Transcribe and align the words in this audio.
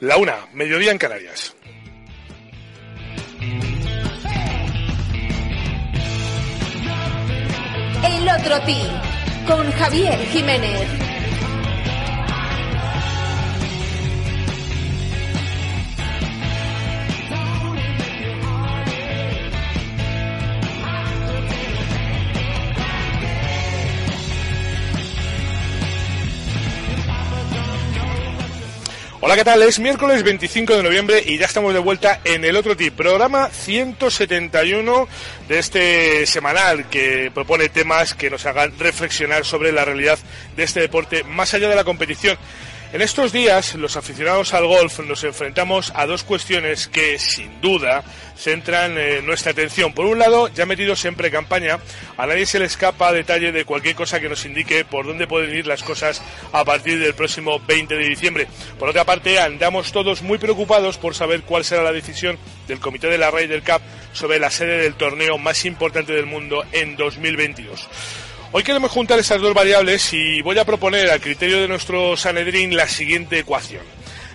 La 0.00 0.16
una, 0.16 0.46
mediodía 0.54 0.92
en 0.92 0.98
Canarias. 0.98 1.54
El 8.02 8.28
otro 8.30 8.60
team 8.62 9.02
con 9.46 9.70
Javier 9.72 10.18
Jiménez. 10.28 11.09
Hola, 29.30 29.36
¿qué 29.36 29.44
tal? 29.44 29.62
Es 29.62 29.78
miércoles 29.78 30.24
25 30.24 30.76
de 30.76 30.82
noviembre 30.82 31.22
y 31.24 31.38
ya 31.38 31.46
estamos 31.46 31.72
de 31.72 31.78
vuelta 31.78 32.20
en 32.24 32.44
el 32.44 32.56
otro 32.56 32.76
tip, 32.76 32.96
programa 32.96 33.48
171 33.48 35.06
de 35.46 35.58
este 35.60 36.26
semanal 36.26 36.88
que 36.88 37.30
propone 37.32 37.68
temas 37.68 38.14
que 38.14 38.28
nos 38.28 38.44
hagan 38.46 38.76
reflexionar 38.76 39.44
sobre 39.44 39.70
la 39.70 39.84
realidad 39.84 40.18
de 40.56 40.64
este 40.64 40.80
deporte 40.80 41.22
más 41.22 41.54
allá 41.54 41.68
de 41.68 41.76
la 41.76 41.84
competición. 41.84 42.36
En 42.92 43.02
estos 43.02 43.30
días, 43.30 43.76
los 43.76 43.96
aficionados 43.96 44.52
al 44.52 44.66
golf 44.66 44.98
nos 44.98 45.22
enfrentamos 45.22 45.92
a 45.94 46.06
dos 46.06 46.24
cuestiones 46.24 46.88
que, 46.88 47.20
sin 47.20 47.60
duda, 47.60 48.02
centran 48.36 48.98
eh, 48.98 49.22
nuestra 49.22 49.52
atención. 49.52 49.92
Por 49.92 50.06
un 50.06 50.18
lado, 50.18 50.48
ya 50.48 50.66
metido 50.66 50.96
siempre 50.96 51.28
en 51.28 51.34
campaña, 51.34 51.78
a 52.16 52.26
nadie 52.26 52.46
se 52.46 52.58
le 52.58 52.64
escapa 52.64 53.12
detalle 53.12 53.52
de 53.52 53.64
cualquier 53.64 53.94
cosa 53.94 54.18
que 54.18 54.28
nos 54.28 54.44
indique 54.44 54.84
por 54.84 55.06
dónde 55.06 55.28
pueden 55.28 55.54
ir 55.54 55.68
las 55.68 55.84
cosas 55.84 56.20
a 56.50 56.64
partir 56.64 56.98
del 56.98 57.14
próximo 57.14 57.60
20 57.60 57.96
de 57.96 58.08
diciembre. 58.08 58.48
Por 58.76 58.88
otra 58.88 59.04
parte, 59.04 59.38
andamos 59.38 59.92
todos 59.92 60.22
muy 60.22 60.38
preocupados 60.38 60.98
por 60.98 61.14
saber 61.14 61.42
cuál 61.42 61.64
será 61.64 61.84
la 61.84 61.92
decisión 61.92 62.38
del 62.66 62.80
comité 62.80 63.06
de 63.06 63.18
la 63.18 63.30
Ryder 63.30 63.62
Cup 63.62 63.82
sobre 64.12 64.40
la 64.40 64.50
sede 64.50 64.78
del 64.78 64.94
torneo 64.94 65.38
más 65.38 65.64
importante 65.64 66.12
del 66.12 66.26
mundo 66.26 66.64
en 66.72 66.96
2022. 66.96 67.88
Hoy 68.52 68.64
queremos 68.64 68.90
juntar 68.90 69.16
estas 69.20 69.40
dos 69.40 69.54
variables 69.54 70.12
y 70.12 70.42
voy 70.42 70.58
a 70.58 70.64
proponer 70.64 71.08
al 71.08 71.20
criterio 71.20 71.60
de 71.60 71.68
nuestro 71.68 72.16
Sanedrín 72.16 72.76
la 72.76 72.88
siguiente 72.88 73.38
ecuación. 73.38 73.84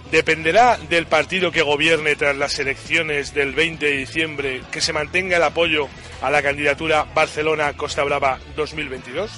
Dependerá 0.09 0.77
del 0.77 1.05
partido 1.05 1.52
que 1.52 1.61
gobierne 1.61 2.16
tras 2.16 2.38
las 2.38 2.58
elecciones 2.59 3.33
del 3.33 3.53
20 3.53 3.86
de 3.86 3.97
diciembre 3.97 4.61
que 4.71 4.80
se 4.80 4.93
mantenga 4.93 5.36
el 5.36 5.43
apoyo 5.43 5.89
a 6.21 6.31
la 6.31 6.41
candidatura 6.41 7.05
Barcelona-Costa 7.13 8.05
Brava 8.05 8.39
2022. 8.55 9.30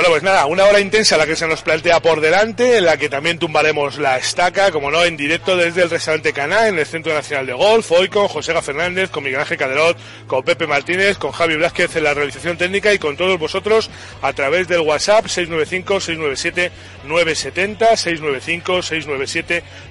Bueno, 0.00 0.14
pues 0.14 0.22
nada, 0.22 0.46
una 0.46 0.64
hora 0.64 0.80
intensa 0.80 1.18
la 1.18 1.26
que 1.26 1.36
se 1.36 1.46
nos 1.46 1.60
plantea 1.60 2.00
por 2.00 2.22
delante, 2.22 2.78
en 2.78 2.86
la 2.86 2.96
que 2.96 3.10
también 3.10 3.38
tumbaremos 3.38 3.98
la 3.98 4.16
estaca, 4.16 4.70
como 4.70 4.90
no, 4.90 5.04
en 5.04 5.14
directo 5.14 5.58
desde 5.58 5.82
el 5.82 5.90
restaurante 5.90 6.32
Caná, 6.32 6.68
en 6.68 6.78
el 6.78 6.86
Centro 6.86 7.12
Nacional 7.12 7.44
de 7.44 7.52
Golf, 7.52 7.92
hoy 7.92 8.08
con 8.08 8.26
José 8.26 8.58
Fernández, 8.62 9.10
con 9.10 9.24
Miguel 9.24 9.40
Ángel 9.40 9.58
Caderot, 9.58 9.98
con 10.26 10.42
Pepe 10.42 10.66
Martínez, 10.66 11.18
con 11.18 11.32
Javi 11.32 11.56
Blázquez 11.56 11.94
en 11.96 12.04
la 12.04 12.14
realización 12.14 12.56
técnica 12.56 12.94
y 12.94 12.98
con 12.98 13.18
todos 13.18 13.38
vosotros 13.38 13.90
a 14.22 14.32
través 14.32 14.68
del 14.68 14.80
WhatsApp 14.80 15.26
695-697-970, 15.26 16.72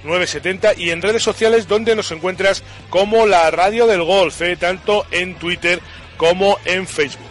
695-697-970 0.03 0.75
y 0.75 0.89
en 0.89 1.03
redes 1.03 1.21
sociales 1.21 1.67
donde 1.67 1.95
nos 1.95 2.11
encuentras 2.11 2.63
como 2.89 3.27
la 3.27 3.51
radio 3.51 3.85
del 3.85 4.01
golf, 4.01 4.41
eh, 4.41 4.57
tanto 4.57 5.05
en 5.11 5.35
Twitter 5.35 5.79
como 6.17 6.57
en 6.65 6.87
Facebook. 6.87 7.28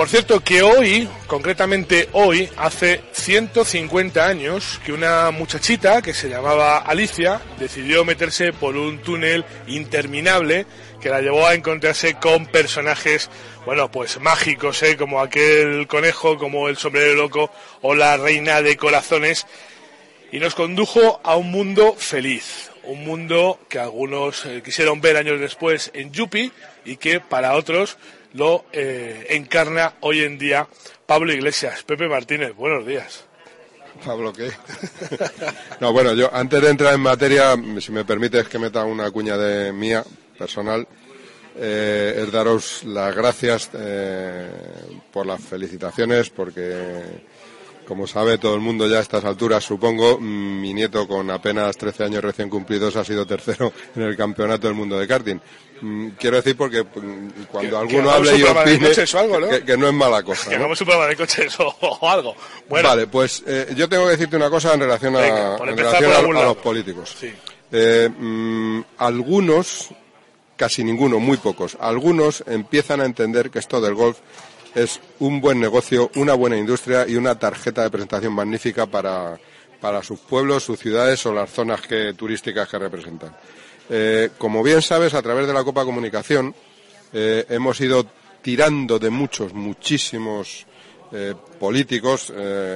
Por 0.00 0.08
cierto, 0.08 0.40
que 0.40 0.62
hoy, 0.62 1.06
concretamente 1.26 2.08
hoy, 2.12 2.48
hace 2.56 3.02
150 3.12 4.26
años 4.26 4.80
que 4.82 4.94
una 4.94 5.30
muchachita 5.30 6.00
que 6.00 6.14
se 6.14 6.30
llamaba 6.30 6.78
Alicia 6.78 7.38
decidió 7.58 8.02
meterse 8.06 8.54
por 8.54 8.78
un 8.78 9.02
túnel 9.02 9.44
interminable 9.66 10.64
que 11.02 11.10
la 11.10 11.20
llevó 11.20 11.46
a 11.46 11.52
encontrarse 11.52 12.14
con 12.14 12.46
personajes, 12.46 13.28
bueno, 13.66 13.90
pues 13.90 14.18
mágicos, 14.20 14.82
¿eh? 14.84 14.96
como 14.96 15.20
aquel 15.20 15.86
conejo, 15.86 16.38
como 16.38 16.70
el 16.70 16.78
sombrero 16.78 17.14
loco 17.14 17.50
o 17.82 17.94
la 17.94 18.16
reina 18.16 18.62
de 18.62 18.78
corazones, 18.78 19.46
y 20.32 20.38
nos 20.38 20.54
condujo 20.54 21.20
a 21.22 21.36
un 21.36 21.50
mundo 21.50 21.94
feliz, 21.94 22.70
un 22.84 23.04
mundo 23.04 23.60
que 23.68 23.78
algunos 23.78 24.46
eh, 24.46 24.62
quisieron 24.64 25.02
ver 25.02 25.18
años 25.18 25.38
después 25.38 25.90
en 25.92 26.10
Yupi 26.10 26.52
y 26.86 26.96
que 26.96 27.20
para 27.20 27.52
otros 27.52 27.98
lo 28.34 28.64
eh, 28.72 29.26
encarna 29.30 29.94
hoy 30.00 30.22
en 30.22 30.38
día 30.38 30.68
Pablo 31.06 31.32
Iglesias. 31.32 31.82
Pepe 31.84 32.08
Martínez, 32.08 32.54
buenos 32.54 32.86
días. 32.86 33.24
Pablo, 34.04 34.32
¿qué? 34.32 34.50
no, 35.80 35.92
bueno, 35.92 36.14
yo 36.14 36.32
antes 36.32 36.62
de 36.62 36.70
entrar 36.70 36.94
en 36.94 37.00
materia, 37.00 37.54
si 37.80 37.92
me 37.92 38.04
permites 38.04 38.48
que 38.48 38.58
meta 38.58 38.84
una 38.84 39.10
cuña 39.10 39.36
de 39.36 39.72
mía, 39.72 40.04
personal, 40.38 40.86
eh, 41.56 42.22
es 42.22 42.32
daros 42.32 42.84
las 42.84 43.14
gracias 43.14 43.70
eh, 43.74 44.50
por 45.12 45.26
las 45.26 45.40
felicitaciones, 45.40 46.30
porque 46.30 47.24
como 47.86 48.06
sabe 48.06 48.38
todo 48.38 48.54
el 48.54 48.60
mundo 48.60 48.86
ya 48.86 48.98
a 48.98 49.02
estas 49.02 49.24
alturas, 49.24 49.64
supongo, 49.64 50.18
mi 50.18 50.72
nieto 50.72 51.08
con 51.08 51.28
apenas 51.30 51.76
13 51.76 52.04
años 52.04 52.22
recién 52.22 52.48
cumplidos 52.48 52.94
ha 52.96 53.04
sido 53.04 53.26
tercero 53.26 53.72
en 53.96 54.02
el 54.02 54.16
campeonato 54.16 54.68
del 54.68 54.76
mundo 54.76 54.98
de 54.98 55.08
karting. 55.08 55.40
Mm, 55.80 56.08
quiero 56.10 56.36
decir 56.36 56.56
porque 56.56 56.82
mm, 56.82 57.44
cuando 57.50 57.78
alguno 57.78 58.10
hable 58.10 58.36
y 58.36 58.42
opine 58.42 58.90
que, 59.64 59.76
no 59.76 59.88
es 59.88 59.94
mala 59.94 60.22
cosa. 60.22 60.50
Que 60.50 60.56
hagamos 60.56 60.80
un 60.80 60.86
programa 60.86 61.08
de 61.08 61.16
coches 61.16 61.56
o, 61.58 62.08
algo. 62.08 62.36
Vale, 62.68 63.06
pues 63.06 63.42
eh, 63.46 63.72
yo 63.76 63.88
tengo 63.88 64.04
que 64.04 64.12
decirte 64.12 64.36
una 64.36 64.50
cosa 64.50 64.74
en 64.74 64.80
relación 64.80 65.16
a, 65.16 65.56
los 65.58 66.56
políticos. 66.58 67.16
Eh, 67.72 68.10
algunos, 68.98 69.88
casi 70.56 70.84
ninguno, 70.84 71.18
muy 71.18 71.38
pocos, 71.38 71.76
algunos 71.80 72.44
empiezan 72.46 73.00
a 73.00 73.06
entender 73.06 73.50
que 73.50 73.58
esto 73.58 73.80
del 73.80 73.94
golf 73.94 74.18
es 74.74 75.00
un 75.18 75.40
buen 75.40 75.60
negocio, 75.60 76.10
una 76.16 76.34
buena 76.34 76.56
industria 76.56 77.06
y 77.08 77.16
una 77.16 77.38
tarjeta 77.38 77.82
de 77.82 77.90
presentación 77.90 78.32
magnífica 78.32 78.86
para, 78.86 79.38
sus 80.02 80.20
pueblos, 80.20 80.64
sus 80.64 80.78
ciudades 80.78 81.24
o 81.26 81.32
las 81.32 81.50
zonas 81.50 81.80
turísticas 82.16 82.68
que 82.68 82.78
representan. 82.78 83.34
Eh, 83.92 84.30
como 84.38 84.62
bien 84.62 84.82
sabes, 84.82 85.14
a 85.14 85.22
través 85.22 85.48
de 85.48 85.52
la 85.52 85.64
Copa 85.64 85.84
Comunicación 85.84 86.54
eh, 87.12 87.44
hemos 87.48 87.80
ido 87.80 88.06
tirando 88.40 89.00
de 89.00 89.10
muchos, 89.10 89.52
muchísimos 89.52 90.64
eh, 91.10 91.34
políticos. 91.58 92.32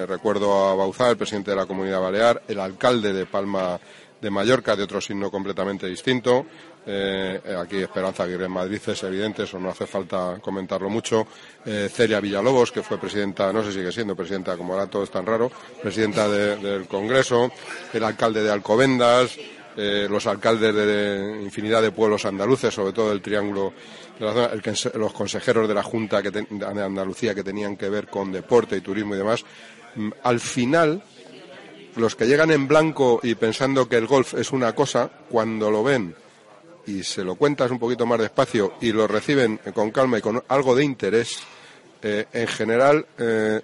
recuerdo 0.08 0.68
a 0.68 0.74
Bauzá, 0.74 1.10
el 1.10 1.16
presidente 1.16 1.52
de 1.52 1.56
la 1.56 1.66
Comunidad 1.66 2.00
Balear, 2.00 2.42
el 2.48 2.58
alcalde 2.58 3.12
de 3.12 3.26
Palma 3.26 3.78
de 4.20 4.30
Mallorca, 4.30 4.74
de 4.74 4.82
otro 4.82 5.00
signo 5.00 5.30
completamente 5.30 5.86
distinto, 5.86 6.46
aquí 6.84 7.76
Esperanza 7.76 8.24
Aguirre 8.24 8.46
en 8.46 8.52
Madrid 8.52 8.80
es 8.86 9.02
evidente, 9.04 9.44
eso 9.44 9.60
no 9.60 9.70
hace 9.70 9.86
falta 9.86 10.38
comentarlo 10.40 10.88
mucho. 10.88 11.26
Celia 11.64 12.20
Villalobos, 12.20 12.72
que 12.72 12.82
fue 12.82 12.98
presidenta, 12.98 13.52
no 13.52 13.62
sé 13.62 13.70
si 13.70 13.78
sigue 13.78 13.92
siendo 13.92 14.16
presidenta, 14.16 14.56
como 14.56 14.72
ahora 14.72 14.86
todo 14.86 15.04
es 15.04 15.10
tan 15.10 15.26
raro, 15.26 15.50
presidenta 15.82 16.28
del 16.28 16.86
Congreso, 16.88 17.52
el 17.92 18.02
alcalde 18.02 18.42
de 18.42 18.50
Alcobendas, 18.50 19.38
eh, 19.76 20.06
los 20.08 20.26
alcaldes 20.26 20.74
de 20.74 21.40
infinidad 21.42 21.82
de 21.82 21.90
pueblos 21.90 22.24
andaluces, 22.24 22.72
sobre 22.72 22.92
todo 22.92 23.10
del 23.10 23.22
Triángulo 23.22 23.72
de 24.18 24.24
la 24.24 24.32
zona, 24.32 24.50
los 24.94 25.12
consejeros 25.12 25.66
de 25.66 25.74
la 25.74 25.82
Junta 25.82 26.22
de 26.22 26.46
Andalucía 26.82 27.34
que 27.34 27.42
tenían 27.42 27.76
que 27.76 27.88
ver 27.88 28.06
con 28.06 28.30
deporte 28.30 28.76
y 28.76 28.80
turismo 28.80 29.14
y 29.14 29.18
demás. 29.18 29.44
Mm, 29.96 30.10
al 30.22 30.40
final, 30.40 31.02
los 31.96 32.14
que 32.14 32.26
llegan 32.26 32.50
en 32.50 32.68
blanco 32.68 33.20
y 33.22 33.34
pensando 33.34 33.88
que 33.88 33.96
el 33.96 34.06
golf 34.06 34.34
es 34.34 34.52
una 34.52 34.74
cosa, 34.74 35.10
cuando 35.28 35.70
lo 35.70 35.82
ven 35.82 36.14
y 36.86 37.02
se 37.02 37.24
lo 37.24 37.34
cuentas 37.36 37.70
un 37.70 37.78
poquito 37.78 38.06
más 38.06 38.18
despacio 38.18 38.74
y 38.80 38.92
lo 38.92 39.06
reciben 39.06 39.58
con 39.74 39.90
calma 39.90 40.18
y 40.18 40.20
con 40.20 40.42
algo 40.48 40.74
de 40.74 40.84
interés, 40.84 41.38
eh, 42.02 42.26
en 42.32 42.46
general 42.46 43.06
eh, 43.18 43.60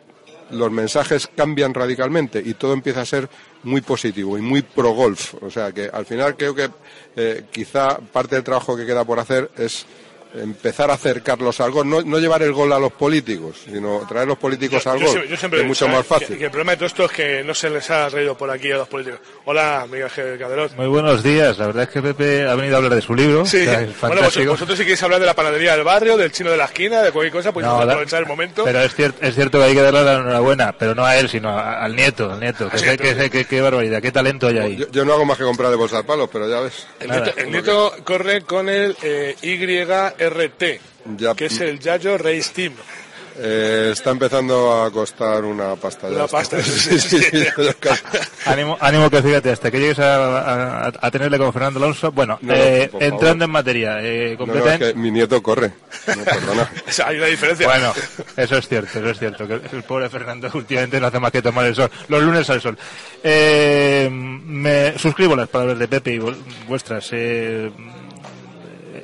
los 0.50 0.70
mensajes 0.70 1.28
cambian 1.36 1.74
radicalmente 1.74 2.42
y 2.44 2.54
todo 2.54 2.72
empieza 2.72 3.02
a 3.02 3.06
ser 3.06 3.28
muy 3.62 3.80
positivo 3.80 4.38
y 4.38 4.42
muy 4.42 4.62
pro 4.62 4.92
golf. 4.92 5.34
O 5.42 5.50
sea 5.50 5.72
que 5.72 5.88
al 5.92 6.06
final 6.06 6.36
creo 6.36 6.54
que 6.54 6.70
eh, 7.16 7.44
quizá 7.50 7.98
parte 7.98 8.36
del 8.36 8.44
trabajo 8.44 8.76
que 8.76 8.86
queda 8.86 9.04
por 9.04 9.18
hacer 9.18 9.50
es 9.56 9.86
empezar 10.34 10.90
a 10.90 10.94
acercarlos 10.94 11.60
al 11.60 11.70
gol, 11.70 11.88
no, 11.88 12.02
no, 12.02 12.18
llevar 12.18 12.42
el 12.42 12.52
gol 12.52 12.72
a 12.72 12.78
los 12.78 12.92
políticos, 12.92 13.62
sino 13.64 14.06
traer 14.08 14.28
los 14.28 14.38
políticos 14.38 14.86
al 14.86 15.02
gol, 15.02 15.24
es 15.30 15.64
mucho 15.64 15.88
más 15.88 16.06
fácil. 16.06 16.42
el 16.42 16.50
problema 16.50 16.72
de 16.72 16.76
todo 16.76 16.86
esto 16.86 17.04
es 17.06 17.12
que 17.12 17.44
no 17.44 17.54
se 17.54 17.70
les 17.70 17.90
ha 17.90 18.08
reído 18.08 18.36
por 18.36 18.50
aquí 18.50 18.70
a 18.70 18.78
los 18.78 18.88
políticos. 18.88 19.20
Hola, 19.44 19.86
Miguel 19.90 20.10
Caderot. 20.10 20.74
Muy 20.76 20.86
buenos 20.88 21.22
días, 21.22 21.58
la 21.58 21.66
verdad 21.66 21.84
es 21.84 21.88
que 21.88 22.02
Pepe 22.02 22.46
ha 22.46 22.54
venido 22.54 22.76
a 22.76 22.78
hablar 22.78 22.94
de 22.94 23.02
su 23.02 23.14
libro. 23.14 23.44
Sí. 23.46 23.66
bueno, 24.00 24.22
vosotros, 24.22 24.78
si 24.78 24.84
queréis 24.84 25.02
hablar 25.02 25.20
de 25.20 25.26
la 25.26 25.34
panadería 25.34 25.74
del 25.74 25.84
barrio, 25.84 26.16
del 26.16 26.32
chino 26.32 26.50
de 26.50 26.56
la 26.56 26.66
esquina, 26.66 27.02
de 27.02 27.12
cualquier 27.12 27.32
cosa, 27.32 27.52
pues 27.52 27.66
no, 27.66 27.80
aprovechar 27.80 28.22
el 28.22 28.28
momento. 28.28 28.64
Pero 28.64 28.80
es 28.80 28.94
cierto, 28.94 29.24
es 29.24 29.34
cierto 29.34 29.58
que 29.58 29.64
hay 29.64 29.74
que 29.74 29.82
darle 29.82 30.04
la 30.04 30.14
enhorabuena, 30.14 30.72
pero 30.72 30.94
no 30.94 31.04
a 31.04 31.16
él, 31.16 31.28
sino 31.28 31.56
al 31.56 31.94
nieto, 31.94 32.30
al 32.30 32.40
nieto. 32.40 32.70
Que, 32.70 33.44
qué 33.44 33.60
barbaridad, 33.60 34.00
qué 34.00 34.12
talento 34.12 34.48
hay 34.48 34.58
ahí. 34.58 34.86
Yo, 34.92 35.04
no 35.04 35.14
hago 35.14 35.24
más 35.24 35.38
que 35.38 35.44
comprar 35.44 35.70
de 35.70 35.76
bolsa 35.76 36.02
palos, 36.02 36.28
pero 36.32 36.48
ya 36.48 36.60
ves. 36.60 36.86
El, 37.00 37.50
nieto, 37.50 37.94
corre 38.04 38.42
con 38.42 38.68
el 38.68 38.96
eh, 39.02 39.36
YRT 40.20 40.80
que 41.36 41.46
es 41.46 41.60
el 41.60 41.78
Yayo 41.78 42.18
Race 42.18 42.50
Team. 42.54 42.74
Eh, 43.42 43.90
está 43.92 44.10
empezando 44.10 44.82
a 44.82 44.90
costar 44.90 45.44
una 45.44 45.74
pasta. 45.76 46.08
Una 46.08 46.26
pasta, 46.26 46.58
ánimo, 48.44 48.76
ánimo 48.78 49.08
que 49.08 49.22
fíjate, 49.22 49.50
hasta 49.50 49.70
que 49.70 49.78
llegues 49.78 49.98
a, 49.98 50.92
tenerle 51.10 51.38
como 51.38 51.50
Fernando 51.50 51.78
Alonso. 51.78 52.12
Bueno, 52.12 52.38
eh, 52.46 52.90
entrando 53.00 53.46
en 53.46 53.50
materia, 53.50 53.98
eh, 54.02 54.36
mi 54.94 55.10
nieto 55.10 55.42
corre. 55.42 55.72
Hay 57.06 57.16
una 57.16 57.26
diferencia. 57.26 57.66
Bueno, 57.66 57.94
eso 58.36 58.58
es 58.58 58.68
cierto, 58.68 58.98
eso 58.98 59.10
es 59.10 59.18
cierto. 59.18 59.46
Que 59.46 59.60
el 59.74 59.84
pobre 59.84 60.10
Fernando 60.10 60.50
últimamente 60.52 61.00
no 61.00 61.06
hace 61.06 61.20
más 61.20 61.32
que 61.32 61.40
tomar 61.40 61.64
el 61.64 61.74
sol. 61.74 61.90
Los 62.08 62.22
lunes 62.22 62.50
al 62.50 62.60
sol. 62.60 62.76
Eh, 63.22 64.08
me 64.10 64.98
suscribo 64.98 65.34
las 65.34 65.48
palabras 65.48 65.78
de 65.78 65.88
Pepe 65.88 66.14
y 66.14 66.18
vuestras. 66.66 67.08
Eh, 67.12 67.70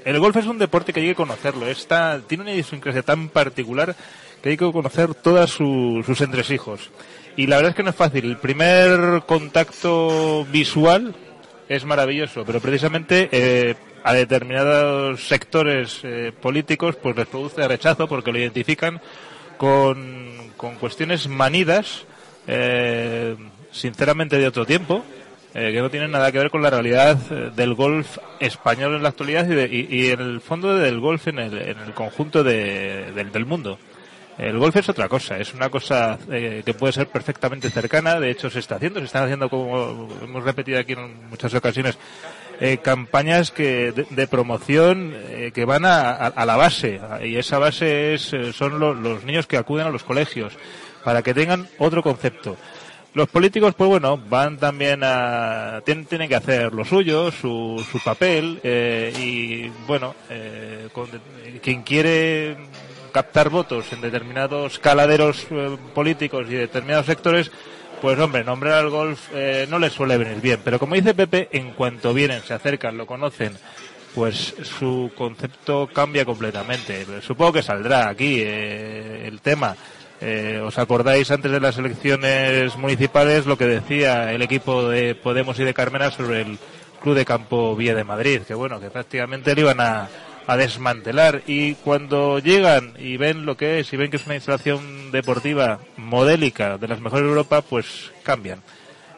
el 0.07 0.21
golf 0.21 0.37
es 0.37 0.47
un 0.47 0.57
deporte 0.57 0.93
que 0.93 1.01
hay 1.01 1.09
que 1.09 1.15
conocerlo. 1.17 1.67
Está, 1.67 2.21
tiene 2.21 2.43
una 2.43 2.53
idiosincrasia 2.53 3.03
tan 3.03 3.29
particular 3.29 3.97
que 4.41 4.51
hay 4.51 4.57
que 4.57 4.71
conocer 4.71 5.15
todos 5.15 5.51
sus 5.51 6.21
entresijos. 6.21 6.91
Y 7.37 7.49
la 7.49 7.57
verdad 7.57 7.71
es 7.71 7.77
que 7.77 7.83
no 7.83 7.91
es 7.91 7.97
fácil. 7.97 8.25
El 8.25 8.37
primer 8.37 9.25
contacto 9.27 10.45
visual 10.45 11.13
es 11.69 11.85
maravilloso, 11.85 12.45
pero 12.45 12.61
precisamente 12.61 13.29
eh, 13.33 13.75
a 14.05 14.15
determinados 14.15 15.27
sectores 15.27 15.99
eh, 16.05 16.33
políticos 16.41 16.95
pues 17.03 17.17
les 17.17 17.27
produce 17.27 17.67
rechazo 17.67 18.07
porque 18.07 18.31
lo 18.31 18.39
identifican 18.39 19.01
con, 19.59 20.53
cuestiones 20.79 21.27
manidas, 21.27 22.05
eh, 22.47 23.35
sinceramente 23.73 24.39
de 24.39 24.47
otro 24.47 24.65
tiempo, 24.65 25.05
eh, 25.59 25.73
que 25.73 25.81
no 25.81 25.89
tienen 25.89 26.11
nada 26.11 26.31
que 26.31 26.39
ver 26.39 26.51
con 26.51 26.61
la 26.61 26.69
realidad 26.69 27.19
eh, 27.31 27.51
del 27.57 27.73
golf 27.73 28.19
español 28.41 28.95
en 28.95 29.03
la 29.03 29.09
actualidad 29.09 29.49
y, 29.49 30.11
en 30.11 30.21
el 30.21 30.43
fondo 30.43 30.77
del 30.77 31.01
golf 31.01 31.29
en 31.29 31.39
el, 31.39 31.57
en 31.57 31.79
el 31.79 31.95
conjunto 31.95 32.45
del, 32.45 33.47
mundo. 33.47 33.79
El 34.37 34.59
golf 34.59 34.77
es 34.77 34.91
otra 34.91 35.09
cosa, 35.09 35.39
es 35.39 35.55
una 35.55 35.71
cosa 35.71 36.19
eh, 36.31 36.61
que 36.63 36.75
puede 36.75 36.93
ser 36.93 37.07
perfectamente 37.07 37.71
cercana, 37.71 38.21
de 38.21 38.33
hecho 38.33 38.51
se 38.51 38.59
está 38.59 38.75
haciendo, 38.75 39.01
se 39.01 39.07
están 39.07 39.25
haciendo, 39.25 39.49
como 39.49 40.11
hemos 40.23 40.45
repetido 40.45 40.79
aquí 40.79 40.93
en 40.93 41.31
muchas 41.31 41.55
ocasiones, 41.55 41.97
campañas 42.83 43.51
que 43.51 43.93
de, 43.93 44.27
promoción 44.27 45.15
que 45.55 45.65
van 45.65 45.87
a, 45.87 46.45
la 46.45 46.57
base, 46.57 47.01
y 47.25 47.37
esa 47.37 47.59
base 47.59 48.13
es, 48.13 48.31
son 48.53 48.79
los 48.79 49.25
niños 49.25 49.47
que 49.47 49.57
acuden 49.57 49.87
a 49.87 49.91
los 49.91 50.05
colegios, 50.05 50.53
para 51.03 51.23
que 51.23 51.33
tengan 51.33 51.67
otro 51.79 52.03
concepto. 52.03 52.59
Los 53.17 53.31
políticos, 53.31 53.75
pues 53.75 53.89
bueno, 53.89 54.21
van 54.29 54.59
también 54.59 55.01
a. 55.03 55.81
tienen, 55.87 56.29
que 56.29 56.35
hacer 56.35 56.75
lo 56.75 56.85
suyo, 56.85 57.33
su, 57.33 57.83
su 57.91 57.99
papel, 58.05 58.61
eh, 58.63 59.11
y 59.19 59.71
bueno, 59.87 60.15
eh, 60.29 60.91
quien 61.63 61.83
quiere 61.83 62.59
captar 63.13 63.49
votos 63.49 63.91
en 63.95 64.03
determinados 64.03 64.79
caladeros 64.79 65.47
eh, 65.51 65.79
políticos 65.95 66.47
y 66.51 66.57
determinados 66.57 67.07
sectores, 67.07 67.51
pues 68.03 68.19
hombre, 68.19 68.45
nombrar 68.45 68.85
al 68.85 68.91
golf 68.91 69.31
no 69.71 69.79
les 69.79 69.95
suele 69.95 70.19
venir 70.19 70.43
bien. 70.43 70.61
Pero 70.63 70.79
como 70.79 70.95
dice 70.95 71.15
Pepe, 71.15 71.49
en 71.53 71.71
cuanto 71.71 72.13
vienen, 72.13 72.43
se 72.43 72.53
acercan, 72.53 72.99
lo 72.99 73.07
conocen, 73.07 73.57
pues 74.15 74.55
su 74.63 75.11
concepto 75.17 75.89
cambia 75.91 76.27
completamente. 76.27 77.07
Supongo 77.23 77.55
que 77.55 77.63
saldrá 77.63 78.11
aquí 78.11 78.43
el 78.43 79.41
tema. 79.41 79.75
Eh, 80.21 80.63
¿Os 80.65 80.79
acordáis 80.79 81.31
antes 81.31 81.53
de 81.53 81.61
las 81.61 81.77
elecciones 81.77 82.77
municipales 82.77 83.45
lo 83.45 83.59
que 83.59 83.67
decía 83.67 84.33
el 84.33 84.41
equipo 84.41 84.89
de 84.89 85.15
Podemos 85.15 85.59
y 85.59 85.65
de 85.65 85.75
Carmena 85.75 86.11
sobre 86.11 86.41
el 86.41 86.59
Club 87.03 87.15
de 87.15 87.27
Campo 87.27 87.77
Vía 87.77 87.95
de 87.95 88.05
Madrid? 88.05 88.43
Que 88.43 88.55
bueno, 88.55 88.81
que 88.81 88.91
prácticamente 88.91 89.55
lo 89.55 89.61
iban 89.63 89.81
a, 89.81 90.09
desmantelar. 90.57 91.43
Y 91.47 91.75
cuando 91.75 92.39
llegan 92.39 92.95
y 92.99 93.17
ven 93.17 93.45
lo 93.45 93.57
que 93.57 93.81
es 93.81 93.93
y 93.93 93.97
ven 93.97 94.11
que 94.11 94.17
es 94.17 94.27
una 94.27 94.37
instalación 94.37 95.11
deportiva 95.11 95.81
modélica 95.97 96.79
de 96.79 96.89
las 96.89 97.01
mejores 97.01 97.25
de 97.25 97.31
Europa, 97.31 97.63
pues 97.63 98.13
cambian. 98.23 98.63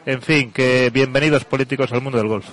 En 0.05 0.21
fin, 0.21 0.51
que 0.51 0.89
bienvenidos 0.91 1.45
políticos 1.45 1.91
al 1.91 2.01
mundo 2.01 2.17
del 2.17 2.27
golf. 2.27 2.47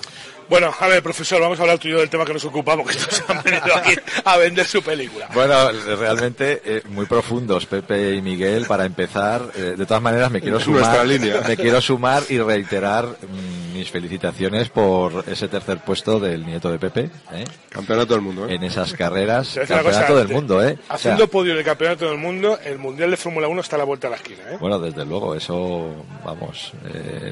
Bueno, 0.49 0.73
a 0.79 0.87
ver, 0.89 1.03
profesor, 1.03 1.41
vamos 1.41 1.59
a 1.59 1.63
hablar 1.63 1.79
tú 1.79 1.89
y 1.89 1.93
yo 1.93 1.99
del 1.99 2.11
tema 2.11 2.25
que 2.25 2.33
nos 2.33 2.45
ocupa, 2.45 2.77
porque 2.77 2.97
estos 2.97 3.23
han 3.29 3.43
venido 3.45 3.75
aquí 3.75 3.95
a 4.25 4.37
vender 4.37 4.67
su 4.67 4.83
película. 4.83 5.29
Bueno, 5.35 5.73
realmente 5.99 6.63
eh, 6.65 6.83
muy 6.89 7.07
profundos, 7.07 7.67
Pepe 7.67 8.15
y 8.15 8.23
Miguel, 8.23 8.67
para 8.67 8.85
empezar. 8.85 9.43
Eh, 9.57 9.75
de 9.77 9.87
todas 9.87 10.03
maneras, 10.03 10.31
me 10.31 10.41
quiero 10.41 10.61
sumar, 10.61 11.07
me 11.07 11.57
quiero 11.57 11.81
sumar 11.81 12.23
y 12.29 12.39
reiterar 12.39 13.07
mm, 13.07 13.67
mis 13.77 13.91
felicitaciones 13.91 14.69
por 14.71 15.25
ese 15.27 15.49
tercer 15.49 15.79
puesto 15.81 16.19
del 16.19 16.47
nieto 16.47 16.71
de 16.71 16.79
Pepe. 16.79 17.11
¿eh? 17.33 17.45
Campeonato 17.69 18.15
del 18.15 18.23
mundo. 18.23 18.49
En 18.49 18.63
esas 18.65 18.93
carreras, 18.95 19.59
campeonato 19.69 20.17
del 20.17 20.29
mundo. 20.29 20.65
¿eh? 20.65 20.79
Haciendo 20.89 21.29
podio 21.29 21.55
del 21.55 21.65
campeonato 21.65 22.09
del 22.09 22.19
mundo, 22.19 22.59
el 22.65 22.79
mundial 22.79 23.11
de 23.11 23.17
Fórmula 23.17 23.49
1 23.49 23.61
está 23.61 23.77
a 23.77 23.81
la 23.81 23.85
vuelta 23.85 24.07
a 24.07 24.11
la 24.11 24.17
esquina. 24.17 24.43
¿eh? 24.51 24.57
Bueno, 24.59 24.79
desde 24.79 25.05
luego, 25.05 25.35
eso, 25.35 25.95
vamos, 26.25 26.73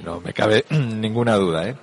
no 0.04 0.20
me 0.20 0.32
cabe 0.32 0.64
ninguna 0.70 1.36
duda. 1.36 1.68
¿eh? 1.68 1.76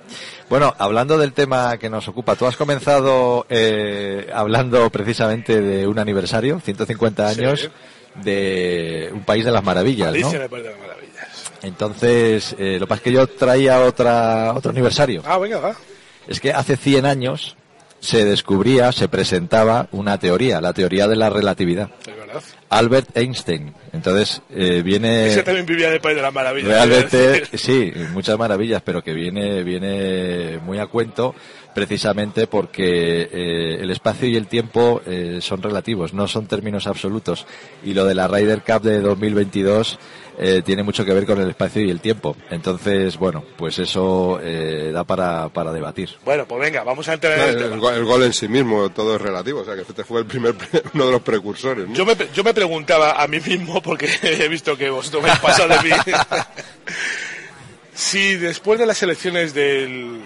Bueno, 0.48 0.74
hablando 0.78 1.18
del 1.22 1.32
tema 1.32 1.78
que 1.78 1.88
nos 1.88 2.06
ocupa, 2.08 2.36
tú 2.36 2.46
has 2.46 2.56
comenzado 2.56 3.46
eh, 3.48 4.30
hablando 4.34 4.90
precisamente 4.90 5.60
de 5.60 5.86
un 5.86 5.98
aniversario, 5.98 6.60
150 6.60 7.28
años 7.28 7.70
de 8.16 9.10
un 9.12 9.24
país 9.24 9.44
de 9.44 9.52
las 9.52 9.64
maravillas, 9.64 10.14
¿no? 10.14 10.30
Entonces, 11.62 12.54
eh, 12.58 12.74
lo 12.78 12.86
que 12.86 12.88
pasa 12.88 12.98
es 12.98 13.02
que 13.02 13.12
yo 13.12 13.26
traía 13.26 13.80
otra, 13.80 14.52
otro 14.54 14.70
aniversario. 14.70 15.22
Ah, 15.24 15.38
venga, 15.38 15.58
va. 15.58 15.74
Es 16.26 16.40
que 16.40 16.52
hace 16.52 16.76
100 16.76 17.06
años 17.06 17.56
se 18.02 18.24
descubría, 18.24 18.90
se 18.90 19.08
presentaba 19.08 19.86
una 19.92 20.18
teoría, 20.18 20.60
la 20.60 20.72
teoría 20.72 21.06
de 21.06 21.14
la 21.14 21.30
relatividad. 21.30 21.88
Albert 22.68 23.16
Einstein. 23.16 23.72
Entonces, 23.92 24.42
eh, 24.50 24.82
viene... 24.82 25.28
Ese 25.28 25.44
también 25.44 25.66
vivía 25.66 25.86
en 25.86 25.94
el 25.94 26.00
País 26.00 26.16
de 26.16 26.22
las 26.22 26.34
Maravillas. 26.34 26.68
Realmente, 26.68 27.44
sí, 27.56 27.92
muchas 28.12 28.36
maravillas, 28.36 28.82
pero 28.84 29.04
que 29.04 29.12
viene, 29.12 29.62
viene 29.62 30.58
muy 30.64 30.78
a 30.78 30.86
cuento 30.86 31.32
precisamente 31.74 32.48
porque 32.48 33.28
eh, 33.32 33.78
el 33.80 33.90
espacio 33.90 34.28
y 34.28 34.36
el 34.36 34.48
tiempo 34.48 35.00
eh, 35.06 35.38
son 35.40 35.62
relativos, 35.62 36.12
no 36.12 36.26
son 36.26 36.46
términos 36.46 36.88
absolutos. 36.88 37.46
Y 37.84 37.94
lo 37.94 38.04
de 38.04 38.16
la 38.16 38.26
Ryder 38.26 38.62
Cup 38.62 38.82
de 38.82 39.00
2022 39.00 39.98
eh, 40.38 40.62
tiene 40.64 40.82
mucho 40.82 41.04
que 41.04 41.12
ver 41.12 41.26
con 41.26 41.40
el 41.40 41.50
espacio 41.50 41.82
y 41.82 41.90
el 41.90 42.00
tiempo. 42.00 42.36
Entonces, 42.50 43.16
bueno, 43.16 43.44
pues 43.56 43.78
eso 43.78 44.40
eh, 44.42 44.90
da 44.92 45.04
para, 45.04 45.48
para 45.48 45.72
debatir. 45.72 46.10
Bueno, 46.24 46.46
pues 46.46 46.60
venga, 46.60 46.84
vamos 46.84 47.08
a 47.08 47.14
entrar 47.14 47.38
en 47.38 47.58
el, 47.58 47.72
el, 47.72 48.04
gol 48.04 48.22
en 48.22 48.32
sí 48.32 48.48
mismo, 48.48 48.90
todo 48.90 49.16
es 49.16 49.20
relativo, 49.20 49.60
o 49.60 49.64
sea 49.64 49.74
que 49.74 49.82
este 49.82 50.04
fue 50.04 50.20
el 50.20 50.26
primer, 50.26 50.54
uno 50.94 51.06
de 51.06 51.12
los 51.12 51.22
precursores. 51.22 51.86
Yo, 51.92 52.06
me, 52.06 52.16
yo 52.34 52.44
me 52.44 52.54
preguntaba 52.54 53.22
a 53.22 53.26
mí 53.26 53.40
mismo, 53.40 53.82
porque 53.82 54.08
he 54.22 54.48
visto 54.48 54.76
que 54.76 54.90
vosotros 54.90 55.22
me 55.22 55.30
habéis 55.30 55.42
pasado 55.42 55.68
de 55.68 55.88
mí, 55.88 55.94
si 57.94 58.36
después 58.36 58.78
de 58.78 58.86
las 58.86 59.02
elecciones 59.02 59.54
del 59.54 60.20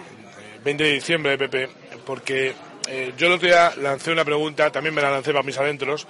20 0.65 0.85
de 0.85 0.93
diciembre, 0.93 1.39
Pepe, 1.39 1.69
porque 2.05 2.55
eh, 2.89 3.13
yo 3.17 3.27
el 3.27 3.35
otro 3.35 3.49
día 3.49 3.73
lancé 3.81 4.13
una 4.13 4.25
pregunta, 4.25 4.71
también 4.71 4.95
me 4.95 5.03
la 5.03 5.11
lancé 5.11 5.33
para 5.33 5.43
mis 5.43 5.59
adentros, 5.59 6.07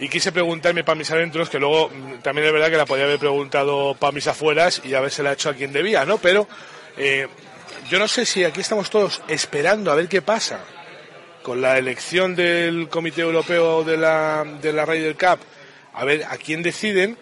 y 0.00 0.08
quise 0.08 0.32
preguntarme 0.32 0.82
para 0.82 0.96
mis 0.96 1.10
adentros, 1.10 1.50
que 1.50 1.58
luego 1.58 1.90
mm, 1.90 2.22
también 2.22 2.46
es 2.46 2.52
verdad 2.52 2.70
que 2.70 2.76
la 2.78 2.86
podía 2.86 3.04
haber 3.04 3.18
preguntado 3.18 3.94
para 3.94 4.12
mis 4.12 4.26
afueras 4.26 4.80
y 4.82 4.94
haberse 4.94 5.22
la 5.22 5.34
hecho 5.34 5.50
a 5.50 5.54
quien 5.54 5.72
debía, 5.72 6.06
¿no? 6.06 6.16
Pero 6.18 6.48
eh, 6.96 7.28
yo 7.88 7.98
no 7.98 8.08
sé 8.08 8.24
si 8.24 8.42
aquí 8.44 8.62
estamos 8.62 8.88
todos 8.88 9.22
esperando 9.28 9.92
a 9.92 9.94
ver 9.94 10.08
qué 10.08 10.22
pasa 10.22 10.60
con 11.42 11.60
la 11.60 11.78
elección 11.78 12.34
del 12.34 12.88
Comité 12.88 13.20
Europeo 13.20 13.84
de 13.84 13.98
la, 13.98 14.44
de 14.60 14.72
la 14.72 14.86
Ryder 14.86 15.16
Cup, 15.16 15.40
a 15.92 16.04
ver 16.04 16.24
a 16.24 16.36
quién 16.38 16.62
deciden, 16.62 17.18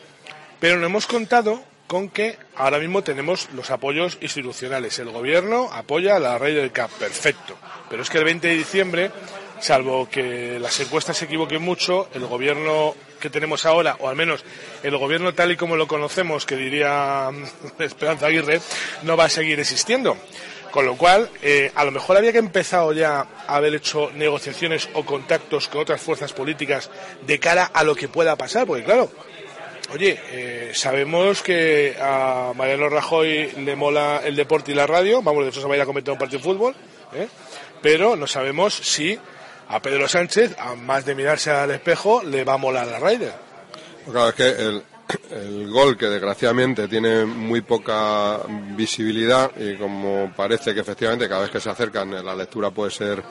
pero 0.60 0.76
no 0.78 0.86
hemos 0.86 1.06
contado 1.06 1.62
con 1.88 2.10
que 2.10 2.38
ahora 2.54 2.78
mismo 2.78 3.02
tenemos 3.02 3.48
los 3.54 3.70
apoyos 3.70 4.18
institucionales. 4.20 4.98
El 4.98 5.10
gobierno 5.10 5.70
apoya 5.72 6.16
a 6.16 6.20
la 6.20 6.38
Ryder 6.38 6.70
Cup, 6.70 6.90
perfecto. 6.98 7.56
Pero 7.88 8.02
es 8.02 8.10
que 8.10 8.18
el 8.18 8.24
20 8.24 8.46
de 8.46 8.54
diciembre 8.54 9.10
salvo 9.60 10.08
que 10.08 10.58
las 10.58 10.78
encuestas 10.80 11.16
se 11.16 11.24
equivoquen 11.26 11.62
mucho, 11.62 12.08
el 12.14 12.26
gobierno 12.26 12.94
que 13.20 13.30
tenemos 13.30 13.66
ahora, 13.66 13.96
o 14.00 14.08
al 14.08 14.16
menos 14.16 14.44
el 14.82 14.96
gobierno 14.96 15.34
tal 15.34 15.52
y 15.52 15.56
como 15.56 15.76
lo 15.76 15.88
conocemos, 15.88 16.46
que 16.46 16.56
diría 16.56 17.30
Esperanza 17.78 18.26
Aguirre, 18.26 18.60
no 19.02 19.16
va 19.16 19.24
a 19.24 19.28
seguir 19.28 19.58
existiendo. 19.60 20.16
Con 20.70 20.84
lo 20.84 20.96
cual, 20.96 21.30
eh, 21.42 21.72
a 21.74 21.84
lo 21.84 21.90
mejor 21.90 22.18
había 22.18 22.30
que 22.30 22.38
empezar 22.38 22.92
ya 22.94 23.26
a 23.46 23.56
haber 23.56 23.74
hecho 23.74 24.10
negociaciones 24.14 24.88
o 24.92 25.04
contactos 25.04 25.66
con 25.68 25.80
otras 25.80 26.00
fuerzas 26.00 26.34
políticas 26.34 26.90
de 27.26 27.38
cara 27.40 27.70
a 27.72 27.84
lo 27.84 27.94
que 27.94 28.08
pueda 28.08 28.36
pasar, 28.36 28.66
porque 28.66 28.84
claro, 28.84 29.10
oye, 29.94 30.20
eh, 30.30 30.72
sabemos 30.74 31.42
que 31.42 31.96
a 31.98 32.52
Mariano 32.54 32.90
Rajoy 32.90 33.52
le 33.64 33.76
mola 33.76 34.20
el 34.22 34.36
deporte 34.36 34.72
y 34.72 34.74
la 34.74 34.86
radio, 34.86 35.22
vamos, 35.22 35.44
de 35.44 35.50
eso 35.50 35.62
se 35.62 35.66
va 35.66 35.72
a 35.72 35.76
ir 35.78 35.82
a 35.82 35.86
comentar 35.86 36.12
un 36.12 36.18
partido 36.18 36.38
de 36.38 36.44
fútbol, 36.44 36.74
¿eh? 37.14 37.28
pero 37.80 38.14
no 38.14 38.26
sabemos 38.26 38.74
si 38.74 39.18
a 39.68 39.80
Pedro 39.80 40.08
Sánchez, 40.08 40.56
a 40.58 40.74
más 40.74 41.04
de 41.04 41.14
mirarse 41.14 41.50
al 41.50 41.70
espejo, 41.70 42.22
le 42.22 42.44
va 42.44 42.54
a 42.54 42.58
molar 42.58 42.86
la 42.86 42.98
Raider. 42.98 43.32
Claro, 44.10 44.28
es 44.30 44.34
que 44.34 44.48
el, 44.48 44.82
el 45.30 45.70
gol 45.70 45.96
que 45.96 46.06
desgraciadamente 46.06 46.88
tiene 46.88 47.24
muy 47.24 47.60
poca 47.60 48.38
visibilidad 48.76 49.50
y 49.56 49.76
como 49.76 50.32
parece 50.34 50.74
que 50.74 50.80
efectivamente 50.80 51.28
cada 51.28 51.42
vez 51.42 51.50
que 51.50 51.60
se 51.60 51.70
acercan 51.70 52.24
la 52.24 52.34
lectura 52.34 52.70
puede 52.70 52.90
ser 52.90 53.22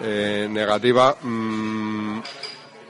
eh, 0.00 0.46
negativa, 0.50 1.16
mm, 1.20 2.20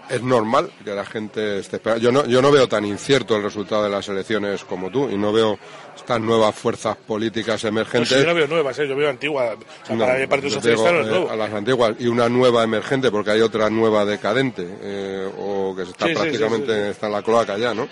es 0.08 0.22
normal 0.22 0.70
que 0.84 0.94
la 0.94 1.04
gente 1.04 1.58
esté 1.58 1.76
esperando. 1.76 2.02
Yo 2.02 2.12
no, 2.12 2.26
yo 2.26 2.40
no 2.42 2.50
veo 2.50 2.68
tan 2.68 2.84
incierto 2.84 3.36
el 3.36 3.42
resultado 3.42 3.84
de 3.84 3.90
las 3.90 4.08
elecciones 4.08 4.64
como 4.64 4.90
tú 4.90 5.08
y 5.10 5.16
no 5.16 5.32
veo 5.32 5.58
estas 5.96 6.20
nuevas 6.20 6.54
fuerzas 6.54 6.96
políticas 6.96 7.64
emergentes. 7.64 8.10
yo 8.10 8.26
no 8.26 8.34
veo 8.34 8.46
nuevas, 8.46 8.78
¿eh? 8.78 8.88
yo 8.88 8.96
veo 8.96 9.10
antiguas. 9.10 9.56
Eh, 9.90 11.26
a 11.30 11.36
las 11.36 11.52
antiguas 11.52 11.96
y 11.98 12.06
una 12.06 12.28
nueva 12.28 12.62
emergente 12.62 13.10
porque 13.10 13.32
hay 13.32 13.40
otra 13.40 13.70
nueva 13.70 14.04
decadente 14.04 14.66
eh, 14.82 15.28
o 15.38 15.74
que 15.74 15.82
está 15.82 16.06
prácticamente 16.06 16.90
está 16.90 17.06
en 17.06 17.12
la 17.12 17.22
cloaca 17.22 17.56
ya, 17.56 17.74
¿no? 17.74 17.88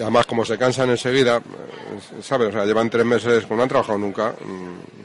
además, 0.00 0.26
como 0.26 0.44
se 0.44 0.58
cansan 0.58 0.90
enseguida, 0.90 1.40
¿sabes? 2.20 2.48
O 2.48 2.52
sea, 2.52 2.64
llevan 2.64 2.90
tres 2.90 3.06
meses, 3.06 3.44
como 3.44 3.58
no 3.58 3.62
han 3.62 3.68
trabajado 3.68 3.96
nunca, 3.96 4.30
mm, 4.32 4.97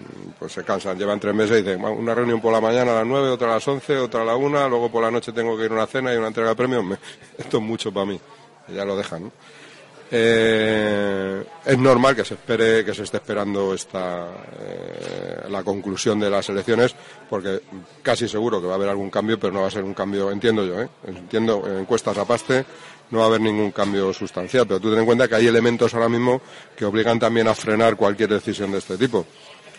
pues 0.44 0.52
se 0.52 0.64
cansan, 0.66 1.00
llevan 1.00 1.22
tres 1.22 1.34
meses 1.34 1.60
y 1.60 1.64
dicen, 1.64 1.82
una 1.86 2.14
reunión 2.14 2.42
por 2.42 2.52
la 2.52 2.60
mañana 2.60 2.92
a 2.92 2.96
las 2.96 3.06
nueve, 3.06 3.30
otra 3.30 3.48
a 3.48 3.54
las 3.54 3.66
once, 3.66 3.98
otra 3.98 4.24
a 4.24 4.26
la 4.26 4.36
una, 4.36 4.68
luego 4.68 4.92
por 4.92 5.02
la 5.02 5.10
noche 5.10 5.32
tengo 5.32 5.56
que 5.56 5.64
ir 5.64 5.72
a 5.72 5.76
una 5.76 5.88
cena 5.88 6.14
y 6.14 6.18
una 6.18 6.28
entrega 6.28 6.50
de 6.50 6.56
premios. 6.58 6.84
esto 7.38 7.58
es 7.60 7.64
mucho 7.64 7.94
para 7.94 8.08
mí. 8.08 8.20
Ya 8.68 8.84
lo 8.84 8.98
dejan. 8.98 9.32
Eh, 10.12 11.46
es 11.66 11.78
normal 11.78 12.14
que 12.14 12.26
se 12.26 12.34
espere, 12.34 12.84
que 12.84 12.94
se 12.94 13.04
esté 13.04 13.18
esperando 13.18 13.74
esta, 13.74 14.32
eh, 14.60 15.44
la 15.50 15.64
conclusión 15.64 16.20
de 16.20 16.30
las 16.30 16.50
elecciones, 16.50 16.94
porque 17.30 17.62
casi 18.02 18.28
seguro 18.28 18.60
que 18.60 18.68
va 18.68 18.74
a 18.74 18.76
haber 18.76 18.90
algún 18.90 19.10
cambio, 19.10 19.40
pero 19.40 19.54
no 19.54 19.62
va 19.62 19.68
a 19.68 19.72
ser 19.72 19.86
un 19.86 19.94
cambio, 19.94 20.30
entiendo 20.30 20.66
yo, 20.66 20.82
¿eh? 20.82 20.90
entiendo, 21.08 21.64
encuestas 21.80 22.18
a 22.18 22.26
paste, 22.26 22.66
no 23.12 23.20
va 23.20 23.24
a 23.24 23.28
haber 23.28 23.40
ningún 23.40 23.72
cambio 23.72 24.12
sustancial, 24.12 24.68
pero 24.68 24.82
tú 24.82 24.90
ten 24.90 25.00
en 25.00 25.06
cuenta 25.06 25.30
que 25.30 25.36
hay 25.36 25.48
elementos 25.48 25.94
ahora 25.94 26.10
mismo 26.10 26.42
que 26.76 26.84
obligan 26.84 27.18
también 27.18 27.48
a 27.48 27.56
frenar 27.56 27.96
cualquier 27.96 28.28
decisión 28.28 28.74
de 28.74 28.80
este 28.80 28.98
tipo. 28.98 29.26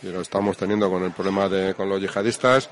Y 0.03 0.09
lo 0.09 0.21
estamos 0.21 0.57
teniendo 0.57 0.91
con 0.91 1.03
el 1.03 1.13
problema 1.13 1.49
de, 1.49 1.75
con 1.75 1.89
los 1.89 2.01
yihadistas, 2.01 2.69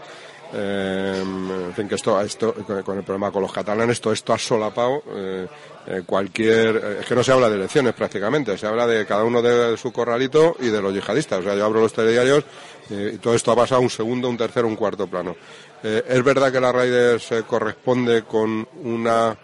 eh, 0.54 1.22
en 1.22 1.72
fin, 1.74 1.88
que 1.88 1.94
esto, 1.94 2.20
esto, 2.20 2.52
con 2.84 2.98
el 2.98 3.04
problema 3.04 3.30
con 3.30 3.40
los 3.40 3.52
catalanes, 3.52 4.00
todo 4.00 4.12
esto 4.12 4.34
ha 4.34 4.38
solapado 4.38 5.02
eh, 5.14 5.46
eh, 5.86 6.02
cualquier. 6.04 6.98
es 7.00 7.06
que 7.06 7.14
no 7.14 7.24
se 7.24 7.32
habla 7.32 7.48
de 7.48 7.56
elecciones 7.56 7.94
prácticamente, 7.94 8.58
se 8.58 8.66
habla 8.66 8.86
de 8.86 9.06
cada 9.06 9.24
uno 9.24 9.40
de 9.40 9.76
su 9.78 9.92
corralito 9.92 10.56
y 10.60 10.66
de 10.66 10.82
los 10.82 10.92
yihadistas. 10.92 11.40
O 11.40 11.42
sea, 11.42 11.54
yo 11.54 11.64
abro 11.64 11.80
los 11.80 11.92
telediarios 11.92 12.44
y 12.90 13.16
todo 13.16 13.34
esto 13.34 13.52
ha 13.52 13.56
pasado 13.56 13.80
un 13.80 13.88
segundo, 13.88 14.28
un 14.28 14.36
tercero, 14.36 14.66
un 14.66 14.76
cuarto 14.76 15.06
plano. 15.06 15.34
es 15.82 16.22
verdad 16.22 16.52
que 16.52 16.60
la 16.60 16.72
Raiders 16.72 17.30
corresponde 17.46 18.24
con 18.24 18.68
una. 18.82 19.36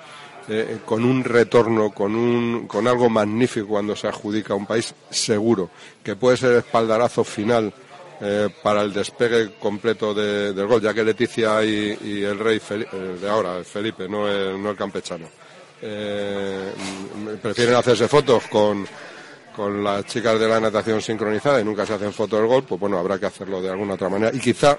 Con 0.85 1.05
un 1.05 1.25
retorno, 1.25 1.91
con, 1.91 2.15
un, 2.15 2.67
con 2.67 2.89
algo 2.89 3.11
magnífico 3.11 3.69
cuando 3.69 3.95
se 3.95 4.09
adjudica 4.09 4.55
a 4.55 4.57
un 4.57 4.67
país 4.67 4.95
seguro, 5.11 5.71
que 6.03 6.17
puede 6.17 6.37
ser 6.37 6.53
el 6.53 6.59
espaldarazo 6.59 7.23
final 7.23 7.73
eh, 8.21 8.49
para 8.65 8.83
el 8.83 8.93
despegue 8.93 9.55
completo 9.61 10.13
del 10.13 10.67
gol, 10.67 10.83
ya 10.83 10.93
que 10.93 11.05
Leticia 11.05 11.63
y, 11.63 12.25
el 12.25 12.37
rey 12.37 12.61
eh, 12.71 13.17
de 13.21 13.29
ahora, 13.29 13.63
Felipe, 13.63 14.09
no 14.09 14.27
el, 14.27 14.61
no 14.61 14.71
el 14.71 14.77
campechano, 14.77 15.29
eh, 15.81 16.73
prefieren 17.41 17.77
hacerse 17.77 18.09
fotos 18.09 18.49
con, 18.49 18.85
con 19.55 19.85
las 19.85 20.05
chicas 20.07 20.41
de 20.41 20.49
la 20.49 20.59
natación 20.59 21.01
sincronizada 21.01 21.61
y 21.61 21.65
nunca 21.65 21.87
se 21.87 21.95
hacen 21.95 22.13
fotos 22.13 22.41
del 22.41 22.49
gol, 22.49 22.65
pues 22.65 22.81
bueno, 22.81 22.99
habrá 22.99 23.21
que 23.21 23.27
hacerlo 23.27 23.63
de 23.63 23.71
alguna 23.71 23.95
otra 23.95 24.09
manera. 24.09 24.35
Y 24.35 24.41
quizá 24.41 24.77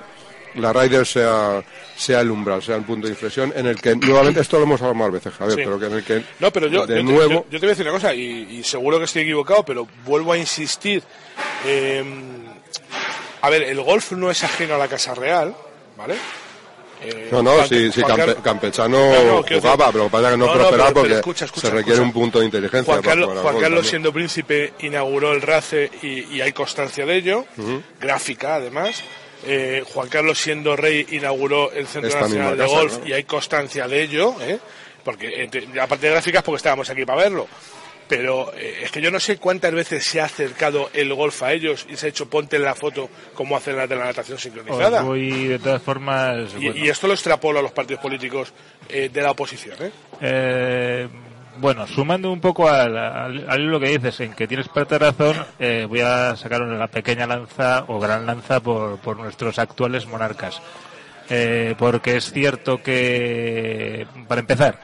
la 0.56 0.74
Ryder 0.74 1.06
sea, 1.06 1.64
sea 1.96 2.22
el 2.22 2.32
umbral, 2.32 2.62
sea 2.62 2.76
el 2.76 2.84
punto 2.84 3.08
de 3.08 3.14
inflexión 3.14 3.54
en 3.56 3.68
el 3.68 3.80
que, 3.80 3.96
nuevamente, 3.96 4.42
esto 4.42 4.58
lo 4.58 4.64
hemos 4.64 4.82
hablado 4.82 4.96
más 4.96 5.12
veces, 5.12 5.34
Javier, 5.34 5.58
pero 5.58 5.80
que 5.80 5.86
en 5.86 5.94
el 5.94 6.04
que, 6.04 6.24
no, 6.40 6.52
pero 6.52 6.68
yo, 6.68 6.86
de 6.86 7.04
nuevo... 7.04 7.46
Yo, 7.50 7.60
te 7.60 7.66
voy 7.66 7.68
a 7.68 7.70
decir 7.70 7.86
una 7.86 7.94
cosa, 7.94 8.14
y, 8.14 8.64
seguro 8.64 8.98
que 8.98 9.06
estoy 9.06 9.24
equivocado, 9.24 9.64
pero 9.64 9.88
vuelvo 10.06 10.34
a 10.34 10.38
insistir. 10.38 11.04
Eh, 11.66 12.04
a 13.42 13.50
ver, 13.50 13.64
el 13.64 13.82
golf 13.82 14.12
no 14.14 14.30
es 14.30 14.44
ajeno 14.44 14.76
a 14.76 14.78
la 14.78 14.88
Casa 14.88 15.14
Real, 15.14 15.56
¿vale? 15.98 16.16
Eh, 17.02 17.30
no, 17.32 17.42
no, 17.42 17.66
si, 17.66 17.90
Campechano 18.44 19.44
jugaba, 19.44 19.90
pero 19.92 20.10
pasa 20.10 20.32
que 20.32 20.38
no, 20.38 20.52
prosperaba 20.52 20.92
porque 20.92 21.22
se 21.56 21.70
requiere 21.70 22.02
un 22.02 22.12
punto 22.12 22.40
de 22.40 22.46
inteligencia. 22.46 22.94
Juan 22.94 23.02
Carlos, 23.02 23.40
Juan 23.40 23.60
Carlos 23.60 23.88
siendo 23.88 24.12
príncipe, 24.12 24.74
inauguró 24.80 25.32
el 25.32 25.42
RACE 25.42 25.90
y, 26.02 26.42
hay 26.42 26.52
constancia 26.52 27.06
de 27.06 27.16
ello, 27.16 27.46
gráfica 28.00 28.56
además. 28.56 29.02
Eh, 29.46 29.84
Juan 29.94 30.10
Carlos 30.10 30.38
siendo 30.38 30.76
rey 30.76 31.06
inauguró 31.12 31.72
el 31.72 31.88
Centro 31.88 32.20
Nacional 32.20 32.58
de 32.58 32.66
Golf 32.66 33.00
y 33.06 33.14
hay 33.14 33.24
constancia 33.24 33.88
de 33.88 34.04
ello, 34.04 34.36
¿eh? 34.42 34.60
porque 35.04 35.50
aparte 35.80 36.08
de 36.08 36.12
gráficas 36.14 36.44
porque 36.44 36.58
estábamos 36.58 36.90
aquí 36.90 37.06
para 37.06 37.24
verlo 37.24 37.48
pero 38.10 38.52
eh, 38.56 38.82
es 38.84 38.92
que 38.92 39.02
yo 39.02 39.12
no 39.12 39.20
sé 39.20 39.38
cuántas 39.38 39.72
veces 39.72 40.04
se 40.04 40.20
ha 40.20 40.26
acercado 40.26 40.90
el 40.94 41.14
golf 41.14 41.44
a 41.44 41.54
ellos 41.54 41.86
y 41.90 41.96
se 41.96 42.08
ha 42.08 42.10
hecho 42.10 42.28
ponte 42.28 42.56
en 42.56 42.64
la 42.64 42.74
foto 42.74 43.08
como 43.36 43.56
hacen 43.56 43.78
las 43.78 43.88
de 43.88 43.96
la 43.96 44.06
natación 44.06 44.40
sincronizada. 44.40 45.04
Voy 45.04 45.48
de 45.48 45.60
todas 45.60 45.82
formas. 45.82 46.50
Y, 46.60 46.90
esto 46.90 47.08
lo 47.08 47.14
extrapolo 47.14 47.60
a 47.60 47.62
los 47.62 47.72
partidos 47.72 48.02
políticos 48.02 48.52
eh, 48.90 49.10
de 49.14 49.22
la 49.22 49.32
oposición. 49.32 49.78
¿eh? 50.20 51.08
¿Eh? 51.60 51.62
bueno, 51.62 51.88
sumando 51.88 52.32
un 52.32 52.40
poco 52.40 52.70
al, 52.70 53.66
lo 53.66 53.80
que 53.80 53.90
dices, 53.90 54.20
en 54.22 54.34
que 54.34 54.48
tienes 54.48 54.68
parte 54.70 54.96
de 54.96 55.00
razón, 55.00 55.36
voy 55.88 56.02
a 56.02 56.36
sacar 56.36 56.62
una 56.62 56.88
pequeña 56.88 57.28
lanza 57.28 57.86
o 57.88 58.00
gran 58.00 58.26
lanza 58.26 58.60
por, 58.60 58.98
por 59.00 59.18
nuestros 59.18 59.60
actuales 59.60 60.08
monarcas. 60.08 60.62
porque 61.78 62.18
es 62.18 62.32
cierto 62.32 62.82
que, 62.82 64.08
para 64.28 64.42
empezar, 64.42 64.80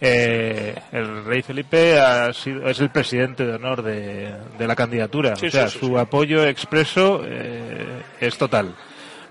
eh, 0.00 0.76
el 0.92 1.24
rey 1.24 1.42
Felipe 1.42 1.98
ha 1.98 2.32
sido, 2.32 2.68
es 2.68 2.78
el 2.78 2.90
presidente 2.90 3.44
de 3.44 3.54
honor 3.54 3.82
de, 3.82 4.32
la 4.58 4.76
candidatura. 4.76 5.34
o 5.34 5.50
sea, 5.50 5.68
su 5.68 5.98
apoyo 5.98 6.46
expreso 6.46 7.22
eh, 7.24 8.02
es 8.20 8.38
total. 8.38 8.74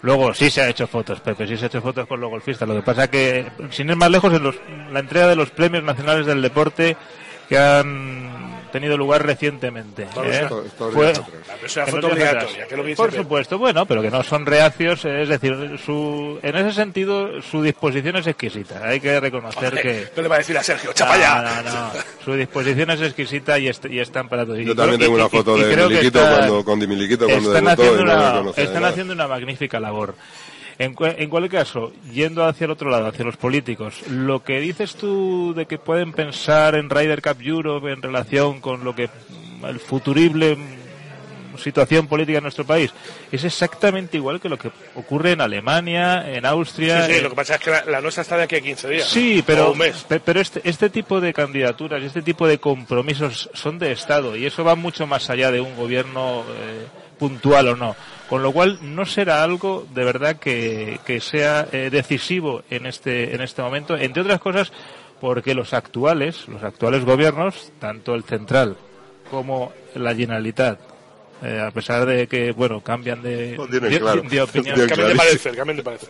Luego 0.01 0.33
sí 0.33 0.49
se 0.49 0.61
ha 0.61 0.69
hecho 0.69 0.87
fotos, 0.87 1.19
Pepe, 1.21 1.47
sí 1.47 1.57
se 1.57 1.65
ha 1.65 1.67
hecho 1.67 1.81
fotos 1.81 2.07
con 2.07 2.19
los 2.19 2.29
golfistas. 2.29 2.67
Lo 2.67 2.75
que 2.75 2.83
pasa 2.83 3.09
que, 3.09 3.47
sin 3.71 3.89
ir 3.89 3.95
más 3.95 4.11
lejos, 4.11 4.33
en 4.33 4.93
la 4.93 4.99
entrega 4.99 5.27
de 5.27 5.35
los 5.35 5.49
premios 5.49 5.83
nacionales 5.83 6.25
del 6.25 6.41
deporte 6.41 6.95
que 7.49 7.57
han 7.57 8.46
tenido 8.67 8.97
lugar 8.97 9.25
recientemente. 9.25 10.03
¿eh? 10.23 10.47
Por 12.95 13.11
supuesto, 13.11 13.57
bueno, 13.57 13.85
pero 13.85 14.01
que 14.01 14.11
no 14.11 14.23
son 14.23 14.45
reacios, 14.45 15.05
es 15.05 15.29
decir, 15.29 15.79
su, 15.83 16.39
en 16.41 16.55
ese 16.55 16.73
sentido 16.73 17.41
su 17.41 17.61
disposición 17.61 18.17
es 18.17 18.27
exquisita. 18.27 18.87
Hay 18.87 18.99
que 18.99 19.19
reconocer 19.19 19.81
que. 19.81 20.09
No 20.15 20.21
le 20.21 20.27
va 20.27 20.35
a 20.35 20.39
decir 20.39 20.57
a 20.57 20.63
Sergio, 20.63 20.93
chapaya. 20.93 21.41
No, 21.41 21.63
no, 21.63 21.91
Su 22.23 22.33
disposición 22.33 22.91
es 22.91 23.01
exquisita 23.01 23.57
y, 23.59 23.69
y 23.89 23.99
están 23.99 24.29
para 24.29 24.45
todo. 24.45 24.57
Yo 24.57 24.75
también 24.75 24.99
tengo 24.99 25.15
una 25.15 25.29
foto 25.29 25.57
de 25.57 25.75
Miliquito 25.75 26.19
cuando, 26.19 26.65
con 26.65 26.79
Miliquito 26.79 27.27
cuando 27.27 27.55
están 27.55 27.67
haciendo 27.67 28.01
una, 28.03 28.51
Están 28.55 28.85
haciendo 28.85 29.13
una 29.13 29.27
magnífica 29.27 29.79
labor. 29.79 30.15
En, 30.79 30.95
en, 30.99 31.29
cualquier 31.29 31.61
caso, 31.63 31.91
yendo 32.11 32.45
hacia 32.45 32.65
el 32.65 32.71
otro 32.71 32.89
lado, 32.89 33.07
hacia 33.07 33.25
los 33.25 33.37
políticos, 33.37 34.07
lo 34.09 34.43
que 34.43 34.59
dices 34.59 34.95
tú 34.95 35.53
de 35.55 35.65
que 35.65 35.79
pueden 35.79 36.13
pensar 36.13 36.75
en 36.75 36.89
Ryder 36.89 37.21
Cup 37.21 37.41
Europe 37.41 37.91
en 37.91 38.01
relación 38.01 38.61
con 38.61 38.83
lo 38.83 38.95
que 38.95 39.09
el 39.67 39.79
futurible 39.79 40.57
situación 41.57 42.07
política 42.07 42.37
en 42.37 42.43
nuestro 42.43 42.65
país 42.65 42.93
es 43.31 43.43
exactamente 43.43 44.17
igual 44.17 44.39
que 44.39 44.49
lo 44.49 44.57
que 44.57 44.71
ocurre 44.95 45.31
en 45.31 45.41
Alemania, 45.41 46.29
en 46.29 46.45
Austria. 46.45 47.05
Sí, 47.05 47.13
sí, 47.13 47.21
lo 47.21 47.29
que 47.29 47.35
pasa 47.35 47.55
es 47.55 47.61
que 47.61 47.91
la, 47.91 48.01
nuestra 48.01 48.21
está 48.21 48.37
de 48.37 48.43
aquí 48.43 48.55
a 48.55 48.61
15 48.61 48.89
días. 48.89 49.07
Sí, 49.07 49.43
pero, 49.45 49.73
pero 50.23 50.39
este, 50.39 50.61
este 50.63 50.89
tipo 50.89 51.19
de 51.19 51.33
candidaturas 51.33 52.01
y 52.01 52.05
este 52.05 52.21
tipo 52.21 52.47
de 52.47 52.59
compromisos 52.59 53.49
son 53.53 53.79
de 53.79 53.91
Estado 53.91 54.35
y 54.35 54.45
eso 54.45 54.63
va 54.63 54.75
mucho 54.75 55.07
más 55.07 55.29
allá 55.29 55.51
de 55.51 55.61
un 55.61 55.75
gobierno 55.75 56.43
eh, 56.47 56.85
puntual 57.17 57.69
o 57.69 57.75
no. 57.75 57.95
Con 58.29 58.43
lo 58.43 58.51
cual 58.51 58.79
no 58.81 59.05
será 59.05 59.41
algo 59.41 59.87
de 59.93 60.03
verdad 60.03 60.35
que, 60.37 60.99
sea 61.21 61.67
eh, 61.71 61.89
decisivo 61.89 62.63
en 62.69 62.85
este, 62.85 63.33
en 63.33 63.41
este 63.41 63.61
momento, 63.61 63.95
entre 63.95 64.21
otras 64.21 64.39
cosas 64.39 64.71
porque 65.21 65.55
los 65.55 65.73
actuales, 65.73 66.47
los 66.47 66.63
actuales 66.63 67.05
gobiernos, 67.05 67.71
tanto 67.79 68.13
el 68.15 68.23
central 68.23 68.77
como 69.31 69.71
la 69.95 70.13
Generalitat, 70.13 70.79
eh, 71.43 71.61
a 71.65 71.71
pesar 71.71 72.05
de 72.05 72.27
que, 72.27 72.51
bueno, 72.51 72.81
cambian 72.81 73.21
de, 73.21 73.57
de, 73.69 74.41
opinión. 74.41 74.87
Cambian 74.87 75.09
de 75.09 75.15
parecer, 75.15 75.55
cambian 75.55 75.77
de 75.77 75.83
parecer. 75.83 76.09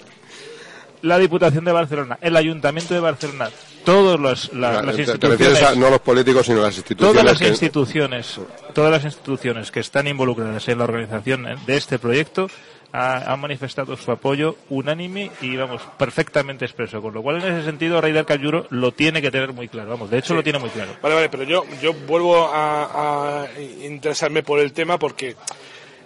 La 1.01 1.17
Diputación 1.17 1.65
de 1.65 1.71
Barcelona, 1.71 2.17
el 2.21 2.35
Ayuntamiento 2.35 2.93
de 2.93 2.99
Barcelona, 2.99 3.49
todas 3.83 4.19
las, 4.19 4.53
las 4.53 4.97
instituciones. 4.97 5.77
no 5.77 5.89
los 5.89 6.01
políticos, 6.01 6.45
sino 6.45 6.61
las 6.61 6.75
instituciones. 6.75 7.13
Todas 7.13 7.39
las 7.39 7.49
instituciones, 7.49 8.39
todas 8.73 8.91
las 8.91 9.03
instituciones 9.05 9.71
que 9.71 9.79
están 9.79 10.07
involucradas 10.07 10.67
en 10.67 10.77
la 10.77 10.83
organización 10.83 11.47
de 11.65 11.77
este 11.77 11.99
proyecto 11.99 12.47
han 12.91 13.39
manifestado 13.39 13.97
su 13.97 14.11
apoyo 14.11 14.55
unánime 14.69 15.29
y 15.41 15.55
vamos 15.55 15.81
perfectamente 15.97 16.65
expreso 16.65 17.01
con 17.01 17.13
lo 17.13 17.21
cual 17.21 17.43
en 17.43 17.53
ese 17.53 17.65
sentido 17.65 17.99
Raider 17.99 18.25
Cayuro 18.25 18.65
lo 18.69 18.93
tiene 18.93 19.21
que 19.21 19.29
tener 19.29 19.51
muy 19.51 19.67
claro 19.67 19.89
vamos 19.89 20.09
de 20.09 20.17
hecho 20.17 20.33
lo 20.33 20.41
tiene 20.41 20.57
muy 20.57 20.69
claro 20.69 20.95
vale 21.01 21.15
vale 21.15 21.29
pero 21.29 21.43
yo 21.43 21.65
yo 21.81 21.93
vuelvo 21.93 22.47
a, 22.47 23.43
a 23.43 23.61
interesarme 23.83 24.41
por 24.41 24.59
el 24.59 24.71
tema 24.71 24.97
porque 24.97 25.35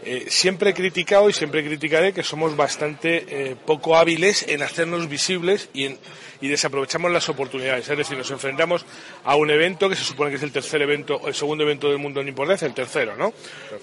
eh, 0.03 0.25
siempre 0.29 0.72
he 0.72 0.74
criticado 0.74 1.29
y 1.29 1.34
siempre 1.34 1.63
criticaré 1.63 2.12
que 2.12 2.24
somos 2.24 2.55
bastante 2.55 3.25
eh, 3.27 3.55
poco 3.65 3.96
hábiles 3.96 4.46
en 4.48 4.63
hacernos 4.63 5.08
visibles 5.08 5.70
y, 5.74 5.96
desaprovechamos 6.41 7.12
las 7.12 7.29
oportunidades. 7.29 7.88
Es 7.88 7.98
decir, 7.98 8.17
nos 8.17 8.31
enfrentamos 8.31 8.84
a 9.24 9.36
un 9.36 9.51
evento 9.51 9.88
que 9.88 9.96
se 9.96 10.03
supone 10.03 10.31
que 10.31 10.38
es 10.38 10.43
el 10.43 10.51
tercer 10.51 10.81
evento, 10.81 11.27
el 11.27 11.36
segundo 11.36 11.63
evento 11.63 11.88
del 11.88 12.00
mundo 12.00 12.20
en 12.20 12.29
importancia, 12.29 12.65
el 12.65 12.74
tercero, 12.74 13.15
¿no? 13.15 13.31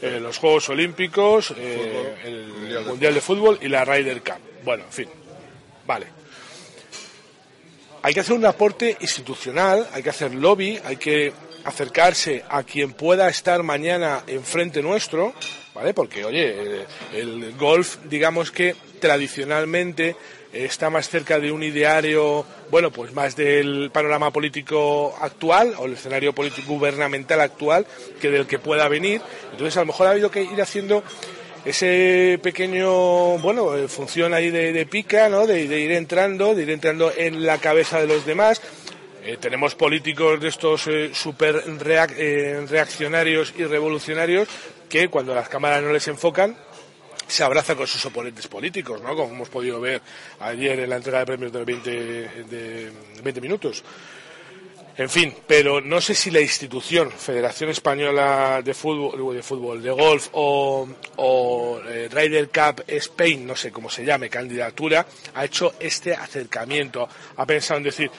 Eh, 0.03 0.19
los 0.21 0.39
Juegos 0.39 0.69
Olímpicos, 0.69 1.53
el 1.53 2.85
Mundial 2.85 3.15
de 3.15 3.21
Fútbol 3.21 3.61
y 3.63 3.69
la 3.69 3.85
Ryder 3.85 4.23
Cup. 4.23 4.41
Bueno, 4.65 4.85
en 4.85 4.93
fin. 4.93 5.09
Vale. 5.87 6.07
Hay 8.03 8.13
que 8.13 8.21
hacer 8.21 8.35
un 8.35 8.45
aporte 8.45 8.97
institucional, 9.01 9.87
hay 9.93 10.03
que 10.03 10.11
hacer 10.11 10.35
lobby, 10.35 10.81
hay 10.85 10.97
que 10.97 11.33
acercarse 11.65 12.45
a 12.49 12.63
quien 12.63 12.93
pueda 12.93 13.29
estar 13.29 13.63
mañana 13.63 14.23
enfrente 14.27 14.83
nuestro 14.83 15.35
¿vale? 15.78 15.94
Porque, 15.94 16.25
oye, 16.25 16.85
el, 17.14 17.54
golf, 17.56 17.99
digamos 18.08 18.50
que 18.50 18.75
tradicionalmente 19.00 20.16
está 20.52 20.90
más 20.90 21.08
cerca 21.08 21.38
de 21.38 21.52
un 21.52 21.62
ideario, 21.62 22.44
bueno, 22.70 22.90
pues 22.90 23.12
más 23.12 23.37
del 23.37 23.90
panorama 23.92 24.32
político 24.32 25.16
actual 25.20 25.75
o 25.78 25.87
el 25.87 25.92
escenario 25.92 26.35
político 26.35 26.73
gubernamental 26.73 27.40
actual 27.40 27.87
que 28.20 28.30
del 28.30 28.47
que 28.47 28.58
pueda 28.58 28.88
venir. 28.88 29.20
Entonces, 29.52 29.76
a 29.76 29.80
lo 29.80 29.87
mejor 29.87 30.08
ha 30.08 30.11
habido 30.11 30.30
que 30.30 30.42
ir 30.42 30.61
haciendo 30.61 31.04
ese 31.64 32.40
pequeño, 32.42 33.38
bueno, 33.38 33.76
eh, 33.76 33.87
función 33.87 34.35
ahí 34.35 34.50
de, 34.50 34.87
pica, 34.87 35.28
¿no? 35.28 35.47
De, 35.47 35.62
ir 35.62 35.92
entrando, 35.92 36.54
de 36.54 36.62
ir 36.62 36.70
entrando 36.70 37.12
en 37.16 37.47
la 37.47 37.58
cabeza 37.58 38.00
de 38.00 38.08
los 38.08 38.26
demás. 38.26 38.61
Eh, 39.25 39.37
tenemos 39.38 39.75
políticos 39.75 40.40
de 40.40 40.49
estos 40.49 40.87
eh, 40.88 41.11
super 41.12 41.62
reaccionarios 42.68 43.52
y 43.56 43.64
revolucionarios 43.64 44.49
que 44.88 45.09
cuando 45.09 45.35
las 45.35 45.49
cámaras 45.49 45.83
no 45.83 45.92
les 45.92 46.09
enfocan 46.09 46.57
se 47.26 47.45
abraza 47.45 47.76
con 47.76 47.87
sus 47.87 48.04
oponentes 48.07 48.49
políticos, 48.49 49.02
¿no? 49.02 49.14
Como 49.14 49.35
hemos 49.35 49.49
podido 49.50 49.80
ver 49.80 50.00
ayer 50.40 50.80
en 50.80 50.90
la 50.90 50.97
entrega 50.97 51.21
de 51.21 51.26
premios 51.26 51.52
de 51.52 51.64
20, 51.64 51.90
de 51.90 52.92
20 53.23 53.40
minutos. 53.40 53.85
En 54.97 55.09
fin, 55.09 55.33
pero 55.47 55.80
no 55.80 56.00
sé 56.00 56.12
si 56.12 56.28
la 56.28 56.40
institución 56.40 57.12
Federación 57.12 57.71
Española 57.71 58.62
de 58.64 58.75
Fútbol, 58.75 59.37
de, 59.37 59.42
fútbol, 59.45 59.80
de 59.80 59.90
Golf 59.92 60.28
o, 60.33 60.88
o 61.16 61.80
eh, 61.87 62.09
Ryder 62.11 62.49
Cup 62.49 62.83
Spain, 62.85 63.47
no 63.47 63.54
sé 63.54 63.71
cómo 63.71 63.88
se 63.88 64.04
llame, 64.04 64.28
candidatura, 64.28 65.07
ha 65.35 65.45
hecho 65.45 65.75
este 65.78 66.14
acercamiento. 66.14 67.09
Ha 67.37 67.47
pensado 67.47 67.78
en 67.78 67.85
decir, 67.85 68.11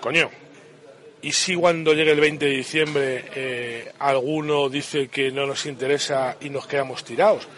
coño, 0.00 0.28
y 1.24 1.32
si 1.32 1.56
cuando 1.56 1.94
llegue 1.94 2.12
el 2.12 2.20
20 2.20 2.44
de 2.44 2.50
diciembre 2.50 3.24
eh, 3.34 3.92
alguno 3.98 4.68
dice 4.68 5.08
que 5.08 5.32
no 5.32 5.46
nos 5.46 5.64
interesa 5.64 6.36
y 6.38 6.50
nos 6.50 6.66
quedamos 6.66 7.02
tirados. 7.02 7.48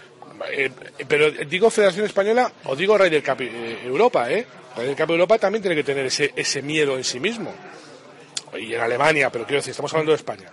Eh, 0.52 0.70
pero 1.08 1.30
digo 1.30 1.68
Federación 1.68 2.06
Española 2.06 2.52
o 2.66 2.76
digo 2.76 2.96
Ryder 2.96 3.24
Cup 3.24 3.40
eh, 3.40 3.80
Europa, 3.84 4.30
¿eh? 4.30 4.46
Ryder 4.76 4.96
Cup 4.96 5.10
Europa 5.10 5.38
también 5.38 5.62
tiene 5.62 5.74
que 5.74 5.82
tener 5.82 6.06
ese, 6.06 6.32
ese 6.36 6.62
miedo 6.62 6.96
en 6.96 7.02
sí 7.02 7.18
mismo. 7.18 7.52
Y 8.56 8.72
en 8.72 8.80
Alemania, 8.80 9.30
pero 9.30 9.44
quiero 9.44 9.58
decir, 9.58 9.72
estamos 9.72 9.92
hablando 9.92 10.12
de 10.12 10.16
España. 10.16 10.48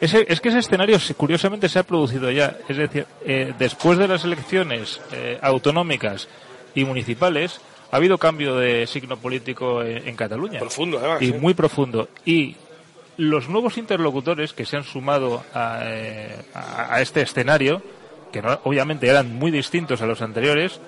es 0.00 0.40
que 0.40 0.48
ese 0.48 0.58
escenario 0.58 0.96
curiosamente 1.18 1.68
se 1.68 1.78
ha 1.78 1.82
producido 1.82 2.30
ya. 2.30 2.56
Es 2.66 2.78
decir, 2.78 3.06
después 3.58 3.98
de 3.98 4.08
las 4.08 4.24
elecciones 4.24 5.00
autonómicas 5.42 6.28
y 6.74 6.84
municipales, 6.84 7.60
ha 7.90 7.96
habido 7.96 8.18
cambio 8.18 8.56
de 8.56 8.86
signo 8.86 9.16
político 9.16 9.82
en, 9.82 10.14
Cataluña. 10.14 10.60
Profundo, 10.60 10.98
además. 10.98 11.22
Y 11.22 11.32
muy 11.32 11.54
profundo. 11.54 12.08
Y 12.24 12.56
los 13.16 13.48
nuevos 13.48 13.76
interlocutores 13.78 14.52
que 14.52 14.64
se 14.64 14.76
han 14.76 14.84
sumado 14.84 15.42
a, 15.52 15.80
eh, 15.84 16.36
este 16.98 17.22
escenario, 17.22 17.82
que 18.32 18.42
obviamente 18.64 19.08
eran 19.08 19.34
muy 19.34 19.50
distintos 19.50 20.00
a 20.02 20.06
los 20.06 20.22
anteriores, 20.22 20.80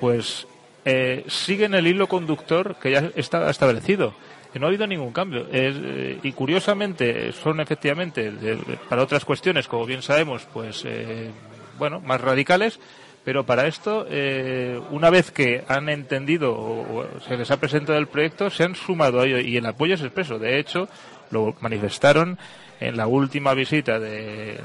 pues 0.00 0.46
eh, 0.84 1.24
siguen 1.28 1.74
el 1.74 1.86
hilo 1.86 2.06
conductor 2.06 2.76
que 2.80 2.90
ya 2.90 3.10
está 3.14 3.50
establecido. 3.50 4.14
Que 4.52 4.58
no 4.58 4.66
ha 4.66 4.68
habido 4.68 4.86
ningún 4.86 5.12
cambio. 5.12 5.46
Eh, 5.52 6.18
y 6.22 6.32
curiosamente 6.32 7.32
son 7.32 7.60
efectivamente, 7.60 8.32
para 8.88 9.02
otras 9.02 9.26
cuestiones, 9.26 9.68
como 9.68 9.84
bien 9.84 10.00
sabemos, 10.00 10.48
pues, 10.50 10.86
bueno, 11.78 12.00
más 12.00 12.22
radicales, 12.22 12.80
pero 13.26 13.44
para 13.44 13.66
esto, 13.66 14.06
eh, 14.08 14.80
una 14.92 15.10
vez 15.10 15.32
que 15.32 15.64
han 15.66 15.88
entendido 15.88 16.54
o, 16.54 17.04
se 17.26 17.36
les 17.36 17.50
ha 17.50 17.56
presentado 17.56 17.98
el 17.98 18.06
proyecto, 18.06 18.50
se 18.50 18.62
han 18.62 18.76
sumado 18.76 19.18
a 19.18 19.26
ello 19.26 19.40
y 19.40 19.56
el 19.56 19.66
apoyo 19.66 19.96
es 19.96 20.00
expreso. 20.00 20.38
De 20.38 20.60
hecho, 20.60 20.88
lo 21.32 21.56
manifestaron 21.58 22.38
en 22.78 22.96
la 22.96 23.08
última 23.08 23.52
visita 23.52 23.98
de, 23.98 24.60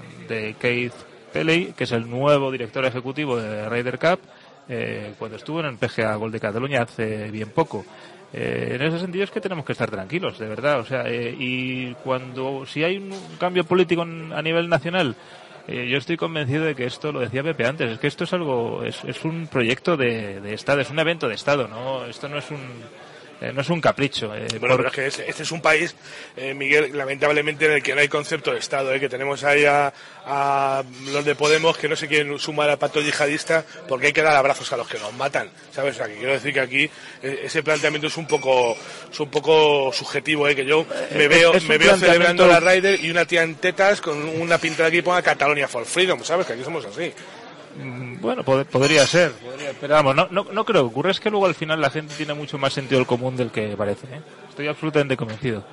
Keith 0.59 0.93
Pelley, 1.33 1.73
que 1.75 1.85
es 1.85 1.91
el 1.91 2.07
nuevo 2.07 2.51
director 2.51 2.85
ejecutivo 2.85 3.35
de 3.37 3.67
Ryder 3.67 3.97
Cup, 3.97 4.19
eh, 4.69 5.15
cuando 5.17 5.37
estuvo 5.37 5.61
en 5.61 5.65
el 5.65 5.77
PGA 5.77 6.13
Gol 6.13 6.31
de 6.31 6.39
Cataluña 6.39 6.83
hace 6.83 7.31
bien 7.31 7.49
poco. 7.49 7.83
Eh, 8.31 8.73
en 8.75 8.81
ese 8.83 8.99
sentido 8.99 9.23
es 9.23 9.31
que 9.31 9.41
tenemos 9.41 9.65
que 9.65 9.71
estar 9.71 9.89
tranquilos, 9.89 10.37
de 10.37 10.47
verdad. 10.47 10.81
O 10.81 10.85
sea, 10.85 11.09
y 11.09 11.95
cuando 12.03 12.67
si 12.67 12.83
hay 12.83 12.97
un 12.97 13.11
cambio 13.39 13.63
político 13.63 14.03
a 14.03 14.41
nivel 14.43 14.69
nacional 14.69 15.15
eh, 15.67 15.87
yo 15.89 15.97
estoy 15.97 16.17
convencido 16.17 16.65
de 16.65 16.75
que 16.75 16.85
esto, 16.85 17.11
lo 17.11 17.19
decía 17.19 17.43
Pepe 17.43 17.65
antes, 17.65 17.91
es 17.91 17.99
que 17.99 18.07
esto 18.07 18.23
es 18.23 18.33
algo, 18.33 18.83
es, 18.83 19.03
es 19.03 19.23
un 19.23 19.47
proyecto 19.47 19.97
de, 19.97 20.41
de 20.41 20.53
Estado, 20.53 20.81
es 20.81 20.89
un 20.89 20.99
evento 20.99 21.27
de 21.27 21.35
Estado, 21.35 21.67
¿no? 21.67 22.05
Esto 22.05 22.27
no 22.29 22.37
es 22.37 22.49
un, 22.51 22.59
eh, 23.41 23.51
no 23.51 23.61
es 23.61 23.69
un 23.69 23.81
capricho. 23.81 24.33
Eh, 24.35 24.47
bueno, 24.59 24.77
pero 24.77 24.89
es 24.89 24.93
que 24.93 25.07
este, 25.07 25.43
es 25.43 25.51
un 25.51 25.61
país, 25.61 25.95
eh, 26.37 26.53
Miguel, 26.53 26.95
lamentablemente 26.95 27.65
en 27.65 27.71
el 27.71 27.83
que 27.83 27.95
no 27.95 28.01
hay 28.01 28.07
concepto 28.07 28.51
de 28.51 28.59
Estado, 28.59 28.91
que 28.99 29.09
tenemos 29.09 29.43
ahí 29.43 29.65
a, 29.65 29.91
los 31.11 31.25
de 31.25 31.33
Podemos 31.33 31.75
que 31.75 31.89
no 31.89 31.95
se 31.95 32.07
quieren 32.07 32.37
sumar 32.37 32.69
al 32.69 32.77
pacto 32.77 33.01
yihadista 33.01 33.65
porque 33.87 34.07
hay 34.07 34.13
que 34.13 34.21
dar 34.21 34.35
abrazos 34.35 34.71
a 34.71 34.77
los 34.77 34.87
que 34.87 34.99
nos 34.99 35.11
matan, 35.13 35.49
¿sabes? 35.71 35.99
O 35.99 36.03
quiero 36.03 36.33
decir 36.33 36.53
que 36.53 36.59
aquí 36.59 36.89
ese 37.23 37.63
planteamiento 37.63 38.07
es 38.07 38.17
un 38.17 38.27
poco, 38.27 38.77
es 39.11 39.19
un 39.19 39.29
poco 39.29 39.91
subjetivo, 39.91 40.45
que 40.45 40.65
yo 40.65 40.85
me 41.15 41.27
veo, 41.27 41.53
me 41.67 41.79
veo 41.79 41.97
celebrando 41.97 42.45
la 42.45 42.59
Ryder 42.59 43.03
y 43.03 43.09
una 43.09 43.25
tía 43.25 43.41
en 43.41 43.55
tetas 43.55 44.01
con 44.01 44.21
una 44.23 44.59
pinta 44.59 44.83
de 44.83 44.89
aquí 44.89 45.01
ponga 45.01 45.23
Catalonia 45.23 45.67
for 45.67 45.85
Freedom, 45.85 46.23
¿sabes? 46.23 46.45
Que 46.45 46.53
aquí 46.53 46.63
somos 46.63 46.85
así. 46.85 47.11
Mm, 47.77 48.21
bueno, 48.21 48.43
podría 48.43 49.05
ser, 49.07 49.31
pero 49.79 49.93
vamos, 49.93 50.15
no, 50.15 50.27
no, 50.31 50.45
no, 50.51 50.65
creo 50.65 50.83
que 50.83 50.87
ocurra. 50.87 51.11
Es 51.11 51.19
que 51.19 51.29
luego 51.29 51.45
al 51.45 51.55
final 51.55 51.79
la 51.79 51.89
gente 51.89 52.13
tiene 52.15 52.33
mucho 52.33 52.57
más 52.57 52.73
sentido 52.73 52.99
el 52.99 53.07
común 53.07 53.37
del 53.37 53.51
que 53.51 53.75
parece. 53.77 54.07
¿eh? 54.07 54.21
Estoy 54.49 54.67
absolutamente 54.67 55.15
convencido. 55.17 55.63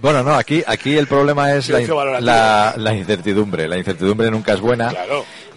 Bueno, 0.00 0.22
no, 0.22 0.34
aquí, 0.34 0.62
aquí 0.66 0.96
el 0.96 1.06
problema 1.06 1.54
es 1.54 1.68
la, 1.68 2.74
la, 2.76 2.94
incertidumbre. 2.94 3.68
La 3.68 3.76
incertidumbre 3.76 4.30
nunca 4.30 4.54
es 4.54 4.60
buena. 4.60 4.94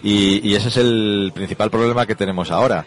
Y, 0.02 0.46
y 0.46 0.54
ese 0.54 0.68
es 0.68 0.76
el 0.76 1.32
principal 1.34 1.70
problema 1.70 2.04
que 2.04 2.14
tenemos 2.14 2.50
ahora. 2.50 2.84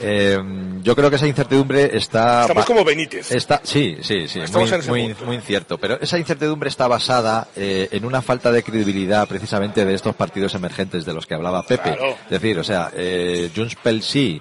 Eh, 0.00 0.38
yo 0.82 0.96
creo 0.96 1.10
que 1.10 1.16
esa 1.16 1.26
incertidumbre 1.26 1.96
está... 1.96 2.42
Estamos 2.42 2.64
como 2.64 2.84
Benítez. 2.84 3.30
Está, 3.30 3.60
sí, 3.62 3.98
sí, 4.00 4.26
sí, 4.28 4.40
muy, 4.88 5.14
muy, 5.26 5.36
incierto. 5.36 5.78
Pero 5.78 6.00
esa 6.00 6.18
incertidumbre 6.18 6.68
está 6.68 6.88
basada 6.88 7.48
eh, 7.54 7.88
en 7.92 8.04
una 8.04 8.22
falta 8.22 8.50
de 8.50 8.62
credibilidad 8.62 9.28
precisamente 9.28 9.84
de 9.84 9.94
estos 9.94 10.14
partidos 10.14 10.54
emergentes 10.54 11.04
de 11.04 11.12
los 11.12 11.26
que 11.26 11.34
hablaba 11.34 11.62
Pepe. 11.62 11.98
Es 12.24 12.30
decir, 12.30 12.58
o 12.58 12.64
sea, 12.64 12.90
eh, 12.94 13.50
Junts 13.54 13.76
pel 13.76 14.02
sí, 14.02 14.40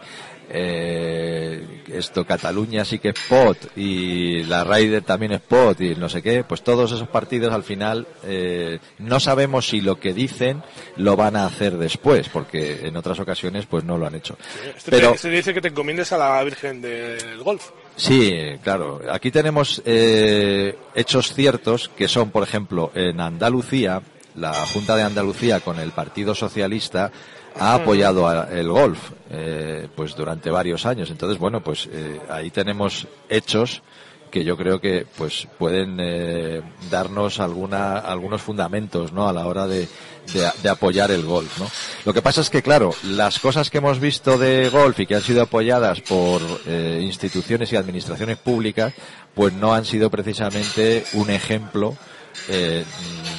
eh, 0.49 1.83
esto 1.91 2.25
Cataluña 2.25 2.85
sí 2.85 2.99
que 2.99 3.09
es 3.09 3.15
POT 3.27 3.77
y 3.77 4.43
la 4.43 4.63
Ryder 4.63 5.03
también 5.03 5.31
es 5.33 5.41
POT 5.41 5.81
y 5.81 5.95
no 5.95 6.09
sé 6.09 6.21
qué, 6.21 6.43
pues 6.43 6.63
todos 6.63 6.91
esos 6.91 7.07
partidos 7.07 7.53
al 7.53 7.63
final 7.63 8.07
eh, 8.23 8.79
no 8.99 9.19
sabemos 9.19 9.67
si 9.67 9.81
lo 9.81 9.99
que 9.99 10.13
dicen 10.13 10.63
lo 10.97 11.15
van 11.15 11.35
a 11.35 11.45
hacer 11.45 11.77
después, 11.77 12.29
porque 12.29 12.87
en 12.87 12.97
otras 12.97 13.19
ocasiones 13.19 13.65
pues 13.65 13.83
no 13.83 13.97
lo 13.97 14.07
han 14.07 14.15
hecho. 14.15 14.37
este 14.75 14.91
Pero 14.91 15.17
se 15.17 15.29
dice 15.29 15.53
que 15.53 15.61
te 15.61 15.69
encomiendes 15.69 16.11
a 16.11 16.17
la 16.17 16.43
Virgen 16.43 16.81
del 16.81 17.43
Golf. 17.43 17.69
Sí, 17.95 18.33
claro. 18.63 19.01
Aquí 19.11 19.29
tenemos 19.29 19.81
eh, 19.85 20.75
hechos 20.95 21.33
ciertos 21.33 21.89
que 21.89 22.07
son, 22.07 22.31
por 22.31 22.43
ejemplo, 22.43 22.91
en 22.95 23.19
Andalucía, 23.19 24.01
la 24.35 24.53
Junta 24.53 24.95
de 24.95 25.03
Andalucía 25.03 25.59
con 25.59 25.79
el 25.79 25.91
Partido 25.91 26.33
Socialista 26.33 27.11
ha 27.57 27.75
apoyado 27.75 28.29
el 28.49 28.69
golf 28.69 29.11
eh, 29.31 29.87
pues 29.95 30.15
durante 30.15 30.49
varios 30.49 30.85
años. 30.85 31.09
Entonces, 31.09 31.39
bueno, 31.39 31.61
pues 31.63 31.87
eh, 31.91 32.19
ahí 32.29 32.49
tenemos 32.49 33.07
hechos 33.29 33.81
que 34.29 34.43
yo 34.43 34.57
creo 34.57 34.79
que 34.79 35.05
pues 35.17 35.47
pueden 35.57 35.97
eh, 35.99 36.61
darnos 36.89 37.39
alguna, 37.39 37.97
algunos 37.97 38.41
fundamentos 38.41 39.11
¿no? 39.11 39.27
a 39.27 39.33
la 39.33 39.45
hora 39.47 39.67
de, 39.67 39.87
de, 40.33 40.69
apoyar 40.69 41.11
el 41.11 41.25
golf. 41.25 41.59
¿no? 41.59 41.67
Lo 42.05 42.13
que 42.13 42.21
pasa 42.21 42.41
es 42.41 42.49
que, 42.49 42.61
claro, 42.61 42.93
las 43.03 43.39
cosas 43.39 43.69
que 43.69 43.79
hemos 43.79 43.99
visto 43.99 44.37
de 44.37 44.69
golf 44.69 44.99
y 44.99 45.05
que 45.05 45.15
han 45.15 45.21
sido 45.21 45.41
apoyadas 45.41 46.01
por 46.01 46.41
eh, 46.67 46.99
instituciones 47.01 47.71
y 47.73 47.75
administraciones 47.75 48.37
públicas, 48.37 48.93
pues 49.33 49.53
no 49.53 49.73
han 49.73 49.85
sido 49.85 50.09
precisamente 50.09 51.05
un 51.13 51.29
ejemplo 51.29 51.97
eh, 52.47 52.83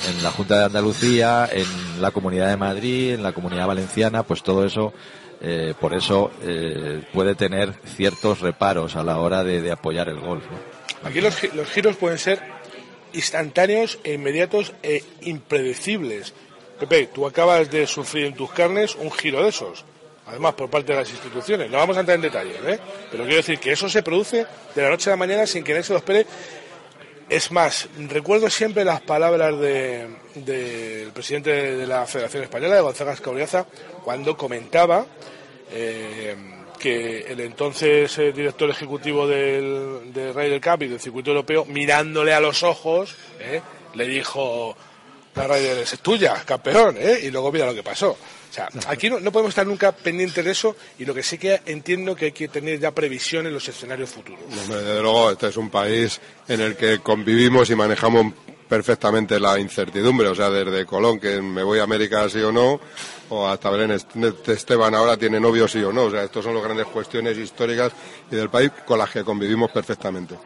en 0.08 0.22
la 0.22 0.30
Junta 0.30 0.58
de 0.58 0.64
Andalucía, 0.66 1.48
en 1.52 2.00
la 2.00 2.10
Comunidad 2.10 2.48
de 2.48 2.56
Madrid, 2.56 3.14
en 3.14 3.22
la 3.22 3.32
Comunidad 3.32 3.66
Valenciana, 3.66 4.22
pues 4.22 4.42
todo 4.42 4.64
eso 4.64 4.92
eh, 5.42 5.72
por 5.80 5.94
eso 5.94 6.30
eh, 6.42 7.02
puede 7.14 7.34
tener 7.34 7.72
ciertos 7.96 8.40
reparos 8.40 8.94
a 8.94 9.02
la 9.02 9.18
hora 9.18 9.42
de, 9.42 9.72
apoyar 9.72 10.08
el 10.10 10.20
golf. 10.20 10.44
Aquí 11.02 11.22
los, 11.22 11.34
giros 11.70 11.96
pueden 11.96 12.18
ser 12.18 12.42
instantáneos 13.14 13.98
e 14.04 14.14
inmediatos 14.14 14.74
e 14.82 15.02
impredecibles. 15.22 16.34
Pepe, 16.78 17.08
tú 17.12 17.26
acabas 17.26 17.70
de 17.70 17.86
sufrir 17.86 18.26
en 18.26 18.34
tus 18.34 18.50
carnes 18.50 18.94
un 18.94 19.10
giro 19.10 19.42
de 19.42 19.48
esos, 19.48 19.84
además 20.26 20.54
por 20.54 20.68
parte 20.68 20.92
de 20.92 20.98
las 20.98 21.10
instituciones. 21.10 21.70
No 21.70 21.78
vamos 21.78 21.96
a 21.96 22.00
entrar 22.00 22.16
en 22.16 22.22
detalles, 22.22 22.56
pero 23.10 23.24
quiero 23.24 23.38
decir 23.38 23.58
que 23.58 23.72
eso 23.72 23.88
se 23.88 24.02
produce 24.02 24.46
de 24.74 24.82
la 24.82 24.90
noche 24.90 25.08
a 25.08 25.14
la 25.14 25.16
mañana 25.16 25.46
sin 25.46 25.64
que 25.64 25.72
nadie 25.72 25.84
se 25.84 25.94
lo 25.94 25.98
espere. 26.00 26.26
Es 27.31 27.53
más, 27.53 27.88
recuerdo 28.09 28.51
siempre 28.51 28.85
las 28.85 29.03
palabras 29.03 29.57
del 29.61 31.12
presidente 31.14 31.77
de 31.77 31.87
la 31.87 32.05
Federación 32.05 32.43
Española, 32.43 32.75
de 32.75 32.81
Gonzalo 32.81 33.14
Cauriaza, 33.23 33.66
cuando 34.03 34.37
comentaba 34.37 35.07
eh, 35.71 36.35
que 36.77 37.21
el 37.21 37.38
entonces 37.38 38.19
eh, 38.19 38.33
director 38.33 38.69
ejecutivo 38.69 39.29
del, 39.29 40.12
de 40.12 40.33
Ryder 40.33 40.61
Cup 40.61 40.83
y 40.83 40.88
del 40.88 40.99
circuito 40.99 41.31
europeo, 41.31 41.64
mirándole 41.66 42.35
a 42.35 42.40
los 42.40 42.64
ojos, 42.64 43.14
eh, 43.38 43.61
le 43.95 44.09
dijo, 44.09 44.77
la 45.37 45.47
Ryder 45.47 45.79
es 45.79 46.01
tuya, 46.01 46.35
campeón, 46.45 46.97
y 47.23 47.31
luego 47.31 47.53
mira 47.53 47.66
lo 47.66 47.75
que 47.75 47.85
pasó. 47.85 48.19
O 48.50 48.52
sea, 48.52 48.68
aquí 48.88 49.08
no, 49.08 49.20
podemos 49.30 49.50
estar 49.50 49.66
nunca 49.66 49.92
pendientes 49.92 50.44
de 50.44 50.50
eso 50.50 50.74
y 50.98 51.04
lo 51.04 51.14
que 51.14 51.22
sí 51.22 51.38
que 51.38 51.60
entiendo 51.66 52.16
que 52.16 52.26
hay 52.26 52.32
que 52.32 52.48
tener 52.48 52.80
ya 52.80 52.90
previsión 52.90 53.46
en 53.46 53.54
los 53.54 53.68
escenarios 53.68 54.10
futuros. 54.10 54.40
desde 54.68 55.00
luego, 55.00 55.30
este 55.30 55.48
es 55.48 55.56
un 55.56 55.70
país 55.70 56.20
en 56.48 56.60
el 56.60 56.76
que 56.76 56.98
convivimos 56.98 57.70
y 57.70 57.76
manejamos 57.76 58.32
perfectamente 58.68 59.38
la 59.40 59.58
incertidumbre, 59.58 60.28
o 60.28 60.34
sea, 60.34 60.50
desde 60.50 60.86
Colón, 60.86 61.18
que 61.18 61.40
me 61.42 61.62
voy 61.62 61.80
a 61.80 61.84
América 61.84 62.28
sí 62.28 62.38
o 62.38 62.52
no, 62.52 62.80
o 63.28 63.48
hasta 63.48 63.70
Belén 63.70 63.90
Esteban 64.46 64.94
ahora 64.94 65.16
tiene 65.16 65.40
novio 65.40 65.66
sí 65.66 65.82
o 65.82 65.92
no, 65.92 66.04
o 66.04 66.10
sea, 66.10 66.24
estos 66.24 66.44
son 66.44 66.54
las 66.54 66.62
grandes 66.62 66.86
cuestiones 66.86 67.36
históricas 67.36 67.92
y 68.30 68.36
del 68.36 68.48
país 68.48 68.70
con 68.86 68.98
las 68.98 69.10
que 69.10 69.24
convivimos 69.24 69.70
perfectamente. 69.70 70.36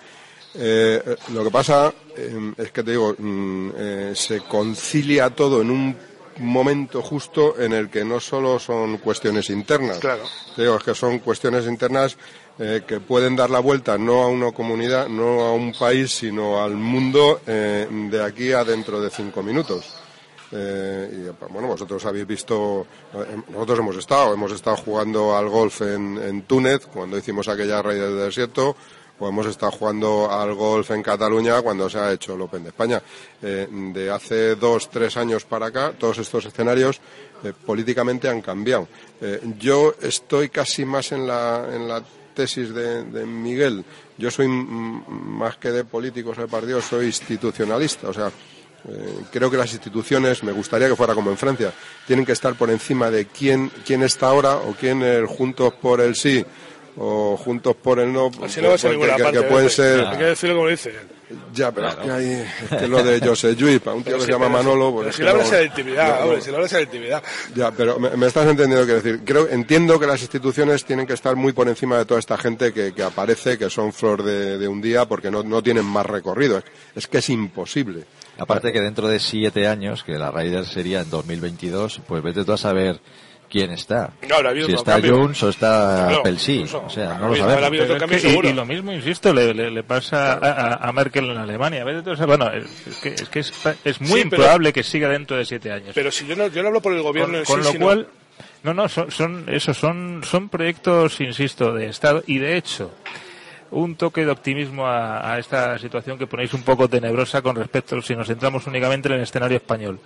Eh, 0.57 1.03
eh, 1.05 1.17
lo 1.33 1.43
que 1.43 1.51
pasa 1.51 1.93
eh, 2.17 2.53
es 2.57 2.71
que 2.71 2.83
te 2.83 2.93
digo, 2.93 3.15
mm, 3.19 3.71
se 4.15 4.41
concilia 4.43 5.31
todo 5.31 5.61
en 5.61 5.71
un 5.71 5.97
momento 6.39 7.03
justo 7.03 7.61
en 7.61 7.73
el 7.73 7.91
que 7.91 8.05
no 8.05 8.21
solo 8.21 8.59
son 8.59 8.99
cuestiones 8.99 9.51
internas, 9.51 9.99
claro. 9.99 10.25
digo, 10.57 10.77
es 10.77 10.83
que 10.83 10.95
son 10.95 11.19
cuestiones 11.19 11.67
internas 11.67 12.17
eh, 12.59 12.83
que 12.87 13.01
pueden 13.01 13.35
dar 13.35 13.51
la 13.51 13.59
vuelta 13.59 13.99
no 13.99 14.23
a 14.23 14.29
una 14.29 14.53
comunidad, 14.53 15.09
no 15.09 15.41
a 15.41 15.53
un 15.53 15.73
país, 15.73 16.13
sino 16.13 16.63
al 16.63 16.75
mundo 16.77 17.41
eh, 17.47 17.89
de 17.91 18.23
aquí 18.23 18.53
a 18.53 18.63
dentro 18.63 19.01
de 19.01 19.11
cinco 19.11 19.43
minutos. 19.43 19.95
Eh, 20.53 21.11
y 21.13 21.53
bueno, 21.53 21.67
vosotros 21.67 22.05
habéis 22.05 22.27
visto, 22.29 22.87
nosotros 23.51 23.79
hemos 23.81 23.97
estado, 23.97 24.33
hemos 24.35 24.53
estado 24.53 24.77
jugando 24.77 25.37
al 25.37 25.49
golf 25.49 25.83
en, 25.83 26.17
en 26.17 26.43
Túnez 26.43 26.87
cuando 26.87 27.19
hicimos 27.19 27.49
aquella 27.49 27.83
raíz 27.83 28.01
del 28.01 28.19
desierto, 28.19 28.77
o 29.19 29.29
hemos 29.29 29.47
estado 29.47 29.73
jugando 29.73 30.31
al 30.31 30.55
golf 30.55 30.91
en 30.91 31.03
Cataluña 31.03 31.63
cuando 31.63 31.89
se 31.89 31.99
ha 31.99 32.13
hecho 32.13 32.35
el 32.35 32.41
Open 32.41 32.63
de 32.65 32.69
España. 32.71 33.03
de 33.41 34.11
hace 34.11 34.57
dos, 34.57 34.91
tres 34.91 35.17
años 35.17 35.45
para 35.45 35.67
acá, 35.67 35.93
todos 35.99 36.19
estos 36.19 36.47
escenarios 36.47 37.01
políticamente 37.65 38.29
han 38.29 38.41
cambiado. 38.41 38.89
yo 39.59 39.95
estoy 40.01 40.49
casi 40.49 40.85
más 40.85 41.13
en 41.13 41.27
la, 41.27 41.69
en 41.73 41.89
la 41.89 42.03
tesis 42.35 42.75
de, 42.75 43.25
Miguel, 43.25 43.85
yo 44.19 44.31
soy 44.31 44.49
más 44.49 45.57
que 45.57 45.71
de 45.71 45.85
políticos 45.85 46.37
de 46.37 46.47
partido, 46.47 46.83
soy 46.83 47.07
institucionalista. 47.07 48.09
O 48.09 48.13
sea, 48.13 48.29
eh, 48.89 49.21
creo 49.33 49.51
que 49.51 49.57
las 49.57 49.73
instituciones, 49.73 50.43
me 50.43 50.53
gustaría 50.53 50.89
que 50.89 50.97
fuera 50.97 51.15
como 51.15 51.31
en 51.31 51.39
Francia, 51.39 51.73
tienen 52.07 52.27
que 52.27 52.33
estar 52.33 52.55
por 52.55 52.71
encima 52.71 53.11
de 53.11 53.27
quién, 53.27 53.71
quién 53.87 54.03
está 54.03 54.29
ahora 54.29 54.57
o 54.57 54.75
quién 54.79 55.27
juntos 55.27 55.73
por 55.81 56.01
el 56.01 56.17
sí 56.17 56.45
o 56.97 57.37
juntos 57.37 57.75
por 57.77 57.99
el 57.99 58.13
no, 58.13 58.31
Así 58.43 58.61
no 58.61 58.69
va 58.69 58.75
a 58.75 58.79
ser 58.79 58.99
que, 58.99 59.07
parte, 59.07 59.33
que, 59.33 59.43
pueden 59.43 59.71
ser... 59.71 60.07
Hay 60.07 60.17
que 60.17 60.25
decirlo 60.25 60.57
como 60.57 60.69
dice 60.69 60.93
Ya, 61.53 61.73
pero 61.73 61.89
es 61.89 61.97
que 61.97 62.11
hay 62.11 62.47
es 62.71 62.81
que 62.81 62.89
lo 62.89 63.03
de 63.03 63.21
José 63.21 63.57
Juip, 63.59 63.87
un 63.89 64.05
tío 64.05 64.17
que 64.17 64.25
se 64.25 64.33
llama 64.33 64.49
Manolo... 64.49 64.93
Pues 64.93 65.17
si 65.17 65.23
le 65.23 65.31
hablas 65.31 65.51
de 65.51 65.65
intimidad, 65.65 66.23
hombre, 66.23 66.41
si 66.41 66.51
le 66.51 66.57
hablas 66.57 66.71
de 66.71 66.83
intimidad. 66.83 67.23
Ya, 67.55 67.73
pero 67.73 67.99
me, 67.99 68.27
estás 68.27 68.47
entendiendo 68.47 68.87
que 68.87 68.95
decir. 68.95 69.21
Creo, 69.25 69.49
entiendo 69.49 69.99
que 69.99 70.07
las 70.07 70.21
instituciones 70.21 70.85
tienen 70.85 71.07
que 71.07 71.15
estar 71.15 71.35
muy 71.35 71.53
por 71.53 71.69
encima 71.69 71.99
de 71.99 72.05
toda 72.05 72.21
esta 72.21 72.37
gente 72.37 72.73
que, 72.73 72.93
que 72.93 73.03
aparece, 73.03 73.59
que 73.59 73.71
son 73.71 73.93
flor 73.93 74.23
de, 74.23 74.59
de 74.59 74.69
un 74.69 74.81
día, 74.81 75.07
porque 75.07 75.31
no, 75.31 75.43
no 75.43 75.63
tienen 75.63 75.85
más 75.85 76.07
recorrido. 76.07 76.59
Es, 76.59 76.65
es 76.95 77.07
que 77.09 77.19
es 77.19 77.29
imposible. 77.31 78.05
Aparte 78.39 78.73
que 78.73 78.81
dentro 78.81 79.09
de 79.09 79.21
siete 79.21 79.67
años, 79.67 80.03
que 80.03 80.13
la 80.13 80.31
Ryder 80.31 80.67
sería 80.67 81.01
en 81.01 81.11
2022, 81.11 82.03
pues 82.07 82.23
vete 82.23 82.45
tú 82.45 82.53
a 82.53 82.59
saber 82.59 83.01
quién 83.55 83.71
está. 83.71 84.11
si 84.67 84.73
está 84.73 85.01
Jones 85.01 85.41
o 85.45 85.49
está 85.49 86.21
Pelsi. 86.25 86.65
O 86.65 86.91
sea, 86.91 87.15
no 87.19 87.29
lo 87.29 87.37
sabemos. 87.37 88.25
y, 88.25 88.53
lo 88.53 88.67
mismo, 88.67 88.93
insisto, 88.93 89.33
le, 89.33 89.83
pasa 89.85 90.41
a, 90.75 90.93
Merkel 90.93 91.31
en 91.31 91.39
Alemania. 91.39 91.85
Bueno, 91.85 92.51
es 92.51 92.99
que 93.01 93.11
es, 93.11 93.53
que 93.53 93.89
es, 93.89 94.01
muy 94.01 94.23
improbable 94.23 94.73
que 94.73 94.83
siga 94.83 95.09
dentro 95.09 95.37
de 95.37 95.45
siete 95.45 95.71
años. 95.71 95.93
Pero 95.95 96.11
si 96.11 96.27
yo 96.27 96.35
no, 96.35 96.49
yo 96.49 96.63
no 96.63 96.69
hablo 96.69 96.83
por 96.83 96.95
el 96.95 97.03
gobierno 97.03 97.45
con, 97.45 97.63
lo 97.63 97.75
cual, 97.75 98.09
no, 98.65 98.75
no, 98.75 98.89
son, 98.89 99.13
son, 99.13 99.45
eso, 99.47 99.73
son, 99.73 100.23
son 100.25 100.49
proyectos, 100.49 101.21
insisto, 101.21 101.73
de 101.73 101.87
Estado 101.87 102.25
y 102.27 102.39
de 102.39 102.57
hecho, 102.57 102.91
un 103.71 103.95
toque 103.95 104.25
de 104.25 104.33
optimismo 104.33 104.87
a, 104.87 105.33
a, 105.33 105.39
esta 105.39 105.79
situación 105.79 106.19
que 106.19 106.27
ponéis 106.27 106.53
un 106.55 106.63
poco 106.63 106.89
tenebrosa 106.89 107.41
con 107.41 107.55
respecto, 107.55 108.03
si 108.03 108.17
nos 108.17 108.27
centramos 108.27 108.67
únicamente 108.67 109.09
en 109.09 109.15
el 109.15 109.21
escenario 109.21 109.59
español. 109.59 110.01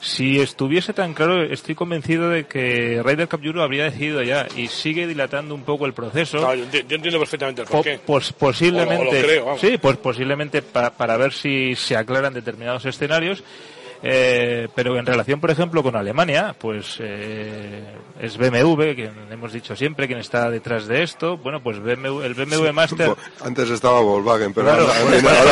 Si 0.00 0.40
estuviese 0.40 0.94
tan 0.94 1.12
claro, 1.12 1.42
estoy 1.42 1.74
convencido 1.74 2.30
de 2.30 2.46
que 2.46 3.02
Ryder 3.04 3.28
Cup 3.28 3.44
Euro 3.44 3.62
habría 3.62 3.84
decidido 3.84 4.22
ya 4.22 4.46
y 4.56 4.68
sigue 4.68 5.06
dilatando 5.06 5.54
un 5.54 5.62
poco 5.62 5.84
el 5.84 5.92
proceso. 5.92 6.54
yo, 6.54 6.64
entiendo 6.72 7.18
perfectamente 7.18 7.62
el 7.62 7.68
porqué. 7.68 8.00
Pues 8.06 8.32
posiblemente, 8.32 9.42
sí, 9.58 9.76
pues 9.78 9.98
posiblemente 9.98 10.62
para 10.62 11.16
ver 11.16 11.32
si 11.32 11.76
se 11.76 11.96
aclaran 11.96 12.32
determinados 12.32 12.86
escenarios 12.86 13.44
eh, 14.02 14.68
pero 14.74 14.98
en 14.98 15.04
relación, 15.04 15.40
por 15.40 15.50
ejemplo, 15.50 15.82
con 15.82 15.94
Alemania, 15.94 16.54
pues 16.58 16.96
eh, 17.00 17.84
es 18.20 18.38
BMW, 18.38 18.94
que 18.94 19.10
hemos 19.30 19.52
dicho 19.52 19.76
siempre, 19.76 20.06
quien 20.06 20.18
está 20.18 20.50
detrás 20.50 20.86
de 20.86 21.02
esto. 21.02 21.36
Bueno, 21.36 21.62
pues 21.62 21.78
BMW, 21.80 22.22
el 22.22 22.34
BMW 22.34 22.72
Master. 22.72 23.14
Antes 23.44 23.68
estaba 23.68 24.00
Volkswagen, 24.00 24.54
pero 24.54 24.70
ahora, 24.70 24.92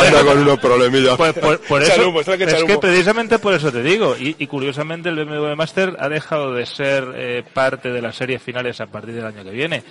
anda 0.07 0.25
con 0.25 0.39
unos 0.39 0.59
problemillas. 0.59 1.17
Pues, 1.17 1.35
por, 1.35 1.83
eso, 1.83 2.21
es 2.21 2.65
que 2.65 2.79
precisamente 2.79 3.39
por 3.39 3.53
eso 3.53 3.71
te 3.71 3.83
digo. 3.83 4.17
Y, 4.19 4.47
curiosamente, 4.47 5.11
el 5.11 5.25
BMW 5.25 5.55
Master 5.55 5.97
ha 5.99 6.09
dejado 6.09 6.55
de 6.55 6.65
ser 6.65 7.13
eh, 7.17 7.45
parte 7.53 7.91
de 7.91 8.01
las 8.01 8.17
series 8.17 8.43
finales 8.43 8.81
a 8.81 8.87
partir 8.87 9.15
del 9.15 9.27
año 9.27 9.45
que 9.45 9.51
viene. 9.51 9.83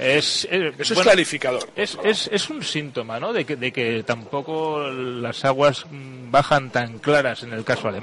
Es, 0.00 0.46
eso 0.50 0.94
es 0.94 1.00
clarificador. 1.00 1.68
Es, 1.74 1.98
es, 2.04 2.30
es 2.32 2.50
un 2.50 2.62
síntoma, 2.62 3.18
¿no? 3.18 3.32
De 3.32 3.44
que, 3.44 3.56
de 3.56 3.72
que 3.72 4.04
tampoco 4.04 4.88
las 4.90 5.44
aguas 5.44 5.86
mm, 5.90 6.30
bajan 6.30 6.70
tan 6.70 6.98
claras 6.98 7.42
en 7.42 7.52
el 7.52 7.64
caso 7.64 7.88
alemán. 7.88 7.95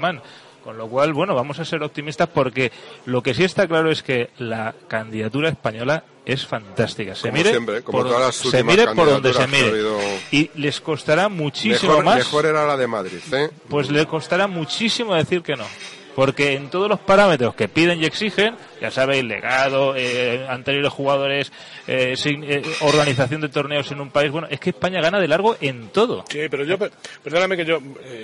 Con 0.64 0.78
lo 0.78 0.88
cual, 0.88 1.12
bueno, 1.12 1.34
vamos 1.34 1.58
a 1.58 1.64
ser 1.66 1.82
optimistas 1.82 2.26
porque 2.32 2.72
lo 3.04 3.22
que 3.22 3.34
sí 3.34 3.44
está 3.44 3.68
claro 3.68 3.90
es 3.90 4.02
que 4.02 4.30
la 4.38 4.74
candidatura 4.88 5.50
española 5.50 6.04
es 6.24 6.46
fantástica. 6.46 7.14
Se 7.14 7.30
mire, 7.30 7.60
por, 7.82 8.32
se 8.32 8.64
mire 8.64 8.86
por 8.94 9.10
donde 9.10 9.34
se 9.34 9.46
mire. 9.46 9.72
Y 10.30 10.50
les 10.54 10.80
costará 10.80 11.28
muchísimo 11.28 12.00
más. 12.02 12.16
Mejor 12.16 12.46
era 12.46 12.66
la 12.66 12.78
de 12.78 12.86
Madrid, 12.86 13.20
¿eh? 13.32 13.50
Pues 13.68 13.90
le 13.90 14.06
costará 14.06 14.46
muchísimo 14.46 15.14
decir 15.14 15.42
que 15.42 15.54
no. 15.54 15.66
Porque 16.14 16.54
en 16.54 16.70
todos 16.70 16.88
los 16.88 17.00
parámetros 17.00 17.54
que 17.54 17.68
piden 17.68 18.00
y 18.00 18.04
exigen, 18.04 18.54
ya 18.80 18.90
sabéis, 18.90 19.24
legado, 19.24 19.94
eh, 19.96 20.46
anteriores 20.48 20.92
jugadores, 20.92 21.52
eh, 21.86 22.14
eh, 22.24 22.62
organización 22.80 23.40
de 23.40 23.48
torneos 23.48 23.90
en 23.90 24.00
un 24.00 24.10
país, 24.10 24.30
bueno, 24.30 24.46
es 24.50 24.60
que 24.60 24.70
España 24.70 25.00
gana 25.00 25.18
de 25.18 25.28
largo 25.28 25.56
en 25.60 25.88
todo. 25.88 26.24
Sí, 26.28 26.40
pero 26.50 26.64
yo, 26.64 26.76
perdóname 27.22 27.56
que 27.56 27.64
yo 27.64 27.80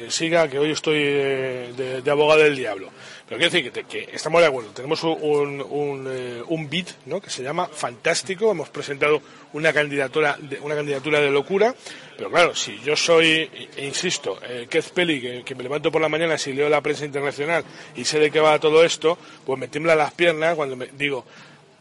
siga, 0.08 0.48
que 0.48 0.58
hoy 0.58 0.70
estoy 0.70 0.98
de, 0.98 2.02
abogado 2.10 2.42
del 2.42 2.56
diablo. 2.56 2.90
Pero 3.28 3.38
quiero 3.38 3.52
decir 3.52 3.86
que, 3.86 4.08
estamos 4.12 4.40
de 4.40 4.48
acuerdo. 4.48 4.70
Tenemos 4.70 5.02
un, 5.04 5.64
un, 5.70 6.44
un 6.48 6.70
beat 6.70 6.88
¿no? 7.06 7.20
que 7.20 7.30
se 7.30 7.44
llama 7.44 7.68
Fantástico. 7.68 8.50
Hemos 8.50 8.70
presentado 8.70 9.22
una 9.52 9.72
candidatura 9.72 10.36
de, 10.40 10.58
una 10.60 10.74
candidatura 10.74 11.20
de 11.20 11.30
locura. 11.30 11.74
Pero 12.20 12.32
claro, 12.32 12.54
si 12.54 12.78
yo 12.80 12.94
soy, 12.96 13.48
e 13.78 13.86
insisto, 13.86 14.38
eh, 14.46 14.68
Pelly, 14.94 15.42
que, 15.42 15.54
me 15.54 15.62
levanto 15.62 15.90
por 15.90 16.02
la 16.02 16.08
mañana 16.10 16.36
si 16.36 16.52
leo 16.52 16.68
la 16.68 16.82
prensa 16.82 17.06
internacional 17.06 17.64
y 17.96 18.04
sé 18.04 18.18
de 18.18 18.30
qué 18.30 18.40
va 18.40 18.58
todo 18.58 18.84
esto, 18.84 19.16
pues 19.46 19.58
me 19.58 19.68
tiembla 19.68 19.94
las 19.94 20.12
piernas 20.12 20.54
cuando 20.54 20.76
me 20.76 20.88
digo, 20.88 21.24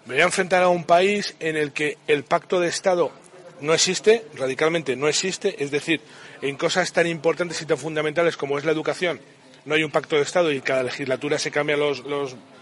me 0.06 0.14
voy 0.14 0.22
a 0.22 0.24
enfrentar 0.24 0.64
a 0.64 0.70
un 0.70 0.86
país 0.86 1.36
en 1.42 1.58
el 1.58 1.74
que 1.74 1.98
el 2.08 2.24
pacto 2.24 2.62
de 2.62 2.70
Estado 2.70 3.12
no 3.60 3.74
existe, 3.74 4.24
radicalmente 4.36 4.96
no 4.96 5.10
existe, 5.10 5.62
es 5.62 5.72
decir, 5.72 6.00
en 6.42 6.56
cosas 6.56 6.94
tan 6.94 7.06
importantes 7.06 7.62
y 7.62 7.66
tan 7.66 7.78
fundamentales 7.78 8.38
como 8.38 8.58
es 8.58 8.64
la 8.64 8.72
educación, 8.72 9.20
no 9.66 9.76
hay 9.76 9.84
un 9.84 9.92
pacto 9.92 10.16
de 10.16 10.22
Estado 10.22 10.54
y 10.54 10.62
cada 10.62 10.84
legislatura 10.84 11.38
se 11.38 11.52
cambian 11.52 11.82
los, 11.82 12.02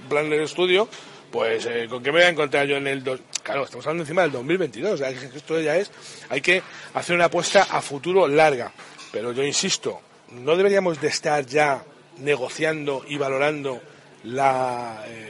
planes 0.10 0.32
de 0.32 0.44
estudio, 0.44 0.90
pues 1.30 1.68
eh, 1.68 1.86
¿con 1.88 2.02
qué 2.02 2.12
me 2.12 2.18
voy 2.18 2.26
a 2.26 2.30
encontrar 2.30 2.66
yo 2.66 2.78
en 2.78 2.88
el... 2.88 3.04
Dos... 3.04 3.20
Claro, 3.48 3.64
estamos 3.64 3.88
hablando 3.88 4.04
encima 4.04 4.24
del 4.24 4.34
2022, 4.34 5.00
esto 5.00 5.62
ya 5.62 5.78
es... 5.78 5.90
Hay 6.28 6.42
que 6.42 6.62
hacer 6.94 7.16
una 7.16 7.26
apuesta 7.26 7.66
a 7.72 7.82
futuro 7.82 8.28
larga, 8.28 8.74
pero 9.10 9.32
yo 9.32 9.42
insisto, 9.42 10.02
no 10.32 10.58
deberíamos 10.58 11.00
de 11.00 11.08
estar 11.08 11.46
ya 11.46 11.82
negociando 12.18 13.06
y 13.08 13.18
valorando 13.18 13.82
la... 14.26 15.02
Eh, 15.08 15.30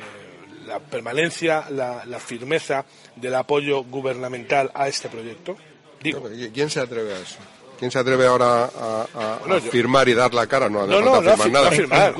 la 0.65 0.79
permanencia, 0.79 1.65
la, 1.69 2.19
firmeza 2.19 2.83
del 3.15 3.35
apoyo 3.35 3.83
gubernamental 3.83 4.69
a 4.73 4.89
este 4.89 5.07
proyecto? 5.07 5.55
Digo. 6.01 6.27
¿Quién 6.53 6.69
se 6.69 6.81
atreve 6.81 7.13
a 7.13 7.19
eso? 7.19 7.37
¿Quién 7.79 7.89
se 7.89 7.99
atreve 7.99 8.25
ahora 8.25 8.65
a, 8.65 9.61
firmar 9.71 10.09
y 10.09 10.13
dar 10.13 10.33
la 10.33 10.45
cara? 10.45 10.67
No, 10.67 10.85
no, 10.85 10.99
no, 10.99 11.21
no, 11.21 11.37
firmar 11.37 11.71
nada. 11.87 12.13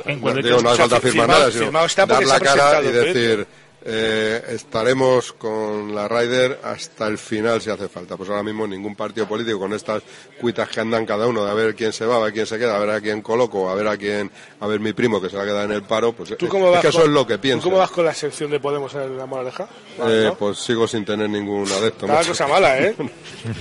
no 0.61 0.69
hace 0.69 0.77
falta 0.77 1.01
firmar 1.01 1.27
nada, 1.27 1.51
sino 1.51 1.71
dar 2.05 2.23
la 2.23 2.39
cara 2.39 2.81
y 2.83 2.91
decir 2.91 3.47
eh, 3.89 4.43
estaremos 4.49 5.31
con 5.31 5.95
la 5.95 6.09
Ryder 6.09 6.59
hasta 6.61 7.07
el 7.07 7.17
final 7.17 7.61
si 7.61 7.69
hace 7.69 7.87
falta. 7.87 8.17
Pues 8.17 8.29
ahora 8.29 8.43
mismo 8.43 8.67
ningún 8.67 8.97
partido 8.97 9.25
político 9.25 9.59
con 9.59 9.71
estas 9.71 10.03
cuitas 10.41 10.67
que 10.67 10.81
andan 10.81 11.05
cada 11.05 11.25
uno 11.25 11.45
de 11.45 11.51
a 11.51 11.53
ver 11.53 11.73
quién 11.73 11.93
se 11.93 12.05
va, 12.05 12.17
a 12.17 12.19
ver 12.19 12.33
quién 12.33 12.45
se 12.45 12.59
queda, 12.59 12.75
a 12.75 12.79
ver 12.79 12.89
a 12.89 12.99
quién 12.99 13.21
coloco, 13.21 13.69
a 13.69 13.75
ver 13.75 13.87
a 13.87 13.95
quién, 13.95 14.29
a 14.59 14.67
ver 14.67 14.81
mi 14.81 14.91
primo 14.91 15.21
que 15.21 15.29
se 15.29 15.37
va 15.37 15.43
a 15.43 15.45
quedar 15.45 15.65
en 15.65 15.71
el 15.71 15.83
paro, 15.83 16.11
pues 16.11 16.31
es, 16.31 16.37
que 16.37 16.87
eso 16.87 17.03
es 17.03 17.07
lo 17.07 17.25
que 17.25 17.37
pienso. 17.37 17.63
¿Cómo 17.63 17.77
vas 17.77 17.91
con 17.91 18.03
la 18.03 18.13
sección 18.13 18.51
de 18.51 18.59
Podemos 18.59 18.93
en 18.95 19.17
la 19.17 19.25
Moraleja? 19.25 19.69
Eh, 20.05 20.33
Pues 20.37 20.57
sigo 20.57 20.85
sin 20.85 21.05
tener 21.05 21.29
ningún 21.29 21.71
adepto. 21.71 22.07
Cosa 22.07 22.45
mala, 22.45 22.77
¿eh? 22.79 22.93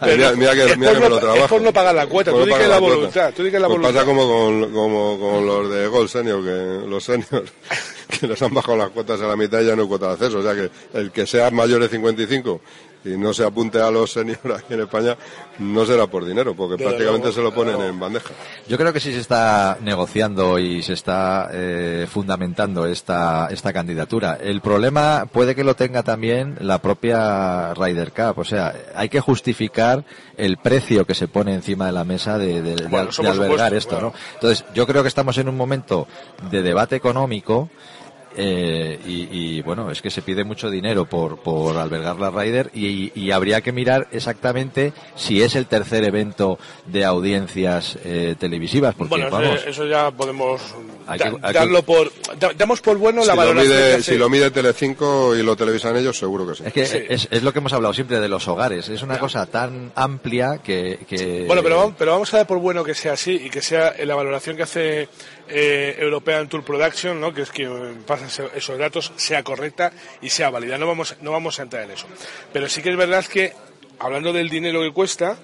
pero, 0.00 0.36
mira, 0.36 0.54
que, 0.54 0.76
mira 0.76 0.92
que 0.92 1.00
me 1.00 1.08
lo 1.08 1.18
trabajo. 1.18 1.44
Es 1.44 1.50
por 1.50 1.62
no 1.62 1.72
pagar 1.72 1.94
la 1.94 2.06
cuota, 2.06 2.32
tú 2.32 2.44
dices 2.44 2.68
la, 2.68 2.78
voluntad. 2.78 3.32
Tú 3.34 3.42
la 3.44 3.66
pues 3.66 3.80
pasa 3.80 4.04
como 4.04 4.28
con, 4.28 4.72
como 4.74 5.18
con 5.18 5.46
los 5.46 5.70
de 5.70 5.86
Gold 5.86 6.10
Senior, 6.10 6.44
que 6.44 6.86
los 6.86 7.02
seniors 7.02 7.50
que 8.18 8.26
les 8.26 8.40
han 8.42 8.52
bajado 8.52 8.76
las 8.76 8.90
cuotas 8.90 9.20
a 9.20 9.26
la 9.26 9.36
mitad 9.36 9.60
y 9.60 9.66
ya 9.66 9.76
no 9.76 9.82
hay 9.82 9.88
cuota 9.88 10.08
de 10.08 10.12
acceso. 10.14 10.38
O 10.38 10.42
sea 10.42 10.54
que 10.54 10.70
el 10.98 11.10
que 11.10 11.26
sea 11.26 11.50
mayor 11.50 11.80
de 11.82 11.88
55 11.88 12.60
y 13.04 13.16
no 13.18 13.34
se 13.34 13.44
apunte 13.44 13.80
a 13.80 13.90
los 13.90 14.12
seniors 14.12 14.44
aquí 14.44 14.74
en 14.74 14.80
España, 14.80 15.16
no 15.58 15.84
será 15.84 16.06
por 16.06 16.24
dinero, 16.24 16.54
porque 16.54 16.82
prácticamente 16.82 17.32
se 17.32 17.42
lo 17.42 17.52
ponen 17.52 17.80
en 17.80 18.00
bandeja. 18.00 18.30
Yo 18.66 18.78
creo 18.78 18.92
que 18.92 19.00
sí 19.00 19.12
se 19.12 19.20
está 19.20 19.78
negociando 19.82 20.58
y 20.58 20.82
se 20.82 20.94
está 20.94 21.50
eh, 21.52 22.06
fundamentando 22.10 22.86
esta, 22.86 23.48
esta 23.50 23.72
candidatura. 23.72 24.38
El 24.40 24.60
problema 24.60 25.26
puede 25.30 25.54
que 25.54 25.64
lo 25.64 25.76
tenga 25.76 26.02
también 26.02 26.56
la 26.60 26.80
propia 26.80 27.74
Ryder 27.74 28.12
Cup. 28.12 28.38
O 28.38 28.44
sea, 28.44 28.74
hay 28.94 29.08
que 29.08 29.20
justificar 29.20 30.04
el 30.36 30.56
precio 30.56 31.04
que 31.06 31.14
se 31.14 31.28
pone 31.28 31.52
encima 31.52 31.86
de 31.86 31.92
la 31.92 32.04
mesa 32.04 32.38
de, 32.38 32.76
albergar 33.18 33.74
esto, 33.74 34.00
¿no? 34.00 34.14
Entonces, 34.34 34.64
yo 34.74 34.86
creo 34.86 35.02
que 35.02 35.08
estamos 35.08 35.36
en 35.38 35.48
un 35.48 35.56
momento 35.56 36.08
de 36.50 36.62
debate 36.62 36.96
económico 36.96 37.68
eh, 38.36 38.98
y, 39.06 39.62
bueno, 39.62 39.90
es 39.90 40.02
que 40.02 40.10
se 40.10 40.22
pide 40.22 40.44
mucho 40.44 40.70
dinero 40.70 41.04
por, 41.04 41.38
por 41.38 41.76
albergar 41.76 42.18
la 42.18 42.30
Ryder 42.30 42.70
y, 42.74 43.30
habría 43.30 43.60
que 43.62 43.72
mirar 43.72 44.06
exactamente 44.12 44.92
si 45.16 45.42
es 45.42 45.56
el 45.56 45.66
tercer 45.66 46.04
evento 46.04 46.58
de 46.86 47.04
audiencias 47.04 47.98
eh, 48.04 48.36
televisivas. 48.38 48.94
Porque, 48.94 49.10
bueno, 49.10 49.30
vamos, 49.30 49.64
eso 49.66 49.86
ya 49.86 50.10
podemos 50.10 50.60
darlo 51.52 51.82
por. 51.82 52.12
damos 52.56 52.80
por 52.80 52.98
bueno 52.98 53.24
la 53.24 53.34
valoración. 53.34 54.02
si 54.02 54.16
lo 54.16 54.28
mide 54.28 54.50
Telecinco 54.50 55.34
y 55.36 55.42
lo 55.42 55.56
televisan 55.56 55.96
ellos, 55.96 56.18
seguro 56.18 56.46
que 56.46 56.54
sí. 56.54 56.62
Es 56.66 56.72
que 56.72 57.14
Es, 57.14 57.42
lo 57.42 57.52
que 57.52 57.58
hemos 57.58 57.72
hablado 57.72 57.94
siempre 57.94 58.20
de 58.20 58.28
los 58.28 58.46
hogares. 58.48 58.88
Es 58.88 59.02
una 59.02 59.18
cosa 59.18 59.46
tan 59.46 59.92
amplia 59.94 60.58
que. 60.62 61.44
Bueno, 61.46 61.62
pero, 61.62 61.94
pero 61.96 62.12
vamos 62.12 62.32
a 62.34 62.38
dar 62.38 62.46
por 62.46 62.58
bueno 62.58 62.84
que 62.84 62.94
sea 62.94 63.12
así 63.12 63.32
y 63.32 63.50
que 63.50 63.62
sea 63.62 63.94
la 64.04 64.14
valoración 64.14 64.56
que 64.56 64.62
hace 64.62 65.08
eh, 65.48 65.96
European 65.98 66.48
Tour 66.48 66.64
Production, 66.64 67.20
¿no? 67.20 67.32
que 67.34 67.42
es 67.42 67.50
que 67.50 67.68
pasan 68.06 68.28
esos 68.54 68.78
datos, 68.78 69.12
sea 69.16 69.42
correcta 69.42 69.92
y 70.22 70.30
sea 70.30 70.50
válida. 70.50 70.78
No 70.78 70.86
vamos, 70.86 71.16
no 71.20 71.32
vamos 71.32 71.58
a 71.58 71.62
entrar 71.62 71.84
en 71.84 71.92
eso. 71.92 72.06
Pero 72.52 72.68
sí 72.68 72.82
que 72.82 72.90
es 72.90 72.96
verdad 72.96 73.24
que, 73.24 73.52
hablando 73.98 74.32
del 74.32 74.48
dinero 74.48 74.80
que 74.80 74.92
cuesta, 74.92 75.36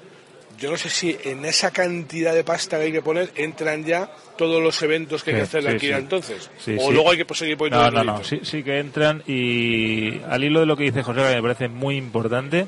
yo 0.61 0.71
no 0.71 0.77
sé 0.77 0.91
si 0.91 1.17
en 1.25 1.45
esa 1.47 1.71
cantidad 1.71 2.35
de 2.35 2.45
pasta 2.45 2.77
que 2.77 2.85
hay 2.85 2.93
que 2.93 3.01
poner 3.01 3.33
entran 3.35 3.83
ya 3.85 4.11
todos 4.37 4.63
los 4.63 4.81
eventos 4.83 5.25
que 5.25 5.31
hay 5.31 5.37
que 5.37 5.43
hacer 5.43 5.67
aquí 5.67 5.91
entonces. 5.91 6.51
o 6.79 6.93
luego 6.93 7.11
hay 7.11 7.25
que 7.25 7.35
seguir 7.35 7.57
poniendo. 7.57 7.91
No, 7.91 8.05
no, 8.05 8.19
no, 8.19 8.25
sí, 8.25 8.41
sí 8.43 8.63
que 8.63 8.79
entran 8.79 9.23
y 9.27 10.21
al 10.29 10.45
hilo 10.45 10.61
de 10.61 10.67
lo 10.67 10.77
que 10.77 10.85
dice 10.85 11.03
José, 11.03 11.23
que 11.23 11.35
me 11.35 11.43
parece 11.43 11.69
muy 11.69 11.97
importante, 11.97 12.67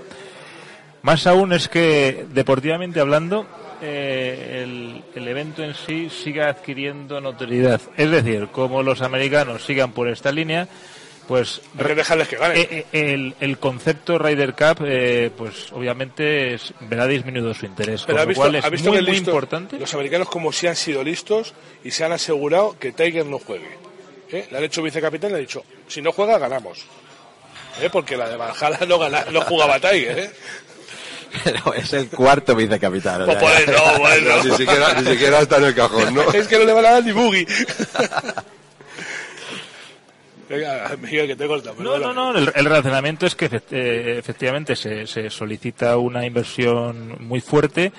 más 1.02 1.26
aún 1.26 1.52
es 1.52 1.68
que 1.68 2.24
deportivamente 2.33 2.98
hablando, 2.98 3.46
eh, 3.83 4.62
el, 5.14 5.28
evento 5.28 5.62
en 5.62 5.74
sí 5.74 6.09
siga 6.09 6.48
adquiriendo 6.48 7.20
notoriedad. 7.20 7.81
Es 7.96 8.11
decir, 8.11 8.48
como 8.52 8.83
los 8.83 9.02
americanos 9.02 9.64
sigan 9.64 9.92
por 9.92 10.09
esta 10.09 10.33
línea, 10.33 10.68
pues 11.28 11.61
que 11.76 11.94
dejarles 11.94 12.28
que 12.28 12.37
ganen. 12.37 12.56
Eh, 12.58 12.87
eh, 12.92 13.32
el, 13.40 13.58
concepto 13.58 14.18
Ryder 14.18 14.54
Cup, 14.54 14.87
pues 15.37 15.72
obviamente 15.72 16.58
verá 16.80 17.06
disminuido 17.06 17.54
su 17.54 17.66
interés. 17.66 18.04
Pero 18.06 18.20
ha 18.20 18.24
visto, 18.24 18.46
es 18.48 18.82
muy, 18.82 19.02
muy 19.02 19.16
importante. 19.16 19.78
Los 19.78 19.94
americanos 19.94 20.28
como 20.28 20.52
si 20.52 20.66
han 20.66 20.76
sido 20.76 21.02
listos 21.02 21.54
y 21.85 21.90
se 21.90 22.04
han 22.04 22.12
asegurado 22.12 22.76
que 22.78 22.92
Tiger 22.92 23.26
no 23.26 23.38
juegue. 23.38 23.78
Le 24.30 24.56
han 24.56 24.64
hecho 24.64 24.82
vicecapitán 24.82 25.30
y 25.30 25.32
le 25.32 25.38
ha 25.38 25.40
dicho, 25.40 25.64
si 25.88 26.00
no 26.00 26.12
juega 26.12 26.38
ganamos. 26.38 26.85
Porque 27.90 28.16
la 28.16 28.28
de 28.28 28.37
Valhalla 28.37 28.87
no, 28.87 29.30
no 29.30 29.40
jugaba 29.42 29.78
Tiger. 29.78 30.32
Pero 31.44 31.74
es 31.74 31.92
el 31.92 32.08
cuarto 32.08 32.54
vicecapitán. 32.54 33.24
Pues 33.24 33.66
no, 33.68 33.98
bueno. 33.98 34.44
ni, 34.44 34.50
siquiera, 34.52 35.00
ni 35.00 35.11
siquiera 35.11 35.40
está 35.40 35.56
en 35.58 35.64
el 35.64 35.74
cajón, 35.74 36.14
¿no? 36.14 36.22
es 36.32 36.46
que 36.46 36.58
no 36.58 36.64
le 36.64 36.72
van 36.72 36.87
a 36.87 36.90
dar 36.92 37.04
ni 37.04 37.12
boogie. 37.12 37.46
Venga, 40.52 40.96
Miguel, 41.00 41.28
que 41.28 41.36
te 41.36 41.46
corta. 41.46 41.72
No, 41.78 41.98
no, 41.98 42.12
no. 42.12 42.36
El, 42.36 42.52
el, 42.54 42.64
relacionamiento 42.66 43.24
es 43.24 43.34
que 43.34 43.48
eh, 43.70 44.16
efectivamente 44.18 44.76
se, 44.76 45.06
se, 45.06 45.30
solicita 45.30 45.96
una 45.96 46.26
inversión 46.26 47.16
muy 47.20 47.40
fuerte 47.40 47.90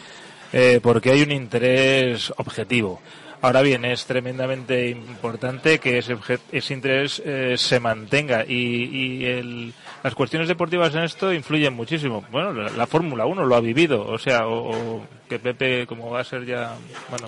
eh, 0.52 0.80
porque 0.84 1.10
hay 1.10 1.24
un 1.24 1.32
interés 1.32 2.32
objetivo. 2.38 3.02
Ahora 3.44 3.62
bien, 3.62 3.84
es 3.84 4.06
tremendamente 4.06 4.88
importante 4.88 5.78
que 5.80 5.98
ese, 5.98 6.16
ese 6.54 6.74
interés 6.74 7.22
eh, 7.26 7.56
se 7.58 7.78
mantenga 7.82 8.46
y, 8.48 9.26
el, 9.26 9.74
las 10.02 10.16
cuestiones 10.16 10.48
deportivas 10.48 10.96
en 10.96 11.04
esto 11.04 11.34
influyen 11.34 11.74
muchísimo. 11.74 12.24
Bueno, 12.32 12.54
la, 12.54 12.88
Fórmula 12.88 13.26
1 13.26 13.44
lo 13.44 13.54
ha 13.54 13.60
vivido, 13.60 14.08
o 14.08 14.18
sea, 14.18 14.48
o, 14.48 15.06
que 15.28 15.40
Pepe, 15.40 15.86
como 15.86 16.10
va 16.10 16.22
a 16.22 16.24
ser 16.24 16.46
ya, 16.46 16.74
bueno, 17.10 17.28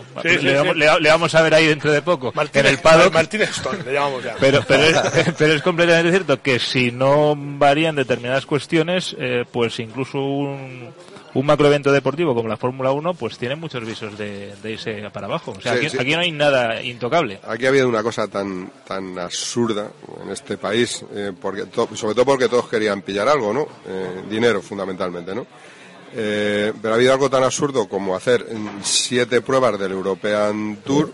le, 0.73 1.09
vamos 1.09 1.35
a 1.35 1.41
ver 1.41 1.53
ahí 1.53 1.67
dentro 1.67 1.91
de 1.91 2.01
poco. 2.01 2.33
en 2.53 2.65
el 2.65 2.77
paddock. 2.77 3.13
Martínez 3.13 3.49
Stone, 3.49 3.83
le 3.83 3.91
llamamos 3.91 4.23
ya. 4.23 4.35
Pero, 4.39 4.63
pero, 4.65 4.83
es, 4.83 4.97
pero 5.37 5.51
es 5.51 5.61
completamente 5.61 6.11
cierto 6.11 6.41
que 6.41 6.59
si 6.59 6.93
no 6.93 7.35
varían 7.35 7.93
determinadas 7.93 8.45
cuestiones, 8.45 9.13
eh, 9.19 9.43
pues 9.51 9.81
incluso 9.81 10.19
un 10.23 10.93
un 11.35 11.45
macroevento 11.45 11.91
deportivo 11.91 12.33
como 12.33 12.47
la 12.47 12.55
Fórmula 12.57 12.91
1 12.91 13.13
pues 13.13 13.37
tiene 13.37 13.55
muchos 13.55 13.85
visos 13.85 14.17
de, 14.17 14.55
irse 14.63 15.09
para 15.11 15.27
abajo. 15.27 15.53
O 15.57 15.61
sea, 15.61 15.73
aquí, 15.73 16.13
no 16.13 16.19
hay 16.19 16.31
nada 16.31 16.81
intocable. 16.81 17.39
Aquí 17.45 17.65
ha 17.65 17.69
habido 17.69 17.89
una 17.89 18.01
cosa 18.01 18.27
tan 18.27 18.71
tan 18.87 19.19
absurda 19.19 19.91
en 20.23 20.31
este 20.31 20.57
país, 20.57 21.05
eh, 21.13 21.33
porque 21.39 21.65
sobre 21.93 22.15
todo 22.15 22.25
porque 22.25 22.47
todos 22.47 22.69
querían 22.69 23.01
pillar 23.01 23.27
algo, 23.27 23.53
¿no? 23.53 23.67
Eh, 23.85 24.23
dinero 24.29 24.61
fundamentalmente, 24.61 25.35
¿no? 25.35 25.45
Eh, 26.13 26.71
pero 26.81 26.93
ha 26.93 26.97
habido 26.97 27.11
algo 27.11 27.29
tan 27.29 27.43
absurdo 27.43 27.89
como 27.89 28.15
hacer 28.15 28.45
siete 28.81 29.41
pruebas 29.41 29.77
del 29.77 29.91
European 29.91 30.77
Tour 30.85 31.13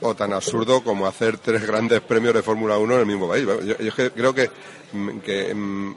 o 0.00 0.16
tan 0.16 0.32
absurdo 0.32 0.82
como 0.82 1.06
hacer 1.06 1.38
tres 1.38 1.64
grandes 1.64 2.00
premios 2.00 2.34
de 2.34 2.42
Fórmula 2.42 2.76
1 2.78 2.94
en 2.94 3.00
el 3.00 3.06
mismo 3.06 3.28
país. 3.28 3.46
Yo, 3.46 4.10
creo 4.12 4.34
que, 4.34 4.50
que 5.24 5.54
mm, 5.54 5.94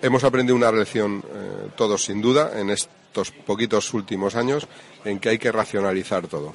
Hemos 0.00 0.22
aprendido 0.22 0.54
una 0.54 0.70
lección 0.70 1.24
eh, 1.26 1.70
todos, 1.76 2.04
sin 2.04 2.22
duda, 2.22 2.52
en 2.58 2.70
estos 2.70 3.32
poquitos 3.32 3.92
últimos 3.94 4.36
años, 4.36 4.68
en 5.04 5.18
que 5.18 5.30
hay 5.30 5.38
que 5.38 5.50
racionalizar 5.50 6.28
todo. 6.28 6.54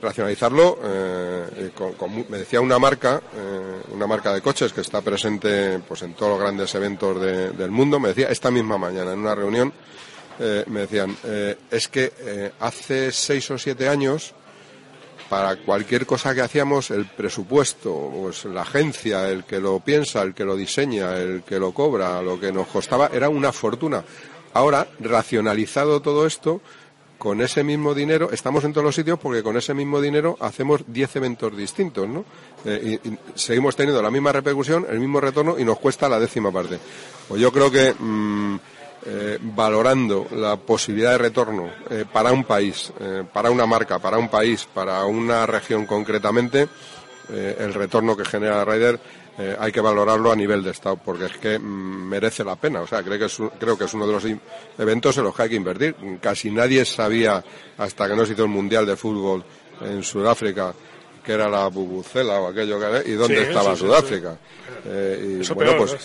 Racionalizarlo, 0.00 0.78
eh, 0.84 1.70
me 2.28 2.38
decía 2.38 2.60
una 2.60 2.78
marca, 2.78 3.20
eh, 3.34 3.82
una 3.92 4.06
marca 4.06 4.32
de 4.32 4.40
coches 4.40 4.72
que 4.72 4.82
está 4.82 5.00
presente 5.00 5.80
pues, 5.80 6.02
en 6.02 6.14
todos 6.14 6.32
los 6.32 6.40
grandes 6.40 6.72
eventos 6.76 7.20
del 7.20 7.70
mundo, 7.72 7.98
me 7.98 8.08
decía 8.08 8.28
esta 8.28 8.52
misma 8.52 8.78
mañana 8.78 9.12
en 9.12 9.18
una 9.18 9.34
reunión, 9.34 9.72
me 10.38 10.80
decían, 10.80 11.16
es 11.70 11.88
que 11.88 12.52
hace 12.58 13.12
seis 13.12 13.50
o 13.52 13.58
siete 13.58 13.88
años 13.88 14.34
para 15.28 15.56
cualquier 15.56 16.06
cosa 16.06 16.34
que 16.34 16.42
hacíamos, 16.42 16.90
el 16.90 17.06
presupuesto, 17.06 18.10
pues 18.14 18.44
la 18.44 18.62
agencia, 18.62 19.28
el 19.30 19.44
que 19.44 19.60
lo 19.60 19.80
piensa, 19.80 20.22
el 20.22 20.34
que 20.34 20.44
lo 20.44 20.56
diseña, 20.56 21.16
el 21.16 21.42
que 21.42 21.58
lo 21.58 21.72
cobra, 21.72 22.22
lo 22.22 22.38
que 22.38 22.52
nos 22.52 22.66
costaba, 22.68 23.10
era 23.12 23.28
una 23.28 23.52
fortuna. 23.52 24.04
Ahora, 24.52 24.86
racionalizado 25.00 26.00
todo 26.00 26.26
esto, 26.26 26.60
con 27.18 27.40
ese 27.40 27.64
mismo 27.64 27.94
dinero, 27.94 28.30
estamos 28.32 28.64
en 28.64 28.72
todos 28.72 28.84
los 28.84 28.94
sitios 28.94 29.18
porque 29.18 29.42
con 29.42 29.56
ese 29.56 29.72
mismo 29.72 30.00
dinero 30.00 30.36
hacemos 30.40 30.82
10 30.86 31.16
eventos 31.16 31.56
distintos, 31.56 32.06
¿no? 32.08 32.24
Eh, 32.64 32.98
seguimos 33.34 33.76
teniendo 33.76 34.02
la 34.02 34.10
misma 34.10 34.32
repercusión, 34.32 34.86
el 34.90 35.00
mismo 35.00 35.20
retorno 35.20 35.58
y 35.58 35.64
nos 35.64 35.78
cuesta 35.78 36.08
la 36.08 36.20
décima 36.20 36.52
parte. 36.52 36.78
Pues 37.26 37.40
yo 37.40 37.50
creo 37.50 37.70
que 37.70 37.94
mm, 37.98 38.56
eh, 39.06 39.38
valorando 39.40 40.26
la 40.32 40.56
posibilidad 40.56 41.12
de 41.12 41.18
retorno 41.18 41.70
eh, 41.90 42.04
para 42.10 42.32
un 42.32 42.44
país, 42.44 42.92
para 43.32 43.50
una 43.50 43.66
marca, 43.66 43.98
para 43.98 44.18
un 44.18 44.28
país, 44.28 44.66
para 44.72 45.04
una 45.04 45.46
región 45.46 45.86
concretamente, 45.86 46.68
el 47.28 47.72
retorno 47.72 48.14
que 48.16 48.24
genera 48.24 48.64
Ryder 48.66 49.00
hay 49.58 49.72
que 49.72 49.80
valorarlo 49.80 50.30
a 50.30 50.36
nivel 50.36 50.62
de 50.62 50.70
Estado, 50.70 50.96
porque 51.02 51.24
es 51.24 51.36
que 51.38 51.58
mm, 51.58 52.08
merece 52.08 52.44
la 52.44 52.54
pena. 52.54 52.82
O 52.82 52.86
sea, 52.86 53.02
creo 53.02 53.18
que, 53.18 53.24
es, 53.24 53.38
creo 53.58 53.76
que 53.76 53.84
es 53.84 53.94
uno 53.94 54.06
de 54.06 54.12
los 54.12 54.24
eventos 54.78 55.16
en 55.16 55.24
los 55.24 55.34
que 55.34 55.42
hay 55.42 55.48
que 55.48 55.56
invertir. 55.56 55.96
Casi 56.20 56.50
nadie 56.50 56.84
sabía, 56.84 57.42
hasta 57.78 58.08
que 58.08 58.14
no 58.14 58.24
se 58.24 58.34
hizo 58.34 58.44
el 58.44 58.50
Mundial 58.50 58.86
de 58.86 58.96
Fútbol 58.96 59.42
en 59.80 60.02
Sudáfrica, 60.02 60.72
que 61.24 61.32
era 61.32 61.48
la 61.48 61.66
bubucela 61.68 62.40
o 62.40 62.48
aquello 62.48 62.78
que 62.78 63.10
y 63.10 63.14
dónde 63.14 63.42
estaba 63.42 63.74
Sudáfrica. 63.74 64.36
Eh, 64.86 65.42
pues 65.46 65.96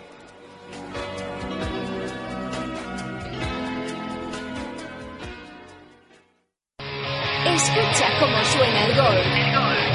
Escucha 7.44 8.06
cómo 8.18 8.44
suena 8.44 8.87
el 8.87 8.94
golf. 8.96 9.26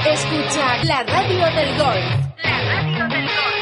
Escucha 0.05 0.83
la 0.83 1.03
radio 1.03 1.45
del 1.55 1.77
golf. 1.77 2.05
La 2.43 2.61
radio 2.61 3.07
del 3.07 3.25
golf. 3.25 3.53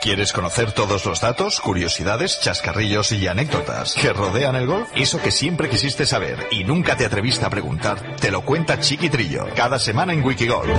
¿Quieres 0.00 0.32
conocer 0.32 0.72
todos 0.72 1.04
los 1.06 1.20
datos, 1.20 1.60
curiosidades, 1.60 2.40
chascarrillos 2.40 3.10
y 3.10 3.26
anécdotas 3.26 3.94
que 3.94 4.12
rodean 4.12 4.54
el 4.54 4.66
golf? 4.66 4.88
Eso 4.94 5.20
que 5.20 5.32
siempre 5.32 5.68
quisiste 5.68 6.06
saber 6.06 6.46
y 6.52 6.62
nunca 6.62 6.96
te 6.96 7.04
atreviste 7.04 7.44
a 7.44 7.50
preguntar, 7.50 8.16
te 8.16 8.30
lo 8.30 8.42
cuenta 8.42 8.78
Chiquitrillo 8.78 9.46
cada 9.56 9.78
semana 9.80 10.12
en 10.12 10.24
Wikigolf. 10.24 10.70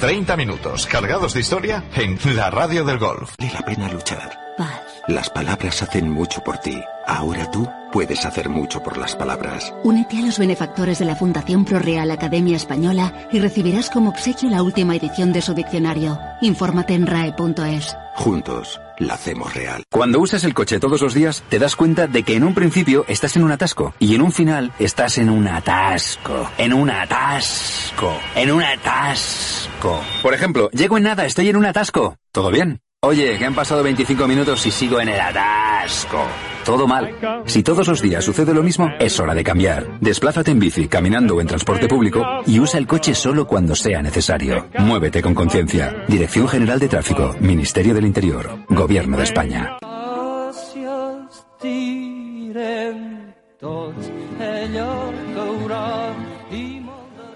30 0.00 0.36
minutos 0.36 0.86
cargados 0.86 1.32
de 1.32 1.40
historia 1.40 1.84
en 1.94 2.18
la 2.36 2.50
radio 2.50 2.84
del 2.84 2.98
golf. 2.98 3.34
Vale 3.38 3.52
la 3.52 3.60
pena 3.62 3.88
luchar. 3.88 4.38
Las 5.08 5.30
palabras 5.30 5.82
hacen 5.82 6.10
mucho 6.10 6.42
por 6.42 6.58
ti. 6.58 6.78
Ahora 7.06 7.50
tú 7.50 7.68
puedes 7.90 8.24
hacer 8.24 8.48
mucho 8.48 8.82
por 8.82 8.98
las 8.98 9.16
palabras. 9.16 9.74
Únete 9.82 10.18
a 10.18 10.22
los 10.22 10.38
benefactores 10.38 10.98
de 10.98 11.06
la 11.06 11.16
Fundación 11.16 11.64
ProReal 11.64 12.10
Academia 12.10 12.56
Española 12.56 13.28
y 13.32 13.40
recibirás 13.40 13.90
como 13.90 14.10
obsequio 14.10 14.50
la 14.50 14.62
última 14.62 14.94
edición 14.94 15.32
de 15.32 15.42
su 15.42 15.54
diccionario. 15.54 16.18
Infórmate 16.42 16.94
en 16.94 17.06
rae.es. 17.06 17.96
Juntos, 18.20 18.78
la 18.98 19.14
hacemos 19.14 19.54
real. 19.54 19.82
Cuando 19.90 20.20
usas 20.20 20.44
el 20.44 20.52
coche 20.52 20.78
todos 20.78 21.00
los 21.00 21.14
días, 21.14 21.42
te 21.48 21.58
das 21.58 21.74
cuenta 21.74 22.06
de 22.06 22.22
que 22.22 22.36
en 22.36 22.44
un 22.44 22.52
principio 22.52 23.06
estás 23.08 23.34
en 23.36 23.44
un 23.44 23.50
atasco 23.50 23.94
y 23.98 24.14
en 24.14 24.20
un 24.20 24.30
final 24.30 24.72
estás 24.78 25.16
en 25.16 25.30
un 25.30 25.48
atasco. 25.48 26.46
En 26.58 26.74
un 26.74 26.90
atasco. 26.90 28.12
En 28.34 28.52
un 28.52 28.62
atasco. 28.62 30.02
Por 30.22 30.34
ejemplo, 30.34 30.70
llego 30.72 30.98
en 30.98 31.04
nada, 31.04 31.24
estoy 31.24 31.48
en 31.48 31.56
un 31.56 31.64
atasco. 31.64 32.18
¿Todo 32.30 32.50
bien? 32.50 32.82
Oye, 33.00 33.38
que 33.38 33.46
han 33.46 33.54
pasado 33.54 33.82
25 33.82 34.28
minutos 34.28 34.66
y 34.66 34.70
sigo 34.70 35.00
en 35.00 35.08
el 35.08 35.18
atasco. 35.18 36.22
Todo 36.70 36.86
mal. 36.86 37.10
Si 37.46 37.64
todos 37.64 37.88
los 37.88 38.00
días 38.00 38.24
sucede 38.24 38.54
lo 38.54 38.62
mismo, 38.62 38.88
es 39.00 39.18
hora 39.18 39.34
de 39.34 39.42
cambiar. 39.42 39.98
Desplázate 40.00 40.52
en 40.52 40.60
bici, 40.60 40.86
caminando 40.86 41.34
o 41.34 41.40
en 41.40 41.48
transporte 41.48 41.88
público 41.88 42.24
y 42.46 42.60
usa 42.60 42.78
el 42.78 42.86
coche 42.86 43.12
solo 43.12 43.44
cuando 43.44 43.74
sea 43.74 44.00
necesario. 44.00 44.68
Muévete 44.78 45.20
con 45.20 45.34
conciencia. 45.34 46.04
Dirección 46.06 46.46
General 46.46 46.78
de 46.78 46.86
Tráfico, 46.86 47.34
Ministerio 47.40 47.92
del 47.92 48.06
Interior, 48.06 48.60
Gobierno 48.68 49.16
de 49.16 49.24
España. 49.24 49.78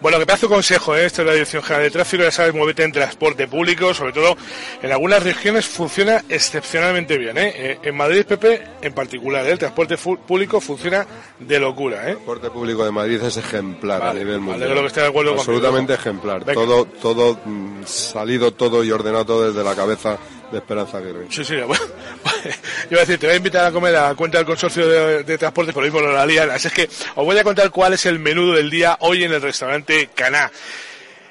Bueno, 0.04 0.18
que 0.18 0.26
pedazo 0.26 0.50
consejo, 0.50 0.94
¿eh? 0.94 1.06
Esto 1.06 1.22
es 1.22 1.28
la 1.28 1.32
Dirección 1.32 1.62
General 1.62 1.84
de 1.84 1.90
Tráfico, 1.90 2.22
ya 2.24 2.30
sabes, 2.30 2.52
muévete 2.52 2.82
en 2.84 2.92
transporte 2.92 3.48
público, 3.48 3.94
sobre 3.94 4.12
todo 4.12 4.36
en 4.82 4.92
algunas 4.92 5.22
regiones 5.22 5.66
funciona 5.66 6.22
excepcionalmente 6.28 7.16
bien, 7.16 7.38
¿eh? 7.38 7.54
eh 7.56 7.78
en 7.82 7.96
Madrid, 7.96 8.26
Pepe, 8.26 8.66
en 8.82 8.92
particular, 8.92 9.46
¿eh? 9.46 9.52
el 9.52 9.58
transporte 9.58 9.96
público 9.96 10.60
funciona 10.60 11.06
de 11.38 11.58
locura, 11.58 12.02
¿eh? 12.02 12.10
El 12.10 12.16
transporte 12.16 12.50
público 12.50 12.84
de 12.84 12.90
Madrid 12.90 13.22
es 13.22 13.38
ejemplar 13.38 14.02
a 14.02 14.12
nivel 14.12 14.40
mundial. 14.40 14.92
que 14.92 15.00
de 15.00 15.06
acuerdo 15.06 15.32
Absolutamente 15.32 15.94
ejemplar. 15.94 16.44
Todo, 16.52 16.84
todo 16.84 17.40
mm, 17.42 17.84
salido 17.86 18.52
todo 18.52 18.84
y 18.84 18.90
ordenado 18.90 19.24
todo 19.24 19.50
desde 19.50 19.64
la 19.64 19.74
cabeza 19.74 20.18
de 20.54 20.60
Esperanza 20.60 20.98
Aguirre. 20.98 21.26
Sí, 21.28 21.44
sí, 21.44 21.56
bueno, 21.66 21.84
yo 21.84 22.90
voy 22.90 22.98
a 22.98 23.00
decir, 23.00 23.18
te 23.18 23.26
voy 23.26 23.34
a 23.34 23.36
invitar 23.36 23.66
a 23.66 23.72
comer 23.72 23.96
a 23.96 24.14
cuenta 24.14 24.38
del 24.38 24.46
consorcio 24.46 24.86
de, 24.86 25.24
de 25.24 25.38
transportes, 25.38 25.74
por 25.74 25.82
lo 25.82 25.90
mismo 25.90 26.06
no 26.06 26.12
la 26.12 26.24
lían. 26.24 26.50
Así 26.50 26.68
es 26.68 26.74
que 26.74 26.88
os 27.14 27.24
voy 27.24 27.36
a 27.38 27.44
contar 27.44 27.70
cuál 27.70 27.92
es 27.92 28.06
el 28.06 28.18
menú 28.18 28.52
del 28.52 28.70
día 28.70 28.96
hoy 29.00 29.24
en 29.24 29.32
el 29.32 29.42
restaurante 29.42 30.10
Caná. 30.14 30.50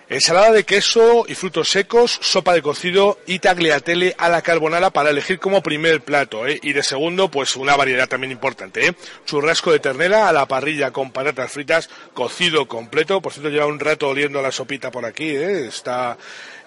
Ensalada 0.09 0.51
de 0.51 0.65
queso 0.65 1.23
y 1.27 1.33
frutos 1.33 1.69
secos, 1.69 2.19
sopa 2.21 2.53
de 2.53 2.61
cocido 2.61 3.19
y 3.25 3.39
tagliatelle 3.39 4.15
a 4.17 4.27
la 4.27 4.41
carbonara 4.41 4.89
para 4.89 5.11
elegir 5.11 5.39
como 5.39 5.63
primer 5.63 6.01
plato. 6.01 6.45
¿eh? 6.45 6.59
Y 6.61 6.73
de 6.73 6.83
segundo, 6.83 7.31
pues 7.31 7.55
una 7.55 7.77
variedad 7.77 8.09
también 8.09 8.31
importante. 8.31 8.87
¿eh? 8.87 8.95
Churrasco 9.25 9.71
de 9.71 9.79
ternera 9.79 10.27
a 10.27 10.33
la 10.33 10.45
parrilla 10.45 10.91
con 10.91 11.11
patatas 11.11 11.51
fritas, 11.51 11.89
cocido 12.13 12.67
completo. 12.67 13.21
Por 13.21 13.31
cierto, 13.31 13.49
lleva 13.49 13.65
un 13.65 13.79
rato 13.79 14.09
oliendo 14.09 14.41
la 14.41 14.51
sopita 14.51 14.91
por 14.91 15.05
aquí. 15.05 15.29
¿eh? 15.29 15.67
Está, 15.67 16.17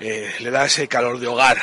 eh, 0.01 0.33
le 0.41 0.51
da 0.51 0.65
ese 0.65 0.89
calor 0.89 1.21
de 1.21 1.27
hogar. 1.27 1.59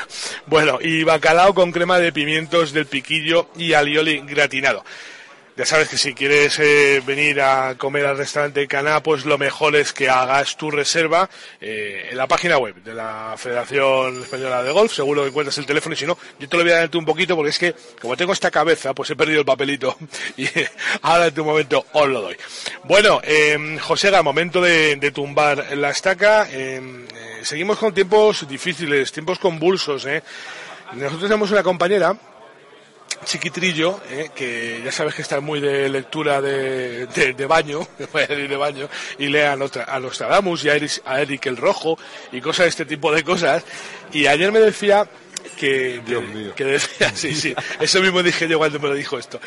Bueno, 0.45 0.77
y 0.79 1.03
bacalao 1.03 1.55
con 1.55 1.71
crema 1.71 1.97
de 1.97 2.13
pimientos 2.13 2.71
del 2.71 2.85
piquillo 2.85 3.49
y 3.57 3.73
alioli 3.73 4.21
gratinado. 4.25 4.85
Ya 5.55 5.67
sabes 5.67 5.87
que 5.87 5.99
si 5.99 6.15
quieres 6.15 6.57
eh, 6.57 7.03
venir 7.05 7.39
a 7.39 7.75
comer 7.77 8.07
al 8.07 8.17
restaurante 8.17 8.67
Caná, 8.67 9.03
pues 9.03 9.23
lo 9.23 9.37
mejor 9.37 9.75
es 9.75 9.93
que 9.93 10.09
hagas 10.09 10.57
tu 10.57 10.71
reserva 10.71 11.29
eh, 11.61 12.07
en 12.09 12.17
la 12.17 12.27
página 12.27 12.57
web 12.57 12.73
de 12.83 12.95
la 12.95 13.35
Federación 13.37 14.23
Española 14.23 14.63
de 14.63 14.71
Golf. 14.71 14.91
Seguro 14.91 15.21
que 15.21 15.27
encuentras 15.27 15.55
el 15.59 15.67
teléfono 15.67 15.93
y 15.93 15.97
si 15.97 16.07
no, 16.07 16.17
yo 16.39 16.49
te 16.49 16.57
lo 16.57 16.63
voy 16.63 16.71
a 16.71 16.77
dar 16.77 16.89
un 16.95 17.05
poquito 17.05 17.35
porque 17.35 17.51
es 17.51 17.59
que 17.59 17.75
como 18.01 18.17
tengo 18.17 18.33
esta 18.33 18.49
cabeza, 18.49 18.95
pues 18.95 19.11
he 19.11 19.15
perdido 19.15 19.41
el 19.41 19.45
papelito 19.45 19.95
y 20.37 20.47
ahora 21.03 21.27
en 21.27 21.35
tu 21.35 21.45
momento 21.45 21.85
os 21.93 22.07
lo 22.09 22.21
doy. 22.21 22.37
Bueno, 22.85 23.21
eh, 23.23 23.77
José, 23.79 24.11
momento 24.23 24.59
de, 24.59 24.95
de, 24.95 25.11
tumbar 25.11 25.77
la 25.77 25.91
estaca. 25.91 26.49
Em, 26.51 27.05
eh, 27.05 27.41
seguimos 27.43 27.77
con 27.77 27.93
tiempos 27.93 28.47
difíciles, 28.47 29.11
tiempos 29.11 29.37
convulsos. 29.37 30.07
Nosotros 30.93 31.21
tenemos 31.21 31.51
una 31.51 31.61
compañera 31.61 32.17
chiquitrillo, 33.23 34.01
eh, 34.09 34.29
que 34.35 34.81
ya 34.83 34.91
sabes 34.91 35.15
que 35.15 35.21
está 35.21 35.39
muy 35.41 35.59
de 35.59 35.89
lectura 35.89 36.41
de, 36.41 37.07
de, 37.07 37.45
baño, 37.45 37.87
de 38.27 38.57
baño, 38.57 38.89
y 39.17 39.27
lee 39.27 39.39
a, 39.39 39.53
a 39.53 39.99
Nostradamus 39.99 40.65
y 40.65 40.69
a 40.69 40.75
Eric, 41.21 41.45
el 41.45 41.57
Rojo 41.57 41.97
y 42.31 42.41
cosas 42.41 42.65
de 42.65 42.69
este 42.69 42.85
tipo 42.85 43.11
de 43.11 43.23
cosas. 43.23 43.63
Y 44.11 44.27
ayer 44.27 44.51
me 44.51 44.59
decía 44.59 45.07
que, 45.57 46.01
que 46.55 46.63
decía, 46.63 47.09
sí, 47.15 47.33
sí, 47.35 47.53
eso 47.79 48.01
mismo 48.01 48.23
dije 48.23 48.47
yo 48.47 48.57
cuando 48.57 48.79
me 48.79 48.89
lo 48.89 48.95
dijo 48.95 49.17
esto 49.17 49.39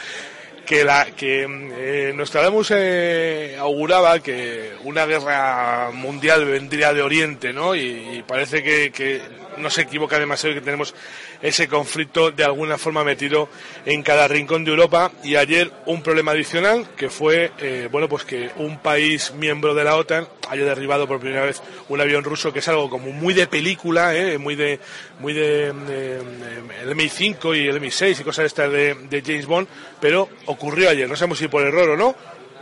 que 0.67 0.85
la 0.85 1.07
que 1.07 1.45
eh, 1.45 2.13
Nostradamus 2.15 2.73
eh, 2.75 3.57
auguraba 3.59 4.19
que 4.19 4.73
una 4.85 5.07
guerra 5.07 5.91
mundial 5.93 6.45
vendría 6.45 6.93
de 6.93 7.03
Oriente, 7.03 7.53
¿no? 7.53 7.75
Y, 7.75 8.25
parece 8.27 8.63
que, 8.63 8.91
que, 8.91 9.23
no 9.59 9.71
se 9.71 9.83
equivoca 9.83 10.19
demasiado 10.19 10.55
que 10.55 10.61
tenemos 10.61 10.95
ese 11.43 11.69
conflicto 11.69 12.31
de 12.31 12.45
alguna 12.45 12.79
forma 12.79 13.05
metido 13.05 13.49
en 13.85 14.03
cada 14.03 14.29
rincón 14.29 14.65
de 14.65 14.71
Europa. 14.71 15.13
Y 15.23 15.37
ayer 15.37 15.71
un 15.87 16.03
problema 16.03 16.33
adicional 16.33 16.87
que 16.97 17.11
fue, 17.11 17.53
eh, 17.59 17.89
bueno, 17.91 18.09
pues 18.09 18.25
que 18.25 18.51
un 18.57 18.79
país 18.79 19.33
miembro 19.35 19.75
de 19.75 19.85
la 19.85 19.97
OTAN 19.97 20.29
haya 20.49 20.65
derribado 20.65 21.07
por 21.09 21.21
primera 21.21 21.45
vez 21.45 21.63
un 21.89 22.01
avión 22.01 22.25
ruso, 22.25 22.53
que 22.53 22.61
es 22.61 22.69
algo 22.69 22.89
como 22.89 23.11
muy 23.13 23.35
de 23.35 23.47
película, 23.47 24.15
¿eh? 24.15 24.39
muy 24.39 24.55
de, 24.55 24.79
muy 25.19 25.33
de, 25.33 25.67
el 25.69 26.97
MI5 26.97 27.57
y 27.57 27.69
el 27.69 27.81
MI6 27.81 28.21
y 28.21 28.25
cosas 28.25 28.47
estas 28.47 28.71
de, 28.71 28.95
de 28.95 29.23
James 29.23 29.47
Bond, 29.47 29.69
pero 30.01 30.29
ocurrió 30.47 30.91
ayer. 30.91 31.09
No 31.09 31.17
sabemos 31.17 31.39
si 31.39 31.49
por 31.49 31.63
error 31.63 31.91
o 31.91 31.97
no, 31.97 32.15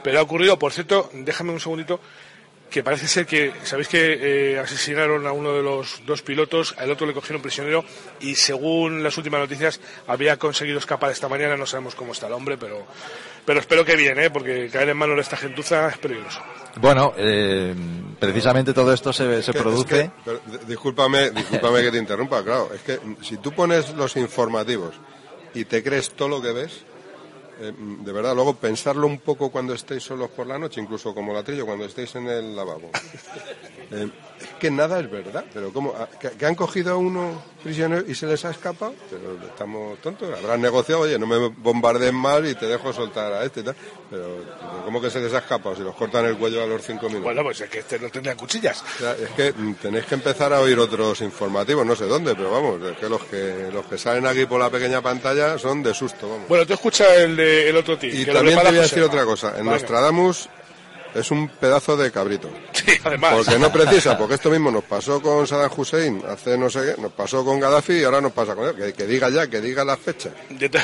pero 0.03 0.19
ha 0.19 0.23
ocurrido. 0.23 0.59
Por 0.59 0.73
cierto, 0.73 1.11
déjame 1.13 1.53
un 1.53 1.61
segundito 1.61 2.01
que 2.75 2.83
parece 2.83 3.07
ser 3.07 3.25
que, 3.25 3.53
sabéis 3.63 3.87
que 3.87 4.55
eh, 4.55 4.59
asesinaron 4.59 5.25
a 5.29 5.33
uno 5.33 5.53
de 5.53 5.63
los 5.63 6.03
dos 6.05 6.23
pilotos, 6.23 6.75
al 6.77 6.91
otro 6.91 7.07
le 7.07 7.13
cogieron 7.13 7.41
prisionero 7.41 7.85
y 8.19 8.35
según 8.35 9.01
las 9.01 9.17
últimas 9.17 9.39
noticias 9.39 9.81
había 10.09 10.37
conseguido 10.41 10.81
escapar 10.81 11.13
esta 11.13 11.29
mañana, 11.29 11.57
no 11.57 11.67
sabemos 11.67 11.95
cómo 11.95 12.11
está 12.11 12.27
el 12.27 12.33
hombre, 12.33 12.59
pero, 12.59 12.85
pero 13.45 13.61
espero 13.61 13.85
que 13.85 13.95
bien, 13.95 14.19
¿eh? 14.19 14.29
porque 14.29 14.69
caer 14.73 14.89
en 14.89 14.97
manos 14.97 15.15
de 15.15 15.23
esta 15.23 15.37
gentuza 15.37 15.87
es 15.89 15.99
peligroso. 15.99 16.41
Bueno, 16.81 17.15
eh, 17.17 17.73
precisamente 18.19 18.73
todo 18.73 18.93
esto 18.93 19.13
se, 19.13 19.41
se 19.41 19.53
produce... 19.53 20.11
discúlpame, 20.67 21.31
discúlpame 21.31 21.81
que 21.81 21.93
te 21.93 21.99
interrumpa, 21.99 22.43
claro, 22.43 22.71
es 22.75 22.81
que 22.81 22.99
si 23.23 23.37
tú 23.37 23.53
pones 23.53 23.95
los 23.95 24.17
informativos 24.17 24.97
y 25.55 25.65
te 25.65 25.81
crees 25.81 26.11
todo 26.11 26.29
lo 26.29 26.43
que 26.43 26.51
ves, 26.51 26.85
eh, 27.61 27.73
de 27.77 28.13
verdad, 28.13 28.35
luego 28.35 28.55
pensarlo 28.55 29.07
un 29.07 29.19
poco 29.19 29.51
cuando 29.51 29.75
estéis 29.75 30.03
solos 30.03 30.31
por 30.31 30.47
la 30.47 30.59
noche, 30.59 30.81
incluso 30.81 31.15
como 31.15 31.33
latrillo, 31.33 31.67
cuando 31.67 31.85
estéis 31.85 32.15
en 32.17 32.29
el 32.29 32.57
lavabo. 32.57 32.91
Eh, 33.91 34.09
es 34.41 34.49
que 34.59 34.71
nada 34.71 34.99
es 34.99 35.11
verdad, 35.11 35.45
pero 35.53 35.73
como 35.73 35.95
ah, 35.97 36.09
que, 36.19 36.47
han 36.47 36.55
cogido 36.55 36.95
a 36.95 36.97
uno 36.97 37.43
prisionero 37.63 38.03
y 38.07 38.15
se 38.15 38.27
les 38.27 38.45
ha 38.45 38.51
escapado, 38.51 38.95
pero 39.11 39.47
estamos 39.47 39.99
tontos, 40.01 40.37
habrán 40.37 40.63
negociado, 40.63 41.03
oye, 41.03 41.19
no 41.19 41.27
me 41.27 41.49
bombarden 41.49 42.15
mal 42.15 42.47
y 42.47 42.55
te 42.55 42.67
dejo 42.67 42.93
soltar 42.93 43.33
a 43.33 43.45
este 43.45 43.61
y 43.61 43.63
tal, 43.63 43.77
pero 44.11 44.39
¿cómo 44.85 45.01
que 45.01 45.11
se 45.11 45.21
les 45.21 45.33
ha 45.35 45.39
escapado 45.39 45.77
si 45.77 45.83
los 45.83 45.95
cortan 45.95 46.25
el 46.25 46.37
cuello 46.37 46.63
a 46.63 46.67
los 46.67 46.83
cinco 46.83 47.07
minutos? 47.07 47.25
Bueno, 47.25 47.43
pues 47.43 47.61
es 47.61 47.71
que 47.71 47.81
este 47.81 47.99
no 47.99 48.09
tendrían 48.09 48.37
cuchillas. 48.37 48.83
es 49.21 49.31
que 49.31 49.53
mm, 49.53 49.75
tenéis 49.75 50.07
que 50.07 50.15
empezar 50.15 50.53
a 50.53 50.61
oír 50.61 50.79
otros 50.79 51.21
informativos, 51.21 51.87
no 51.87 51.95
sé 51.95 52.07
dónde, 52.07 52.35
pero 52.35 52.51
vamos, 52.51 52.83
es 52.83 52.97
que 52.97 53.09
los 53.09 53.23
que 53.25 53.71
los 53.73 53.87
que 53.87 53.99
salen 53.99 54.27
aquí 54.27 54.47
por 54.47 54.61
la 54.61 54.71
pequeña 54.71 55.01
pantalla 55.01 55.59
son 55.59 55.83
de 55.83 55.95
susto, 55.95 56.29
vamos. 56.29 56.49
Bueno, 56.49 56.67
tú 56.67 56.73
escuchas 56.73 57.09
el, 57.19 57.37
de, 57.45 57.69
el 57.69 57.77
otro 57.77 57.99
tío. 57.99 58.11
Y 58.13 58.25
también 58.25 58.59
te 58.59 58.69
voy 58.69 58.79
a 58.79 58.83
decir 58.83 59.03
otra 59.03 59.25
cosa, 59.25 59.55
en 59.59 59.67
Nostradamus 59.67 60.49
es 61.15 61.31
un 61.31 61.49
pedazo 61.49 61.97
de 61.97 62.11
cabrito. 62.11 62.51
Sí, 62.73 62.93
además. 63.05 63.35
Porque 63.35 63.59
no 63.59 63.73
precisa, 63.73 64.19
porque 64.19 64.35
esto 64.35 64.51
mismo 64.51 64.71
nos 64.71 64.85
pasó 64.85 65.23
con 65.23 65.47
Saddam 65.47 65.71
Hussein 65.77 66.23
hace 66.29 66.59
no 66.59 66.69
sé 66.69 66.81
qué, 66.95 67.01
nos 67.01 67.13
pasó 67.13 67.45
con 67.45 67.61
Gaddafi 67.61 68.01
y 68.01 68.05
ahora 68.05 68.21
nos 68.21 68.33
pasa 68.33 68.55
con 68.55 68.69
él. 68.69 68.93
Que, 68.93 69.07
diga 69.07 69.31
ya, 69.31 69.47
que 69.47 69.61
diga 69.61 69.85
las 69.85 69.99
fechas. 69.99 70.33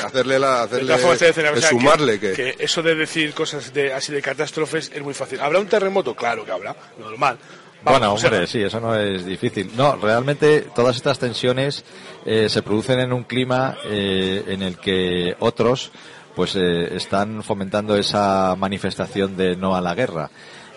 hacerle 0.05 0.39
la, 0.39 0.63
hacerle, 0.63 1.61
sumarle 1.61 2.19
que... 2.19 2.55
eso 2.57 2.81
de 2.81 2.95
decir 2.95 3.33
cosas 3.33 3.73
de, 3.73 3.93
así 3.93 4.13
de 4.13 4.21
catástrofes 4.21 4.91
es 4.93 5.01
muy 5.01 5.13
fácil. 5.13 5.39
¿Habrá 5.41 5.59
un 5.59 5.67
terremoto? 5.67 6.15
Claro 6.15 6.45
que 6.45 6.51
habrá, 6.51 6.75
normal. 6.97 7.37
bueno, 7.83 8.13
hombre, 8.13 8.47
sí, 8.47 8.61
eso 8.61 8.79
no 8.79 8.97
es 8.97 9.25
difícil. 9.25 9.71
No, 9.75 9.97
realmente 9.97 10.67
todas 10.73 10.95
estas 10.95 11.19
tensiones 11.19 11.83
eh, 12.25 12.47
se 12.49 12.61
producen 12.61 12.99
en 12.99 13.11
un 13.11 13.23
clima 13.23 13.77
eh, 13.85 14.43
en 14.47 14.61
el 14.61 14.77
que 14.77 15.35
otros 15.39 15.91
pues 16.35 16.55
eh, 16.55 16.95
están 16.95 17.43
fomentando 17.43 17.95
esa 17.95 18.55
manifestación 18.57 19.37
de 19.37 19.55
no 19.55 19.75
a 19.75 19.81
la 19.81 19.93
guerra. 19.95 20.29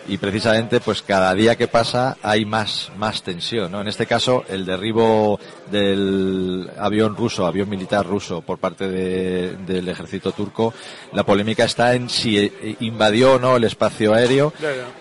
y 0.07 0.17
precisamente 0.17 0.79
pues 0.79 1.01
cada 1.01 1.33
día 1.33 1.55
que 1.55 1.67
pasa 1.67 2.17
hay 2.21 2.45
más 2.45 2.91
más 2.97 3.23
tensión 3.23 3.71
¿no? 3.71 3.81
en 3.81 3.87
este 3.87 4.05
caso 4.05 4.43
el 4.49 4.63
derribo 4.63 5.39
del 5.71 6.69
avión 6.77 7.15
ruso 7.15 7.45
avión 7.45 7.69
militar 7.69 8.05
ruso 8.05 8.41
por 8.41 8.57
parte 8.57 8.87
del 8.87 9.87
ejército 9.87 10.31
turco. 10.31 10.73
La 11.13 11.23
polémica 11.23 11.65
está 11.65 11.93
en 11.93 12.09
si 12.09 12.51
invadió 12.79 13.35
o 13.35 13.39
no 13.39 13.57
el 13.57 13.63
espacio 13.63 14.13
aéreo. 14.13 14.53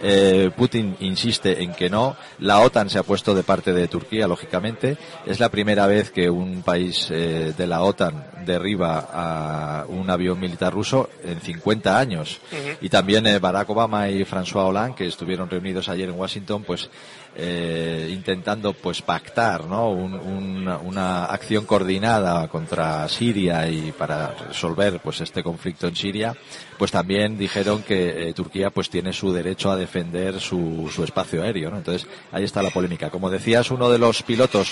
Eh, 0.03 0.51
Putin 0.57 0.97
insiste 1.01 1.63
en 1.63 1.73
que 1.73 1.91
no. 1.91 2.17
La 2.39 2.61
OTAN 2.61 2.91
se 2.91 2.99
ha 2.99 3.03
puesto 3.03 3.35
de 3.35 3.43
parte 3.43 3.73
de 3.73 3.89
Turquía 3.89 4.27
lógicamente. 4.27 4.97
Es 5.27 5.41
la 5.41 5.49
primera 5.49 5.87
vez 5.87 6.11
que 6.11 6.31
un 6.31 6.63
país 6.63 7.09
eh, 7.11 7.53
de 7.57 7.67
la 7.67 7.83
OTAN 7.83 8.27
derriba 8.45 9.09
a 9.13 9.87
un 9.89 10.11
avión 10.11 10.39
militar 10.39 10.73
ruso 10.73 11.09
en 11.23 11.41
50 11.41 11.99
años. 11.99 12.41
Y 12.81 12.89
también 12.89 13.27
eh, 13.27 13.39
Barack 13.39 13.71
Obama 13.71 14.09
y 14.09 14.25
François 14.25 14.69
Hollande 14.69 14.95
que 14.97 15.07
estuvieron 15.07 15.49
reunidos 15.49 15.89
ayer 15.89 16.09
en 16.09 16.19
Washington, 16.19 16.63
pues 16.65 16.91
eh, 17.37 18.11
intentando 18.13 18.73
pues 18.73 19.03
pactar 19.03 19.65
¿no? 19.65 19.91
una, 19.91 21.25
acción 21.25 21.67
coordinada 21.67 22.49
contra 22.49 23.09
Siria 23.09 23.69
y 23.69 23.93
para 23.93 24.33
resolver 24.49 25.01
pues 25.01 25.21
este 25.21 25.43
conflicto 25.43 25.89
en 25.89 25.97
Siria, 25.97 26.37
pues 26.79 26.91
también 26.91 27.37
dijeron 27.37 27.83
que 27.83 28.29
eh, 28.29 28.33
Turquía 28.35 28.71
pues 28.71 28.89
tiene 28.89 29.13
su 29.13 29.33
derecho 29.33 29.71
a 29.71 29.77
defender 29.77 30.41
su, 30.41 30.91
su 30.95 31.03
espacio 31.03 31.43
aéreo. 31.43 31.71
¿no? 31.71 31.79
Entonces 31.79 32.07
ahí 32.33 32.45
está 32.45 32.63
la 32.63 32.71
polémica. 32.71 33.11
Como 33.11 33.31
decías, 33.31 33.71
uno 33.71 33.91
de 33.91 33.99
los 33.99 34.23
pilotos 34.23 34.71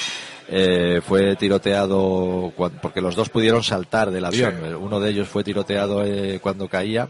eh, 0.54 1.00
fue 1.00 1.34
tiroteado 1.34 2.52
porque 2.82 3.00
los 3.00 3.16
dos 3.16 3.30
pudieron 3.30 3.62
saltar 3.62 4.10
del 4.10 4.26
avión. 4.26 4.62
Uno 4.78 5.00
de 5.00 5.08
ellos 5.08 5.26
fue 5.26 5.42
tiroteado 5.42 6.04
eh, 6.04 6.40
cuando 6.42 6.68
caía 6.68 7.08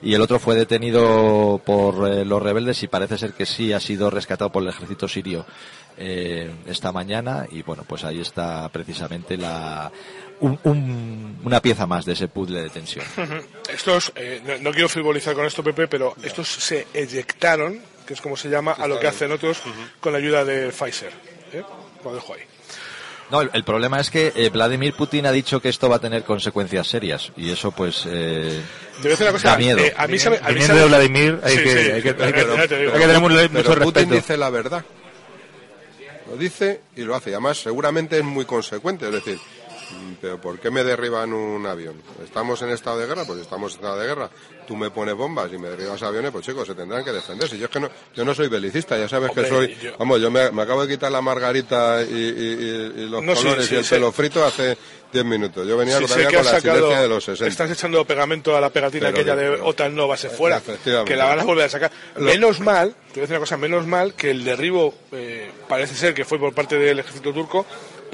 y 0.00 0.14
el 0.14 0.20
otro 0.20 0.38
fue 0.38 0.54
detenido 0.54 1.60
por 1.66 2.08
eh, 2.08 2.24
los 2.24 2.40
rebeldes 2.40 2.84
y 2.84 2.86
parece 2.86 3.18
ser 3.18 3.32
que 3.32 3.46
sí 3.46 3.72
ha 3.72 3.80
sido 3.80 4.10
rescatado 4.10 4.52
por 4.52 4.62
el 4.62 4.68
ejército 4.68 5.08
sirio 5.08 5.44
esta 5.96 6.90
mañana 6.90 7.46
y 7.50 7.62
bueno 7.62 7.84
pues 7.86 8.02
ahí 8.02 8.20
está 8.20 8.68
precisamente 8.68 9.36
la 9.36 9.92
una 10.40 11.60
pieza 11.62 11.86
más 11.86 12.04
de 12.04 12.12
ese 12.12 12.28
puzzle 12.28 12.62
de 12.62 12.70
tensión. 12.70 13.04
Estos, 13.72 14.12
no, 14.60 14.70
quiero 14.72 14.88
frivolizar 14.88 15.34
con 15.34 15.46
esto, 15.46 15.64
Pepe, 15.64 15.88
pero 15.88 16.14
estos 16.22 16.48
se 16.48 16.88
eyectaron, 16.92 17.80
que 18.06 18.14
es 18.14 18.20
como 18.20 18.36
se 18.36 18.48
llama, 18.48 18.72
a 18.72 18.86
lo 18.88 18.98
que 18.98 19.06
hacen 19.06 19.30
otros 19.30 19.62
con 20.00 20.12
la 20.12 20.18
ayuda 20.18 20.44
de 20.44 20.70
Pfizer. 20.70 21.12
Lo 22.04 22.12
dejo 22.12 22.34
ahí. 22.34 22.53
No, 23.30 23.40
el, 23.40 23.64
problema 23.64 24.00
es 24.00 24.10
que 24.10 24.32
eh, 24.36 24.50
Vladimir 24.50 24.94
Putin 24.94 25.26
ha 25.26 25.32
dicho 25.32 25.60
que 25.60 25.68
esto 25.68 25.88
va 25.88 25.96
a 25.96 25.98
tener 25.98 26.24
consecuencias 26.24 26.86
serias 26.86 27.32
y 27.36 27.50
eso 27.50 27.72
pues 27.72 28.04
eh, 28.06 28.62
da 29.42 29.56
miedo. 29.56 29.78
Eh, 29.78 29.94
a 29.96 30.06
mí 30.06 30.18
sabe, 30.18 30.40
a 30.42 30.50
mí 30.50 30.60
sabe... 30.60 30.80
de 30.80 30.86
Vladimir 30.86 31.40
hay, 31.42 31.56
que, 31.56 31.70
hay, 31.70 32.02
que, 32.02 32.08
hay, 32.08 32.14
que, 32.14 32.20
hay 32.22 32.32
que 32.32 33.06
tener 33.06 33.50
mucho 33.50 33.74
Putin 33.80 34.10
dice 34.10 34.36
la 34.36 34.50
verdad. 34.50 34.84
Lo 36.30 36.36
dice 36.36 36.80
y 36.96 37.02
lo 37.02 37.14
hace. 37.14 37.30
Y 37.30 37.32
además 37.32 37.58
seguramente 37.58 38.18
es 38.18 38.24
muy 38.24 38.44
consecuente. 38.44 39.06
Es 39.06 39.12
decir, 39.12 39.38
pero 40.20 40.40
¿por 40.40 40.58
qué 40.58 40.70
me 40.70 40.84
derriban 40.84 41.32
un 41.32 41.66
avión? 41.66 42.00
¿Estamos 42.22 42.62
en 42.62 42.70
estado 42.70 42.98
de 42.98 43.06
guerra? 43.06 43.24
Pues 43.24 43.40
estamos 43.40 43.72
en 43.72 43.80
estado 43.80 43.98
de 43.98 44.06
guerra. 44.06 44.30
Tú 44.66 44.76
me 44.76 44.90
pones 44.90 45.14
bombas 45.14 45.52
y 45.52 45.58
me 45.58 45.68
derribas 45.68 46.02
aviones, 46.02 46.30
pues 46.30 46.46
chicos, 46.46 46.66
se 46.66 46.74
tendrán 46.74 47.04
que 47.04 47.12
defenderse. 47.12 47.58
Yo 47.58 47.66
es 47.66 47.70
que 47.70 47.80
no, 47.80 47.90
yo 48.14 48.24
no 48.24 48.34
soy 48.34 48.48
belicista, 48.48 48.96
ya 48.96 49.08
sabes 49.08 49.32
que 49.32 49.46
soy... 49.46 49.76
Vamos, 49.98 50.20
yo 50.20 50.30
me, 50.30 50.40
acabo 50.40 50.86
de 50.86 50.94
quitar 50.94 51.12
la 51.12 51.20
margarita 51.20 52.02
y, 52.02 53.06
los 53.08 53.22
colores 53.22 53.70
y 53.70 53.76
el 53.76 53.84
pelo 53.84 54.12
frito 54.12 54.44
hace 54.44 54.76
10 55.14 55.24
minutos. 55.24 55.66
Yo 55.66 55.76
venía 55.76 55.94
con 56.00 56.10
la 56.10 56.44
sacado, 56.44 56.90
de 56.90 57.08
los 57.08 57.24
60. 57.24 57.46
Estás 57.46 57.70
echando 57.70 58.04
pegamento 58.04 58.56
a 58.56 58.60
la 58.60 58.70
pegatina 58.70 59.08
aquella 59.08 59.36
de, 59.36 59.48
OTAN 59.48 59.94
no 59.94 60.08
va 60.08 60.14
a 60.14 60.18
ser 60.18 60.30
fuera. 60.30 60.60
Que 61.04 61.16
la 61.16 61.26
van 61.26 61.40
a 61.40 61.44
volver 61.44 61.66
a 61.66 61.68
sacar. 61.68 61.90
Menos 62.18 62.60
mal, 62.60 62.90
te 63.12 63.14
voy 63.14 63.18
a 63.18 63.20
decir 63.22 63.34
una 63.34 63.40
cosa, 63.40 63.56
menos 63.56 63.86
mal 63.86 64.14
que 64.14 64.30
el 64.30 64.44
derribo 64.44 64.94
eh, 65.12 65.50
parece 65.68 65.94
ser 65.94 66.14
que 66.14 66.24
fue 66.24 66.38
por 66.38 66.52
parte 66.52 66.78
del 66.78 66.98
ejército 66.98 67.32
turco 67.32 67.64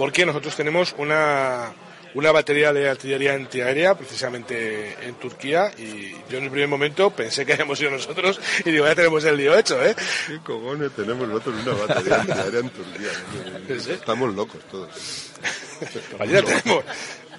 porque 0.01 0.25
nosotros 0.25 0.57
tenemos 0.57 0.95
una, 0.97 1.75
una 2.15 2.33
batería 2.33 2.73
de 2.73 2.89
artillería 2.89 3.35
antiaérea 3.35 3.95
precisamente 3.95 4.97
en 5.07 5.15
Turquía 5.17 5.71
y 5.77 6.13
yo 6.31 6.39
en 6.39 6.45
el 6.45 6.51
primer 6.51 6.69
momento 6.69 7.11
pensé 7.11 7.45
que 7.45 7.53
habíamos 7.53 7.79
sido 7.79 7.91
nosotros 7.91 8.41
y 8.65 8.71
digo, 8.71 8.87
ya 8.87 8.95
tenemos 8.95 9.23
el 9.25 9.37
lío 9.37 9.55
hecho, 9.59 9.85
¿eh? 9.85 9.95
¿Qué 10.27 10.39
cojones 10.39 10.93
tenemos 10.93 11.29
nosotros 11.29 11.55
una 11.67 11.75
batería 11.87 12.19
antiaérea 12.19 12.61
en 12.61 12.71
Turquía? 12.71 13.93
Estamos 13.93 14.35
locos 14.35 14.63
todos. 14.71 14.89
Allí 16.19 16.33
tenemos. 16.33 16.83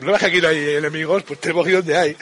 No 0.01 0.13
es 0.13 0.19
que 0.19 0.25
aquí 0.27 0.39
no 0.39 0.47
hay 0.49 0.75
enemigos, 0.75 1.23
pues 1.23 1.39
tenemos 1.39 1.65
aquí 1.65 1.73
donde 1.73 1.97
hay. 1.97 2.17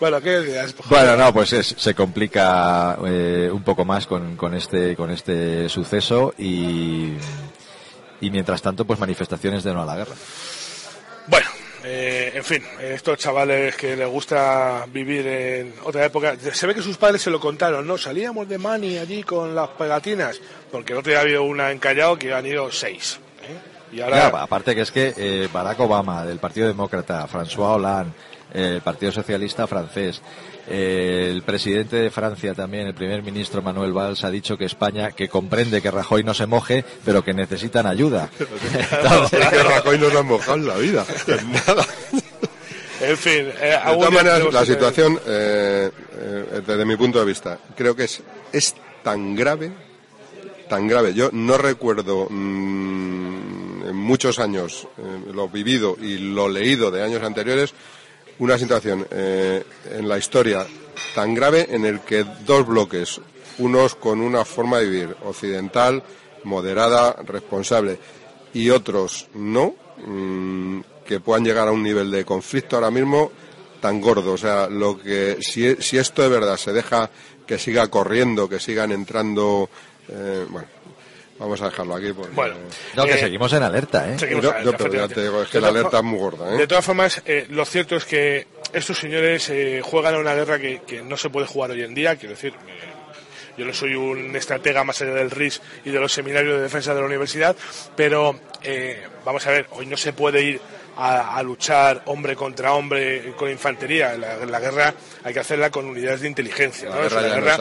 Bueno, 0.00 0.22
¿qué 0.22 0.64
Bueno, 0.88 1.16
no, 1.18 1.34
pues 1.34 1.50
se 1.50 1.94
complica 1.94 2.96
eh, 3.06 3.50
un 3.52 3.62
poco 3.62 3.84
más 3.84 4.06
con, 4.06 4.36
con, 4.36 4.54
este, 4.54 4.96
con 4.96 5.10
este 5.10 5.68
suceso 5.68 6.32
y 6.38 7.12
y 8.24 8.30
mientras 8.30 8.62
tanto 8.62 8.84
pues 8.86 8.98
manifestaciones 8.98 9.62
de 9.64 9.74
no 9.74 9.82
a 9.82 9.86
la 9.86 9.96
guerra. 9.96 10.14
Bueno, 11.26 11.46
eh, 11.84 12.32
en 12.34 12.44
fin, 12.44 12.62
estos 12.80 13.18
chavales 13.18 13.76
que 13.76 13.94
les 13.94 14.08
gusta 14.08 14.86
vivir 14.90 15.26
en 15.26 15.74
otra 15.84 16.06
época, 16.06 16.36
se 16.38 16.66
ve 16.66 16.74
que 16.74 16.82
sus 16.82 16.96
padres 16.96 17.20
se 17.20 17.30
lo 17.30 17.38
contaron, 17.38 17.86
¿no? 17.86 17.98
Salíamos 17.98 18.48
de 18.48 18.56
Mani 18.56 18.96
allí 18.96 19.22
con 19.22 19.54
las 19.54 19.68
pegatinas, 19.70 20.40
porque 20.72 20.94
el 20.94 21.00
otro 21.00 21.10
día 21.10 21.20
había 21.20 21.42
una 21.42 21.70
encallado 21.70 22.18
que 22.18 22.32
han 22.32 22.46
ido 22.46 22.72
seis. 22.72 23.18
¿eh? 23.42 23.96
Y 23.96 24.00
ahora... 24.00 24.28
aparte 24.28 24.74
que 24.74 24.80
es 24.80 24.90
que 24.90 25.12
eh, 25.16 25.48
Barack 25.52 25.80
Obama, 25.80 26.24
del 26.24 26.38
Partido 26.38 26.66
Demócrata, 26.66 27.28
François 27.28 27.76
Hollande, 27.76 28.12
el 28.54 28.80
Partido 28.80 29.12
Socialista 29.12 29.66
francés, 29.66 30.22
el 30.68 31.42
presidente 31.42 31.96
de 31.96 32.10
Francia 32.10 32.54
también, 32.54 32.86
el 32.86 32.94
primer 32.94 33.22
ministro 33.22 33.60
Manuel 33.60 33.92
Valls, 33.92 34.24
ha 34.24 34.30
dicho 34.30 34.56
que 34.56 34.64
España, 34.64 35.12
que 35.12 35.28
comprende 35.28 35.82
que 35.82 35.90
Rajoy 35.90 36.24
no 36.24 36.32
se 36.32 36.46
moje, 36.46 36.84
pero 37.04 37.22
que 37.22 37.34
necesitan 37.34 37.86
ayuda. 37.86 38.30
Entonces, 38.38 39.48
que 39.48 39.62
Rajoy 39.62 39.98
no 39.98 40.08
nos 40.08 40.16
ha 40.16 40.22
mojado 40.22 40.56
en 40.56 40.66
la 40.68 40.76
vida. 40.76 41.04
Nada. 41.66 41.84
En 43.00 43.18
fin, 43.18 43.46
eh, 43.60 43.78
de 43.84 43.94
todas 43.94 44.12
maneras, 44.12 44.52
la 44.52 44.64
situación, 44.64 45.20
eh, 45.26 45.90
eh, 46.16 46.62
desde 46.66 46.84
mi 46.84 46.96
punto 46.96 47.18
de 47.18 47.24
vista, 47.26 47.58
creo 47.76 47.94
que 47.94 48.04
es, 48.04 48.22
es 48.52 48.74
tan 49.02 49.34
grave, 49.34 49.72
tan 50.68 50.88
grave. 50.88 51.12
Yo 51.12 51.28
no 51.32 51.58
recuerdo 51.58 52.28
mm, 52.30 53.88
en 53.88 53.96
muchos 53.96 54.38
años 54.38 54.88
lo 55.32 55.48
vivido 55.48 55.96
y 56.00 56.18
lo 56.18 56.48
leído 56.48 56.90
de 56.90 57.02
años 57.02 57.22
anteriores 57.22 57.74
una 58.38 58.58
situación 58.58 59.06
eh, 59.10 59.62
en 59.90 60.08
la 60.08 60.18
historia 60.18 60.66
tan 61.14 61.34
grave 61.34 61.68
en 61.70 61.84
el 61.84 62.00
que 62.00 62.24
dos 62.44 62.66
bloques, 62.66 63.20
unos 63.58 63.94
con 63.94 64.20
una 64.20 64.44
forma 64.44 64.78
de 64.78 64.88
vivir 64.88 65.16
occidental, 65.24 66.02
moderada, 66.44 67.16
responsable, 67.24 67.98
y 68.52 68.70
otros 68.70 69.28
no, 69.34 69.74
mm, 70.06 70.80
que 71.06 71.20
puedan 71.20 71.44
llegar 71.44 71.68
a 71.68 71.72
un 71.72 71.82
nivel 71.82 72.10
de 72.10 72.24
conflicto 72.24 72.76
ahora 72.76 72.90
mismo 72.90 73.30
tan 73.80 74.00
gordo. 74.00 74.32
O 74.32 74.38
sea, 74.38 74.68
lo 74.68 74.98
que 74.98 75.38
si, 75.40 75.76
si 75.76 75.98
esto 75.98 76.22
de 76.22 76.28
verdad 76.28 76.56
se 76.56 76.72
deja 76.72 77.10
que 77.46 77.58
siga 77.58 77.88
corriendo, 77.88 78.48
que 78.48 78.58
sigan 78.58 78.92
entrando, 78.92 79.68
eh, 80.08 80.46
bueno, 80.48 80.68
Vamos 81.38 81.60
a 81.62 81.66
dejarlo 81.66 81.96
aquí. 81.96 82.12
Porque... 82.12 82.32
Bueno, 82.34 82.54
no, 82.94 83.04
que 83.04 83.14
eh, 83.14 83.18
seguimos 83.18 83.52
en 83.52 83.62
alerta, 83.62 84.08
¿eh? 84.10 84.18
Seguimos 84.18 84.44
yo, 84.44 84.72
pero 84.76 84.92
ya 84.92 85.08
te 85.08 85.22
digo, 85.22 85.42
es 85.42 85.48
que 85.48 85.60
la 85.60 85.68
alerta 85.68 85.98
es 85.98 86.04
muy 86.04 86.18
gorda, 86.18 86.54
¿eh? 86.54 86.58
De 86.58 86.66
todas 86.66 86.84
formas, 86.84 87.22
eh, 87.26 87.46
lo 87.50 87.64
cierto 87.64 87.96
es 87.96 88.04
que 88.04 88.46
estos 88.72 88.98
señores 88.98 89.48
eh, 89.50 89.80
juegan 89.82 90.14
a 90.14 90.18
una 90.18 90.34
guerra 90.34 90.58
que, 90.58 90.82
que, 90.86 91.02
no 91.02 91.16
se 91.16 91.30
puede 91.30 91.46
jugar 91.46 91.72
hoy 91.72 91.82
en 91.82 91.94
día. 91.94 92.16
Quiero 92.16 92.34
decir, 92.34 92.54
yo 93.56 93.64
no 93.64 93.72
soy 93.72 93.94
un 93.94 94.34
estratega 94.36 94.84
más 94.84 95.00
allá 95.02 95.14
del 95.14 95.30
RIS 95.30 95.60
y 95.84 95.90
de 95.90 95.98
los 95.98 96.12
seminarios 96.12 96.56
de 96.56 96.62
defensa 96.62 96.94
de 96.94 97.00
la 97.00 97.06
universidad, 97.06 97.56
pero 97.96 98.38
vamos 99.24 99.46
a 99.46 99.50
ver, 99.50 99.66
hoy 99.72 99.86
no 99.86 99.96
se 99.96 100.12
puede 100.12 100.42
ir 100.42 100.60
a, 100.96 101.42
luchar 101.42 102.02
hombre 102.06 102.36
contra 102.36 102.72
hombre 102.74 103.32
con 103.36 103.50
infantería. 103.50 104.16
La, 104.16 104.44
la, 104.44 104.60
guerra 104.60 104.94
hay 105.22 105.34
que 105.34 105.40
hacerla 105.40 105.70
con 105.70 105.86
unidades 105.86 106.20
de 106.20 106.28
inteligencia, 106.28 106.90
¿no? 106.90 106.96
La 106.96 107.22
guerra, 107.22 107.58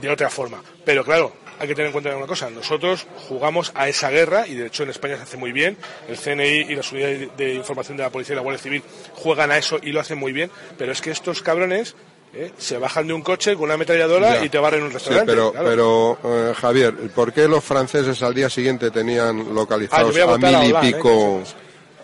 de 0.00 0.10
otra 0.10 0.30
forma. 0.30 0.62
Pero 0.84 1.04
claro, 1.04 1.32
hay 1.62 1.68
que 1.68 1.76
tener 1.76 1.86
en 1.86 1.92
cuenta 1.92 2.16
una 2.16 2.26
cosa, 2.26 2.50
nosotros 2.50 3.06
jugamos 3.28 3.70
a 3.76 3.88
esa 3.88 4.10
guerra 4.10 4.48
y 4.48 4.54
de 4.56 4.66
hecho 4.66 4.82
en 4.82 4.90
España 4.90 5.16
se 5.16 5.22
hace 5.22 5.36
muy 5.36 5.52
bien, 5.52 5.76
el 6.08 6.18
CNI 6.18 6.72
y 6.72 6.74
las 6.74 6.90
unidades 6.90 7.28
de 7.36 7.54
información 7.54 7.96
de 7.96 8.02
la 8.02 8.10
Policía 8.10 8.32
y 8.32 8.36
la 8.36 8.42
Guardia 8.42 8.60
Civil 8.60 8.82
juegan 9.14 9.52
a 9.52 9.58
eso 9.58 9.78
y 9.80 9.92
lo 9.92 10.00
hacen 10.00 10.18
muy 10.18 10.32
bien, 10.32 10.50
pero 10.76 10.90
es 10.90 11.00
que 11.00 11.12
estos 11.12 11.40
cabrones 11.40 11.94
¿eh? 12.34 12.50
se 12.58 12.78
bajan 12.78 13.06
de 13.06 13.12
un 13.12 13.22
coche 13.22 13.54
con 13.54 13.66
una 13.66 13.74
ametralladora 13.74 14.44
y 14.44 14.48
te 14.48 14.58
barren 14.58 14.82
un 14.82 14.90
restaurante. 14.90 15.30
pero, 15.30 15.52
pero 15.52 16.18
eh, 16.24 16.52
Javier, 16.60 16.94
¿por 17.14 17.32
qué 17.32 17.46
los 17.46 17.62
franceses 17.62 18.20
al 18.24 18.34
día 18.34 18.50
siguiente 18.50 18.90
tenían 18.90 19.54
localizados 19.54 20.16
ah, 20.18 20.34
a, 20.34 20.38
mil 20.38 20.64
y 20.64 20.70
¿eh? 20.72 20.74
pico, 20.80 21.42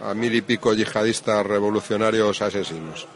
a 0.02 0.14
mil 0.14 0.34
y 0.36 0.42
pico 0.42 0.72
yihadistas 0.72 1.44
revolucionarios 1.44 2.40
asesinos? 2.42 3.08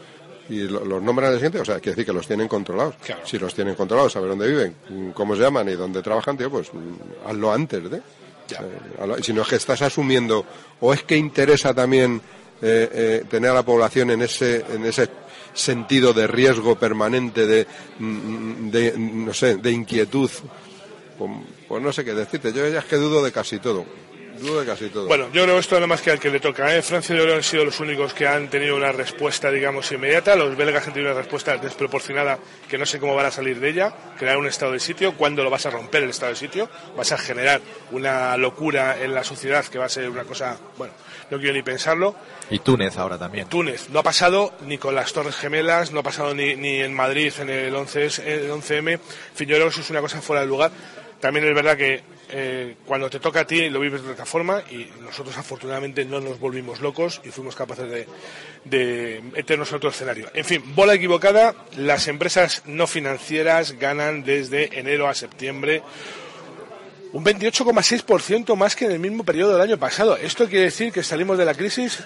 Y 0.49 0.61
los 0.63 1.01
nombran 1.01 1.31
al 1.31 1.35
siguiente, 1.35 1.59
o 1.59 1.65
sea, 1.65 1.75
quiere 1.75 1.91
decir 1.91 2.05
que 2.05 2.13
los 2.13 2.27
tienen 2.27 2.47
controlados. 2.47 2.95
Si 3.25 3.39
los 3.39 3.53
tienen 3.53 3.75
controlados, 3.75 4.13
saber 4.13 4.29
dónde 4.29 4.47
viven, 4.47 5.11
cómo 5.13 5.35
se 5.35 5.41
llaman 5.41 5.69
y 5.69 5.73
dónde 5.73 6.01
trabajan, 6.01 6.37
tío, 6.37 6.49
pues 6.49 6.69
hazlo 7.25 7.51
antes 7.51 7.89
de. 7.89 7.97
Eh, 7.97 9.23
si 9.23 9.33
no 9.33 9.41
es 9.41 9.47
que 9.47 9.55
estás 9.55 9.81
asumiendo, 9.81 10.45
o 10.81 10.93
es 10.93 11.03
que 11.03 11.15
interesa 11.15 11.73
también 11.73 12.21
eh, 12.61 12.89
eh, 12.91 13.23
tener 13.29 13.51
a 13.51 13.55
la 13.55 13.63
población 13.63 14.11
en 14.11 14.21
ese, 14.21 14.65
en 14.69 14.85
ese 14.85 15.09
sentido 15.53 16.13
de 16.13 16.27
riesgo 16.27 16.77
permanente, 16.77 17.45
de, 17.45 17.67
mm, 17.99 18.69
de 18.69 18.93
no 18.97 19.33
sé, 19.33 19.57
de 19.57 19.71
inquietud. 19.71 20.29
Pues, 21.17 21.31
pues, 21.67 21.81
no 21.81 21.93
sé 21.93 22.03
qué 22.03 22.13
decirte, 22.13 22.51
yo 22.51 22.67
ya 22.67 22.79
es 22.79 22.85
que 22.85 22.97
dudo 22.97 23.23
de 23.23 23.31
casi 23.31 23.59
todo. 23.59 23.85
Dudo 24.39 24.61
de 24.61 24.65
casi 24.65 24.89
todo. 24.89 25.07
Bueno, 25.07 25.29
yo 25.31 25.43
creo 25.43 25.55
que 25.55 25.59
esto 25.61 25.75
nada 25.75 25.87
más 25.87 26.01
que 26.01 26.11
al 26.11 26.19
que 26.19 26.29
le 26.29 26.39
toca. 26.39 26.75
¿eh? 26.75 26.81
Francia 26.81 27.13
y 27.13 27.17
León 27.17 27.37
han 27.37 27.43
sido 27.43 27.65
los 27.65 27.79
únicos 27.79 28.13
que 28.13 28.27
han 28.27 28.49
tenido 28.49 28.75
una 28.75 28.91
respuesta, 28.91 29.51
digamos, 29.51 29.91
inmediata. 29.91 30.35
Los 30.35 30.55
belgas 30.55 30.87
han 30.87 30.93
tenido 30.93 31.11
una 31.11 31.21
respuesta 31.21 31.57
desproporcionada 31.57 32.39
que 32.67 32.77
no 32.77 32.85
sé 32.85 32.99
cómo 32.99 33.15
van 33.15 33.27
a 33.27 33.31
salir 33.31 33.59
de 33.59 33.69
ella. 33.69 33.93
Crear 34.17 34.37
un 34.37 34.47
estado 34.47 34.71
de 34.71 34.79
sitio. 34.79 35.15
¿Cuándo 35.15 35.43
lo 35.43 35.49
vas 35.49 35.65
a 35.65 35.69
romper 35.69 36.03
el 36.03 36.09
estado 36.09 36.31
de 36.31 36.37
sitio? 36.37 36.69
Vas 36.97 37.11
a 37.11 37.17
generar 37.17 37.61
una 37.91 38.35
locura 38.37 39.01
en 39.01 39.13
la 39.13 39.23
sociedad 39.23 39.63
que 39.65 39.77
va 39.77 39.85
a 39.85 39.89
ser 39.89 40.09
una 40.09 40.23
cosa, 40.23 40.57
bueno, 40.77 40.93
no 41.29 41.37
quiero 41.37 41.53
ni 41.53 41.63
pensarlo. 41.63 42.15
Y 42.49 42.59
Túnez 42.59 42.97
ahora 42.97 43.17
también. 43.17 43.47
Túnez. 43.47 43.89
No 43.89 43.99
ha 43.99 44.03
pasado 44.03 44.53
ni 44.65 44.77
con 44.77 44.95
las 44.95 45.13
Torres 45.13 45.35
Gemelas, 45.35 45.91
no 45.91 45.99
ha 45.99 46.03
pasado 46.03 46.33
ni, 46.33 46.55
ni 46.55 46.81
en 46.81 46.93
Madrid 46.93 47.33
en 47.39 47.49
el, 47.49 47.75
11, 47.75 48.05
el 48.05 48.51
11M. 48.51 48.91
En 48.91 48.99
fin, 49.33 49.47
yo 49.47 49.55
creo 49.55 49.67
que 49.67 49.73
eso 49.73 49.81
es 49.81 49.89
una 49.89 50.01
cosa 50.01 50.21
fuera 50.21 50.41
de 50.41 50.47
lugar. 50.47 50.71
También 51.19 51.47
es 51.47 51.55
verdad 51.55 51.77
que 51.77 52.03
eh, 52.35 52.77
cuando 52.87 53.11
te 53.11 53.19
toca 53.19 53.41
a 53.41 53.47
ti 53.47 53.69
lo 53.69 53.79
vives 53.79 54.03
de 54.03 54.11
otra 54.11 54.25
forma 54.25 54.63
y 54.71 54.89
nosotros 55.01 55.37
afortunadamente 55.37 56.03
no 56.03 56.19
nos 56.19 56.39
volvimos 56.39 56.81
locos 56.81 57.21
y 57.23 57.29
fuimos 57.29 57.55
capaces 57.55 57.87
de, 57.87 58.07
de 58.65 59.21
meternos 59.33 59.69
en 59.69 59.75
otro 59.75 59.91
escenario. 59.91 60.31
En 60.33 60.43
fin, 60.43 60.63
bola 60.73 60.95
equivocada, 60.95 61.53
las 61.77 62.07
empresas 62.07 62.63
no 62.65 62.87
financieras 62.87 63.73
ganan 63.73 64.23
desde 64.23 64.79
enero 64.79 65.07
a 65.07 65.13
septiembre 65.13 65.83
un 67.11 67.23
28,6% 67.23 68.55
más 68.55 68.75
que 68.75 68.85
en 68.85 68.93
el 68.93 68.99
mismo 68.99 69.23
periodo 69.23 69.53
del 69.53 69.61
año 69.61 69.77
pasado. 69.77 70.17
¿Esto 70.17 70.49
quiere 70.49 70.65
decir 70.65 70.91
que 70.91 71.03
salimos 71.03 71.37
de 71.37 71.45
la 71.45 71.53
crisis? 71.53 72.03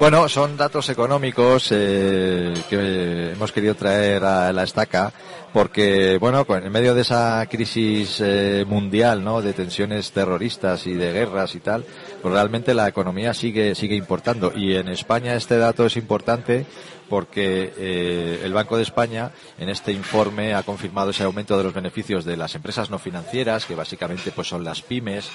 Bueno, 0.00 0.28
son 0.28 0.56
datos 0.56 0.88
económicos 0.90 1.70
eh, 1.72 2.54
que 2.70 3.32
hemos 3.32 3.50
querido 3.50 3.74
traer 3.74 4.22
a 4.22 4.52
la 4.52 4.62
estaca 4.62 5.12
porque, 5.52 6.18
bueno, 6.18 6.46
en 6.48 6.70
medio 6.70 6.94
de 6.94 7.00
esa 7.00 7.44
crisis 7.50 8.20
eh, 8.20 8.64
mundial, 8.64 9.24
¿no? 9.24 9.42
De 9.42 9.52
tensiones 9.54 10.12
terroristas 10.12 10.86
y 10.86 10.94
de 10.94 11.12
guerras 11.12 11.56
y 11.56 11.60
tal, 11.60 11.84
pues 12.22 12.32
realmente 12.32 12.74
la 12.74 12.86
economía 12.86 13.34
sigue 13.34 13.74
sigue 13.74 13.96
importando 13.96 14.52
y 14.54 14.76
en 14.76 14.86
España 14.86 15.34
este 15.34 15.58
dato 15.58 15.84
es 15.84 15.96
importante 15.96 16.64
porque 17.08 17.72
eh, 17.76 18.42
el 18.44 18.52
Banco 18.52 18.76
de 18.76 18.84
España 18.84 19.32
en 19.58 19.68
este 19.68 19.90
informe 19.90 20.54
ha 20.54 20.62
confirmado 20.62 21.10
ese 21.10 21.24
aumento 21.24 21.58
de 21.58 21.64
los 21.64 21.74
beneficios 21.74 22.24
de 22.24 22.36
las 22.36 22.54
empresas 22.54 22.88
no 22.88 23.00
financieras, 23.00 23.66
que 23.66 23.74
básicamente 23.74 24.30
pues 24.30 24.46
son 24.46 24.62
las 24.62 24.80
pymes, 24.80 25.28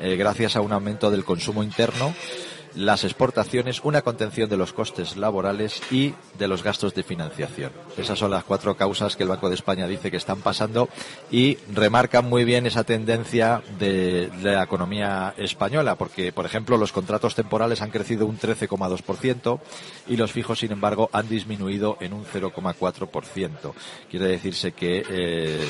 gracias 0.00 0.56
a 0.56 0.62
un 0.62 0.72
aumento 0.72 1.10
del 1.12 1.24
consumo 1.24 1.62
interno 1.62 2.12
las 2.74 3.04
exportaciones, 3.04 3.80
una 3.84 4.02
contención 4.02 4.48
de 4.48 4.56
los 4.56 4.72
costes 4.72 5.16
laborales 5.16 5.82
y 5.90 6.14
de 6.38 6.48
los 6.48 6.62
gastos 6.62 6.94
de 6.94 7.02
financiación. 7.02 7.72
Esas 7.96 8.18
son 8.18 8.30
las 8.30 8.44
cuatro 8.44 8.76
causas 8.76 9.16
que 9.16 9.22
el 9.22 9.28
Banco 9.28 9.48
de 9.48 9.54
España 9.54 9.86
dice 9.86 10.10
que 10.10 10.16
están 10.16 10.40
pasando 10.40 10.88
y 11.30 11.56
remarcan 11.72 12.28
muy 12.28 12.44
bien 12.44 12.66
esa 12.66 12.84
tendencia 12.84 13.62
de, 13.78 14.30
la 14.42 14.62
economía 14.62 15.34
española, 15.36 15.96
porque, 15.96 16.32
por 16.32 16.46
ejemplo, 16.46 16.76
los 16.76 16.92
contratos 16.92 17.34
temporales 17.34 17.82
han 17.82 17.90
crecido 17.90 18.26
un 18.26 18.38
13,2% 18.38 19.60
y 20.08 20.16
los 20.16 20.32
fijos, 20.32 20.58
sin 20.58 20.72
embargo, 20.72 21.10
han 21.12 21.28
disminuido 21.28 21.96
en 22.00 22.12
un 22.12 22.24
0,4%. 22.24 23.72
Quiere 24.10 24.26
decirse 24.26 24.72
que 24.72 25.04
eh, 25.08 25.66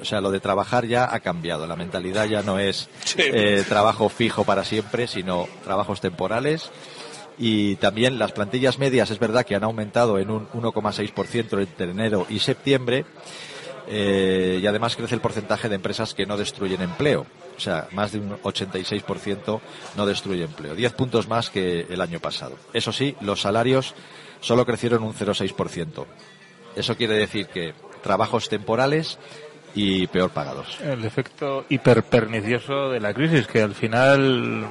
o 0.00 0.04
sea, 0.04 0.20
lo 0.20 0.30
de 0.30 0.40
trabajar 0.40 0.86
ya 0.86 1.12
ha 1.12 1.20
cambiado. 1.20 1.66
La 1.66 1.76
mentalidad 1.76 2.26
ya 2.26 2.42
no 2.42 2.58
es 2.58 2.88
eh, 3.16 3.64
trabajo 3.68 4.08
fijo 4.08 4.44
para 4.44 4.64
siempre, 4.64 5.06
sino 5.06 5.48
trabajos 5.64 6.00
temporales. 6.00 6.70
Y 7.38 7.76
también 7.76 8.18
las 8.18 8.32
plantillas 8.32 8.78
medias 8.78 9.10
es 9.10 9.18
verdad 9.18 9.46
que 9.46 9.54
han 9.54 9.62
aumentado 9.62 10.18
en 10.18 10.30
un 10.30 10.48
1,6% 10.48 11.60
entre 11.60 11.90
enero 11.90 12.26
y 12.28 12.40
septiembre. 12.40 13.04
Eh, 13.90 14.58
y 14.60 14.66
además 14.66 14.96
crece 14.96 15.14
el 15.14 15.20
porcentaje 15.20 15.68
de 15.68 15.76
empresas 15.76 16.14
que 16.14 16.26
no 16.26 16.36
destruyen 16.36 16.82
empleo. 16.82 17.26
O 17.56 17.60
sea, 17.60 17.88
más 17.92 18.12
de 18.12 18.18
un 18.18 18.30
86% 18.42 19.60
no 19.96 20.06
destruye 20.06 20.44
empleo. 20.44 20.74
10 20.74 20.92
puntos 20.92 21.28
más 21.28 21.48
que 21.48 21.86
el 21.88 22.00
año 22.00 22.20
pasado. 22.20 22.56
Eso 22.72 22.92
sí, 22.92 23.16
los 23.20 23.40
salarios 23.40 23.94
solo 24.40 24.66
crecieron 24.66 25.02
un 25.02 25.14
0,6%. 25.14 26.04
Eso 26.76 26.96
quiere 26.96 27.14
decir 27.14 27.46
que 27.46 27.72
trabajos 28.02 28.48
temporales 28.48 29.18
y 29.74 30.06
peor 30.06 30.30
pagados. 30.30 30.80
El 30.80 31.04
efecto 31.04 31.64
hiperpernicioso 31.68 32.90
de 32.90 33.00
la 33.00 33.14
crisis, 33.14 33.46
que 33.46 33.62
al 33.62 33.74
final 33.74 34.66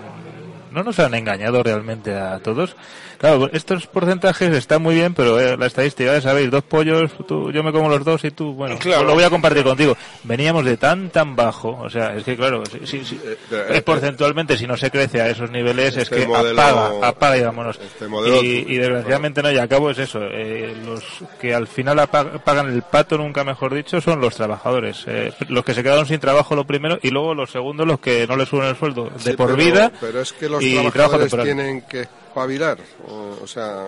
no 0.71 0.83
nos 0.83 0.99
han 0.99 1.15
engañado 1.15 1.63
realmente 1.63 2.15
a 2.15 2.39
todos. 2.39 2.75
Claro, 3.17 3.49
estos 3.51 3.87
porcentajes 3.87 4.53
están 4.53 4.81
muy 4.81 4.95
bien, 4.95 5.13
pero 5.13 5.39
eh, 5.39 5.57
la 5.57 5.65
estadística, 5.65 6.13
ya 6.13 6.21
sabéis, 6.21 6.51
dos 6.51 6.63
pollos, 6.63 7.11
tú, 7.27 7.51
yo 7.51 7.63
me 7.63 7.71
como 7.71 7.89
los 7.89 8.03
dos 8.05 8.23
y 8.23 8.31
tú, 8.31 8.53
bueno, 8.53 8.77
claro. 8.77 9.03
lo 9.03 9.15
voy 9.15 9.23
a 9.23 9.29
compartir 9.29 9.63
contigo. 9.63 9.97
Veníamos 10.23 10.65
de 10.65 10.77
tan, 10.77 11.09
tan 11.09 11.35
bajo, 11.35 11.79
o 11.81 11.89
sea, 11.89 12.15
es 12.15 12.23
que 12.23 12.35
claro, 12.35 12.63
si, 12.65 13.03
si, 13.03 13.15
eh, 13.15 13.37
eh, 13.69 13.81
porcentualmente 13.81 14.57
si 14.57 14.67
no 14.67 14.77
se 14.77 14.91
crece 14.91 15.21
a 15.21 15.29
esos 15.29 15.49
niveles 15.49 15.97
es 15.97 16.03
este 16.03 16.27
que 16.27 16.35
apaga, 16.35 17.07
apaga 17.07 17.37
y 17.37 17.41
vámonos. 17.41 17.79
Este 17.79 18.05
y, 18.43 18.73
y, 18.73 18.77
desgraciadamente 18.77 19.41
no, 19.41 19.51
y 19.51 19.57
acabo 19.57 19.89
es 19.89 19.97
eso, 19.97 20.19
los 20.19 21.03
que 21.39 21.55
al 21.55 21.67
final 21.67 22.07
pagan 22.07 22.69
el 22.69 22.83
pato, 22.83 23.17
nunca 23.17 23.43
mejor 23.43 23.73
dicho, 23.73 23.99
son 23.99 24.21
los 24.21 24.35
trabajadores. 24.35 25.05
los 25.49 25.65
que 25.65 25.73
se 25.73 25.81
quedaron 25.81 26.05
sin 26.05 26.19
trabajo 26.19 26.55
lo 26.55 26.65
primero 26.65 26.99
y 27.01 27.09
luego 27.09 27.33
los 27.33 27.51
segundos 27.51 27.87
los 27.87 27.99
que 27.99 28.27
no 28.27 28.35
les 28.35 28.47
suben 28.47 28.67
el 28.67 28.75
sueldo 28.75 29.09
de 29.23 29.33
por 29.35 29.55
vida. 29.55 29.91
Pero 29.99 30.21
es 30.21 30.33
que 30.33 30.47
los 30.49 30.61
trabajadores 30.93 31.33
tienen 31.43 31.81
que 31.81 32.07
espabilar. 32.37 32.77
O, 33.07 33.47
sea, 33.47 33.85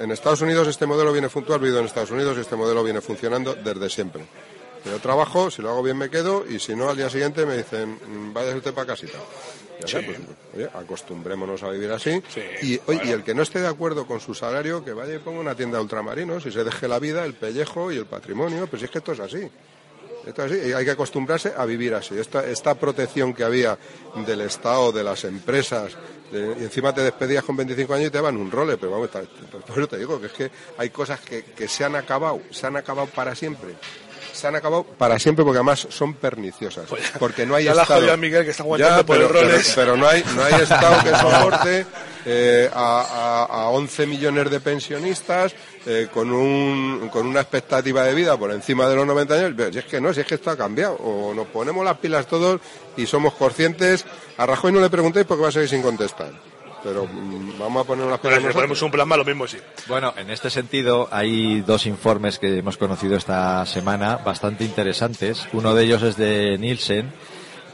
en 0.00 0.10
Estados 0.10 0.42
Unidos 0.42 0.68
este 0.68 0.84
modelo 0.84 1.12
viene 1.12 1.28
funcionando, 1.28 1.62
vivido 1.62 1.80
en 1.80 1.86
Estados 1.86 2.10
Unidos 2.10 2.36
y 2.36 2.40
este 2.40 2.56
modelo 2.56 2.84
viene 2.84 3.00
funcionando 3.00 3.54
desde 3.54 3.88
siempre. 3.88 4.24
Yo 4.84 4.98
trabajo, 5.00 5.50
si 5.50 5.62
lo 5.62 5.70
hago 5.70 5.82
bien 5.82 5.96
me 5.96 6.10
quedo 6.10 6.44
y 6.46 6.60
si 6.60 6.76
no 6.76 6.90
al 6.90 6.96
día 6.96 7.08
siguiente 7.08 7.46
me 7.46 7.56
dicen, 7.56 7.94
mm, 7.94 8.32
vaya 8.32 8.54
usted 8.54 8.74
para 8.74 8.88
casita. 8.88 9.18
Ya 9.86 10.00
pues, 10.00 10.18
oye, 10.54 10.68
acostumbrémonos 10.72 11.62
a 11.62 11.70
vivir 11.70 11.90
así. 11.90 12.22
y, 12.62 12.74
y 12.74 13.10
el 13.10 13.24
que 13.24 13.34
no 13.34 13.42
esté 13.42 13.60
de 13.60 13.68
acuerdo 13.68 14.06
con 14.06 14.20
su 14.20 14.34
salario, 14.34 14.84
que 14.84 14.92
vaya 14.92 15.14
y 15.14 15.18
ponga 15.18 15.40
una 15.40 15.54
tienda 15.54 15.78
de 15.78 15.82
ultramarinos 15.82 16.44
y 16.46 16.52
se 16.52 16.62
deje 16.62 16.88
la 16.88 16.98
vida, 16.98 17.24
el 17.24 17.34
pellejo 17.34 17.90
y 17.90 17.96
el 17.96 18.06
patrimonio. 18.06 18.66
Pues 18.66 18.80
si 18.80 18.86
es 18.86 18.90
que 18.90 18.98
esto 18.98 19.12
es 19.12 19.20
así. 19.20 19.50
Esto 20.26 20.44
es 20.44 20.52
así. 20.52 20.72
Hay 20.72 20.84
que 20.84 20.90
acostumbrarse 20.92 21.52
a 21.56 21.64
vivir 21.64 21.94
así. 21.94 22.18
Esta, 22.18 22.46
esta 22.46 22.74
protección 22.74 23.34
que 23.34 23.44
había 23.44 23.78
del 24.26 24.42
Estado, 24.42 24.92
de 24.92 25.04
las 25.04 25.24
empresas, 25.24 25.96
y 26.32 26.64
encima 26.64 26.92
te 26.94 27.02
despedías 27.02 27.44
con 27.44 27.56
25 27.56 27.94
años 27.94 28.08
y 28.08 28.10
te 28.10 28.20
van 28.20 28.36
un 28.36 28.50
role, 28.50 28.76
pero 28.76 28.92
vamos, 28.92 29.08
por 29.10 29.78
eso 29.78 29.88
te 29.88 29.98
digo 29.98 30.20
que 30.20 30.26
es 30.26 30.32
que 30.32 30.50
hay 30.78 30.90
cosas 30.90 31.20
que, 31.20 31.44
que 31.44 31.68
se 31.68 31.84
han 31.84 31.96
acabado, 31.96 32.40
se 32.50 32.66
han 32.66 32.76
acabado 32.76 33.08
para 33.08 33.34
siempre 33.34 33.76
se 34.32 34.46
han 34.46 34.54
acabado 34.54 34.84
para 34.84 35.18
siempre 35.18 35.44
porque 35.44 35.56
además 35.56 35.86
son 35.88 36.12
perniciosas. 36.12 36.84
Pues 36.88 37.10
porque 37.18 37.46
no 37.46 37.54
hay 37.54 37.68
Estado. 37.68 38.16
Miguel 38.18 38.44
que 38.44 38.50
está 38.50 38.62
aguantando 38.62 39.06
por 39.06 39.16
pero, 39.74 39.96
no 39.96 40.06
hay, 40.06 40.22
no 40.34 40.44
hay 40.44 40.54
Estado 40.62 41.02
que 41.02 41.10
soporte 41.16 41.86
eh, 42.28 42.68
a, 42.74 43.46
a, 43.48 43.70
11 43.70 44.06
millones 44.06 44.50
de 44.50 44.58
pensionistas 44.58 45.54
eh, 45.86 46.08
con, 46.12 46.32
un, 46.32 47.08
con 47.12 47.24
una 47.24 47.40
expectativa 47.40 48.02
de 48.02 48.14
vida 48.14 48.36
por 48.36 48.50
encima 48.50 48.88
de 48.88 48.96
los 48.96 49.06
90 49.06 49.34
años. 49.34 49.72
Si 49.72 49.78
es 49.78 49.84
que 49.84 50.00
no, 50.00 50.12
si 50.12 50.20
es 50.20 50.26
que 50.26 50.34
esto 50.34 50.50
ha 50.50 50.56
cambiado. 50.56 50.96
O 50.96 51.32
nos 51.32 51.46
ponemos 51.46 51.84
las 51.84 51.98
pilas 51.98 52.26
todos 52.26 52.60
y 52.96 53.06
somos 53.06 53.34
conscientes. 53.34 54.04
A 54.38 54.44
Rajoy 54.44 54.72
no 54.72 54.80
le 54.80 54.90
preguntéis 54.90 55.24
porque 55.24 55.42
va 55.42 55.48
a 55.48 55.52
seguir 55.52 55.68
sin 55.68 55.82
contestar 55.82 56.32
pero 56.82 57.04
mm, 57.04 57.58
vamos 57.58 57.82
a 57.82 57.86
poner 57.86 58.06
unas 58.06 58.20
cosas. 58.20 58.52
ponemos 58.52 58.80
un 58.80 58.90
plasma, 58.92 59.16
lo 59.16 59.24
mismo 59.24 59.48
sí. 59.48 59.58
Bueno, 59.88 60.14
en 60.16 60.30
este 60.30 60.50
sentido 60.50 61.08
hay 61.10 61.62
dos 61.62 61.84
informes 61.86 62.38
que 62.38 62.58
hemos 62.58 62.76
conocido 62.76 63.16
esta 63.16 63.66
semana 63.66 64.18
bastante 64.18 64.62
interesantes. 64.62 65.48
Uno 65.52 65.74
de 65.74 65.84
ellos 65.84 66.02
es 66.02 66.16
de 66.16 66.56
Nielsen 66.58 67.12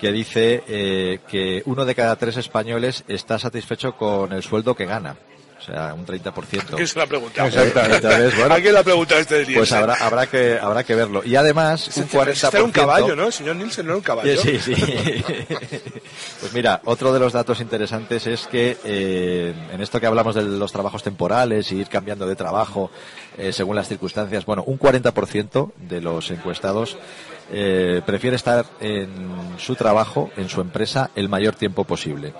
que 0.03 0.11
dice 0.11 0.65
eh, 0.67 1.21
que 1.29 1.63
uno 1.65 1.85
de 1.85 1.95
cada 1.95 2.17
tres 2.17 2.37
españoles 2.37 3.05
está 3.07 3.39
satisfecho 3.39 3.93
con 3.93 4.33
el 4.33 4.43
sueldo 4.43 4.75
que 4.75 4.85
gana. 4.85 5.15
O 5.61 5.65
sea, 5.65 5.95
un 5.95 6.05
30%. 6.05 6.75
¿Quién 6.75 6.89
se 6.89 6.99
la 6.99 7.05
ha 7.05 7.07
preguntado? 7.07 7.47
Exactamente. 7.47 8.09
¿A 8.43 8.61
quién 8.61 8.73
le 8.73 8.81
ha 8.81 8.83
preguntado 8.83 9.21
este 9.21 9.45
día? 9.45 9.59
Pues 9.59 9.71
habrá, 9.71 9.95
habrá, 9.95 10.27
que, 10.27 10.59
habrá 10.61 10.83
que 10.83 10.97
verlo. 10.97 11.23
Y 11.25 11.37
además, 11.37 11.89
un 11.99 12.09
40%... 12.09 12.29
Este 12.31 12.47
era 12.49 12.65
un 12.65 12.73
caballo, 12.73 13.15
¿no? 13.15 13.27
El 13.27 13.33
señor 13.33 13.55
Nielsen 13.55 13.87
no 13.87 13.93
era 13.93 13.99
un 13.99 14.03
caballo. 14.03 14.43
Sí, 14.43 14.59
sí. 14.59 14.75
pues 16.41 16.53
mira, 16.53 16.81
otro 16.85 17.13
de 17.13 17.21
los 17.21 17.33
datos 17.33 17.61
interesantes 17.61 18.27
es 18.27 18.49
que 18.49 18.77
eh, 18.83 19.55
en 19.73 19.81
esto 19.81 20.01
que 20.01 20.07
hablamos 20.07 20.35
de 20.35 20.43
los 20.43 20.73
trabajos 20.73 21.05
temporales 21.05 21.71
y 21.71 21.77
ir 21.77 21.87
cambiando 21.87 22.27
de 22.27 22.35
trabajo 22.35 22.91
eh, 23.39 23.53
según 23.53 23.77
las 23.77 23.87
circunstancias, 23.87 24.45
bueno, 24.45 24.65
un 24.67 24.81
40% 24.81 25.71
de 25.77 26.01
los 26.01 26.29
encuestados 26.33 26.99
eh, 27.53 28.03
prefiere 28.05 28.37
estar 28.37 28.65
en 28.81 29.09
su 29.59 29.75
trabajo, 29.75 30.31
en 30.37 30.49
su 30.49 30.61
empresa, 30.61 31.11
el 31.15 31.29
mayor 31.29 31.55
tiempo 31.55 31.85
posible 31.85 32.33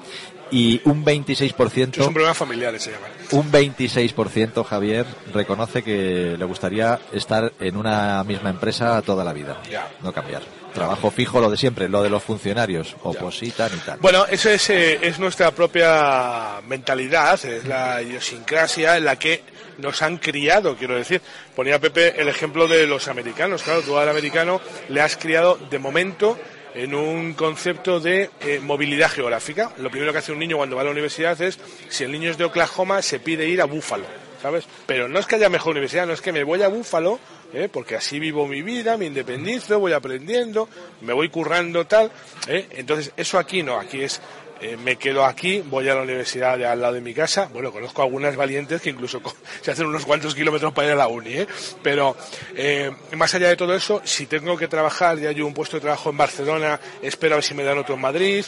y 0.53 0.83
un 0.85 1.05
26%. 1.05 1.99
Es 1.99 2.07
un 2.07 2.13
problema 2.13 2.35
familiar 2.35 2.79
se 2.79 2.93
llama. 2.93 3.07
Un 3.33 3.51
26%, 3.51 4.65
Javier, 4.65 5.07
reconoce 5.33 5.83
que 5.83 6.37
le 6.39 6.45
gustaría 6.45 7.01
estar 7.13 7.53
en 7.59 7.77
una 7.77 8.23
misma 8.25 8.51
empresa 8.51 9.01
toda 9.03 9.25
la 9.25 9.33
vida. 9.33 9.57
No 10.03 10.13
cambiar. 10.13 10.43
Trabajo 10.75 11.11
fijo, 11.11 11.41
lo 11.41 11.51
de 11.51 11.57
siempre, 11.57 11.89
lo 11.89 12.03
de 12.03 12.11
los 12.11 12.23
funcionarios, 12.23 12.97
opositan 13.03 13.71
y 13.75 13.79
tal. 13.79 13.99
Bueno, 14.01 14.25
eso 14.27 14.49
es, 14.49 14.71
eh, 14.71 14.99
es 15.03 15.19
nuestra 15.19 15.51
propia 15.51 16.61
mentalidad, 16.67 17.43
es 17.45 17.67
la 17.67 18.01
idiosincrasia 18.01 18.97
en 18.97 19.05
la 19.05 19.17
que 19.17 19.43
nos 19.83 20.01
han 20.01 20.17
criado, 20.17 20.77
quiero 20.77 20.97
decir. 20.97 21.21
Ponía 21.55 21.79
Pepe 21.79 22.21
el 22.21 22.29
ejemplo 22.29 22.69
de 22.69 22.87
los 22.87 23.09
americanos. 23.09 23.63
Claro, 23.63 23.83
tú 23.83 23.99
al 23.99 24.09
americano 24.09 24.61
le 24.89 25.01
has 25.03 25.17
criado 25.17 25.59
de 25.71 25.79
momento 25.79 26.39
en 26.75 26.95
un 26.95 27.35
concepto 27.35 28.01
de 28.01 28.31
eh, 28.41 28.61
movilidad 28.63 29.11
geográfica. 29.11 29.73
Lo 29.79 29.91
primero 29.91 30.13
que 30.13 30.19
hace 30.19 30.33
un 30.33 30.39
niño 30.39 30.57
cuando 30.57 30.77
va 30.77 30.83
a 30.83 30.85
la 30.87 30.91
universidad 30.91 31.41
es, 31.43 31.59
si 31.89 32.05
el 32.05 32.13
niño 32.13 32.31
es 32.31 32.39
de 32.39 32.45
Oklahoma, 32.45 33.03
se 33.03 33.21
pide 33.21 33.47
ir 33.47 33.61
a 33.61 33.67
Búfalo, 33.67 34.07
¿sabes? 34.41 34.65
Pero 34.87 35.09
no 35.09 35.19
es 35.19 35.27
que 35.27 35.35
haya 35.35 35.51
mejor 35.51 35.73
universidad, 35.73 36.07
no 36.07 36.15
es 36.15 36.23
que 36.23 36.33
me 36.33 36.45
voy 36.45 36.63
a 36.63 36.69
Búfalo, 36.69 37.19
¿eh? 37.53 37.69
porque 37.71 37.97
así 37.97 38.19
vivo 38.19 38.47
mi 38.47 38.63
vida, 38.63 38.97
me 38.97 39.07
independizo, 39.07 39.81
voy 39.81 39.93
aprendiendo, 39.93 40.69
me 41.03 41.13
voy 41.13 41.29
currando 41.29 41.87
tal. 41.87 42.11
¿eh? 42.49 42.69
Entonces, 42.71 43.13
eso 43.17 43.39
aquí 43.39 43.63
no, 43.63 43.79
aquí 43.79 44.03
es 44.03 44.21
eh, 44.63 44.77
me 44.77 44.95
quedo 44.95 45.25
aquí, 45.25 45.61
voy 45.61 45.89
a 45.89 45.95
la 45.97 46.03
universidad 46.03 46.57
de 46.57 46.65
al 46.65 46.81
lado 46.81 46.95
de 46.95 47.01
mi 47.01 47.13
casa. 47.13 47.49
Bueno, 47.53 47.73
conozco 47.73 48.01
algunas 48.01 48.37
valientes 48.37 48.81
que 48.81 48.91
incluso 48.91 49.21
se 49.61 49.73
hacen 49.73 49.87
unos 49.87 50.05
cuantos 50.05 50.37
kilómetros 50.37 50.73
para 50.73 50.87
ir 50.87 50.93
a 50.93 50.97
la 50.97 51.09
uni, 51.09 51.33
¿eh? 51.33 51.47
pero 51.83 52.17
eh, 52.55 52.93
más 53.17 53.35
allá 53.35 53.49
de 53.49 53.57
todo 53.57 53.75
eso, 53.75 54.01
si 54.05 54.27
tengo 54.27 54.57
que 54.57 54.69
trabajar, 54.69 55.19
ya 55.19 55.31
hay 55.31 55.41
un 55.41 55.53
puesto 55.53 55.79
de 55.79 55.81
trabajo 55.81 56.11
en 56.11 56.17
Barcelona, 56.17 56.81
espero 57.03 57.35
a 57.35 57.37
ver 57.39 57.45
si 57.45 57.55
me 57.55 57.65
dan 57.65 57.79
otro 57.79 57.97
en 57.97 58.01
Madrid. 58.01 58.45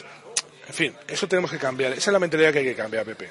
En 0.68 0.74
fin, 0.74 0.94
eso 1.08 1.26
tenemos 1.26 1.50
que 1.50 1.58
cambiar. 1.58 1.92
Esa 1.92 2.10
es 2.10 2.12
la 2.12 2.20
mentalidad 2.20 2.52
que 2.52 2.60
hay 2.60 2.64
que 2.64 2.76
cambiar, 2.76 3.04
Pepe. 3.04 3.28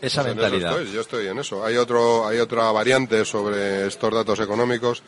Esa 0.00 0.22
pues 0.22 0.36
mentalidad. 0.36 0.82
yo 0.82 1.00
estoy 1.00 1.26
en 1.26 1.38
eso. 1.38 1.64
Hay, 1.64 1.76
otro, 1.78 2.28
hay 2.28 2.38
otra 2.38 2.70
variante 2.70 3.24
sobre 3.24 3.86
estos 3.86 4.12
datos 4.12 4.38
económicos 4.40 5.02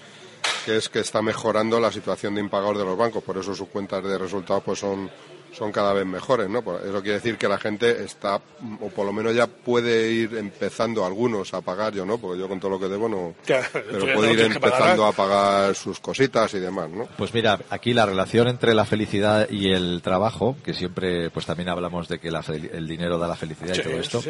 que 0.65 0.77
es 0.77 0.89
que 0.89 1.01
está 1.01 1.23
mejorando 1.23 1.79
la 1.79 1.93
situación 1.93 2.35
de 2.35 2.41
impagos 2.41 2.79
de 2.79 2.85
los 2.85 2.97
bancos. 2.97 3.23
Por 3.23 3.37
eso 3.37 3.55
sus 3.55 3.69
cuentas 3.69 4.03
de 4.03 4.17
resultados 4.17 4.63
pues 4.65 4.79
son 4.79 5.11
son 5.57 5.73
cada 5.73 5.93
vez 5.93 6.07
mejores, 6.07 6.49
¿no? 6.49 6.63
Pues 6.63 6.85
eso 6.85 7.01
quiere 7.01 7.15
decir 7.15 7.39
que 7.39 7.49
la 7.49 7.59
gente 7.59 8.05
está, 8.05 8.41
o 8.81 8.89
por 8.91 9.07
lo 9.07 9.13
menos 9.13 9.35
ya 9.35 9.47
puede 9.47 10.13
ir 10.13 10.37
empezando 10.37 11.05
algunos 11.05 11.55
a 11.55 11.63
pagar, 11.63 11.95
yo 11.95 12.05
no, 12.05 12.19
porque 12.19 12.39
yo 12.39 12.49
con 12.49 12.61
todo 12.61 12.73
lo 12.73 12.79
que 12.79 12.89
debo 12.89 13.09
no, 13.09 13.35
pero 13.73 14.15
puede 14.15 14.33
ir 14.33 14.41
empezando 14.41 15.07
a 15.07 15.13
pagar 15.13 15.75
sus 15.75 16.01
cositas 16.01 16.53
y 16.55 16.59
demás, 16.59 16.91
¿no? 16.91 17.09
Pues 17.17 17.33
mira, 17.33 17.59
aquí 17.71 17.95
la 17.95 18.07
relación 18.07 18.49
entre 18.49 18.75
la 18.75 18.85
felicidad 18.85 19.49
y 19.49 19.73
el 19.73 20.03
trabajo, 20.03 20.57
que 20.63 20.75
siempre, 20.75 21.31
pues 21.31 21.47
también 21.47 21.69
hablamos 21.69 22.09
de 22.09 22.19
que 22.19 22.29
el 22.29 22.87
dinero 22.87 23.19
da 23.19 23.29
la 23.29 23.37
felicidad 23.37 23.75
y 23.75 23.83
todo 23.83 23.99
esto. 23.99 24.23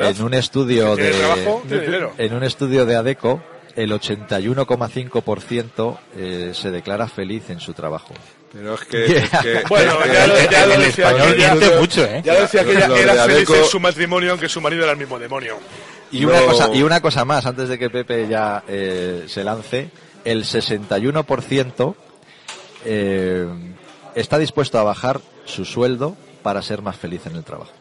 en 0.00 0.22
un 0.22 0.34
estudio 0.34 0.96
de, 0.96 2.08
en 2.18 2.34
un 2.34 2.44
estudio 2.44 2.86
de 2.86 2.96
Adeco, 2.96 3.42
el 3.74 3.92
81,5% 3.92 5.98
eh, 6.16 6.50
se 6.54 6.70
declara 6.70 7.08
feliz 7.08 7.50
en 7.50 7.60
su 7.60 7.72
trabajo. 7.72 8.14
Pero 8.52 8.74
es 8.92 9.30
que, 9.30 9.62
bueno, 9.68 9.98
ya, 10.06 10.26
lo, 10.26 10.50
ya 10.50 10.66
lo 10.66 10.78
decía 10.78 11.14
que 11.14 11.30
ella, 11.36 11.54
mucho, 11.78 12.04
¿eh? 12.04 12.20
ya 12.22 12.34
lo 12.34 12.40
decía 12.42 12.64
que 12.64 12.72
ella 12.72 12.98
era 12.98 13.24
feliz 13.24 13.48
en 13.48 13.64
su 13.64 13.80
matrimonio 13.80 14.30
aunque 14.32 14.48
su 14.48 14.60
marido 14.60 14.82
era 14.82 14.92
el 14.92 14.98
mismo 14.98 15.18
demonio. 15.18 15.58
Y 16.10 16.24
una 16.26 16.42
cosa 16.42 16.70
y 16.74 16.82
una 16.82 17.00
cosa 17.00 17.24
más 17.24 17.46
antes 17.46 17.70
de 17.70 17.78
que 17.78 17.88
Pepe 17.88 18.28
ya 18.28 18.62
eh, 18.68 19.24
se 19.26 19.42
lance, 19.42 19.90
el 20.24 20.44
61% 20.44 21.94
eh, 22.84 23.48
está 24.14 24.38
dispuesto 24.38 24.78
a 24.78 24.82
bajar 24.82 25.20
su 25.46 25.64
sueldo 25.64 26.16
para 26.42 26.60
ser 26.60 26.82
más 26.82 26.96
feliz 26.96 27.26
en 27.26 27.36
el 27.36 27.44
trabajo. 27.44 27.72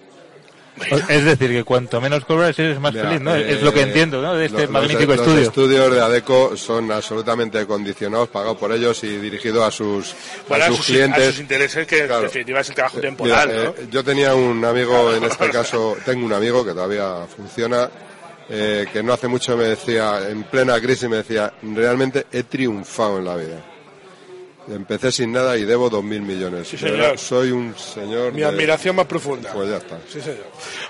Es 1.10 1.26
decir, 1.26 1.50
que 1.50 1.64
cuanto 1.64 2.00
menos 2.02 2.26
cobras 2.26 2.58
eres 2.58 2.80
más 2.80 2.94
feliz, 2.94 3.22
¿no? 3.22 3.36
es 3.36 3.62
lo 3.62 3.74
que 3.74 3.82
eh, 3.82 3.84
entiendo, 3.84 4.22
¿no? 4.22 4.34
De 4.36 4.46
este 4.46 4.68
magnífico 4.68 5.14
estudio. 5.14 5.36
Los 5.36 5.48
estudios 5.48 5.92
de 5.94 6.02
ADECO 6.02 6.58
son 6.58 6.92
absolutamente 6.92 7.66
condicionados, 7.66 8.30
pagados 8.30 8.58
por 8.58 8.72
ellos 8.72 9.04
y 9.04 9.18
dirigidos 9.18 9.68
a 9.68 9.72
sus, 9.72 10.16
a 10.50 10.68
sus, 10.68 10.86
clientes. 10.86 11.28
A 11.28 11.32
sus 11.32 11.40
intereses, 11.40 11.86
que 11.86 12.00
en 12.00 12.22
definitiva 12.22 12.62
es 12.62 12.70
el 12.70 12.76
trabajo 12.76 13.00
temporal, 13.00 13.50
¿no? 13.50 13.62
Eh, 13.62 13.88
yo 13.92 14.04
tenía 14.04 14.34
un 14.34 14.64
amigo, 14.64 15.14
en 15.14 15.24
este 15.24 15.50
caso, 15.50 15.98
tengo 16.06 16.26
un 16.26 16.34
amigo 16.34 16.66
que 16.66 16.72
todavía 16.72 17.26
funciona, 17.36 17.90
eh, 18.50 18.88
que 18.92 19.04
no 19.04 19.14
hace 19.14 19.28
mucho 19.28 19.56
me 19.58 19.66
decía, 19.66 20.30
en 20.30 20.44
plena 20.44 20.80
crisis 20.80 21.10
me 21.10 21.18
decía, 21.18 21.54
realmente 21.62 22.26
he 22.32 22.44
triunfado 22.44 23.20
en 23.20 23.26
la 23.26 23.36
vida. 23.36 23.71
Empecé 24.70 25.12
sin 25.12 25.32
nada 25.32 25.58
y 25.58 25.66
debo 25.66 25.90
dos 25.90 26.04
mil 26.04 26.22
millones. 26.22 26.68
Sí, 26.68 26.78
señor. 26.78 27.18
Soy 27.18 27.52
un 27.52 27.76
señor. 27.76 28.34
Mi 28.34 28.44
admiración 28.44 28.96
más 28.96 29.08
profunda. 29.08 29.52
Pues 29.54 29.70
ya 29.70 29.78
está. 29.78 29.98
Sí, 30.08 30.22
señor. 30.22 30.46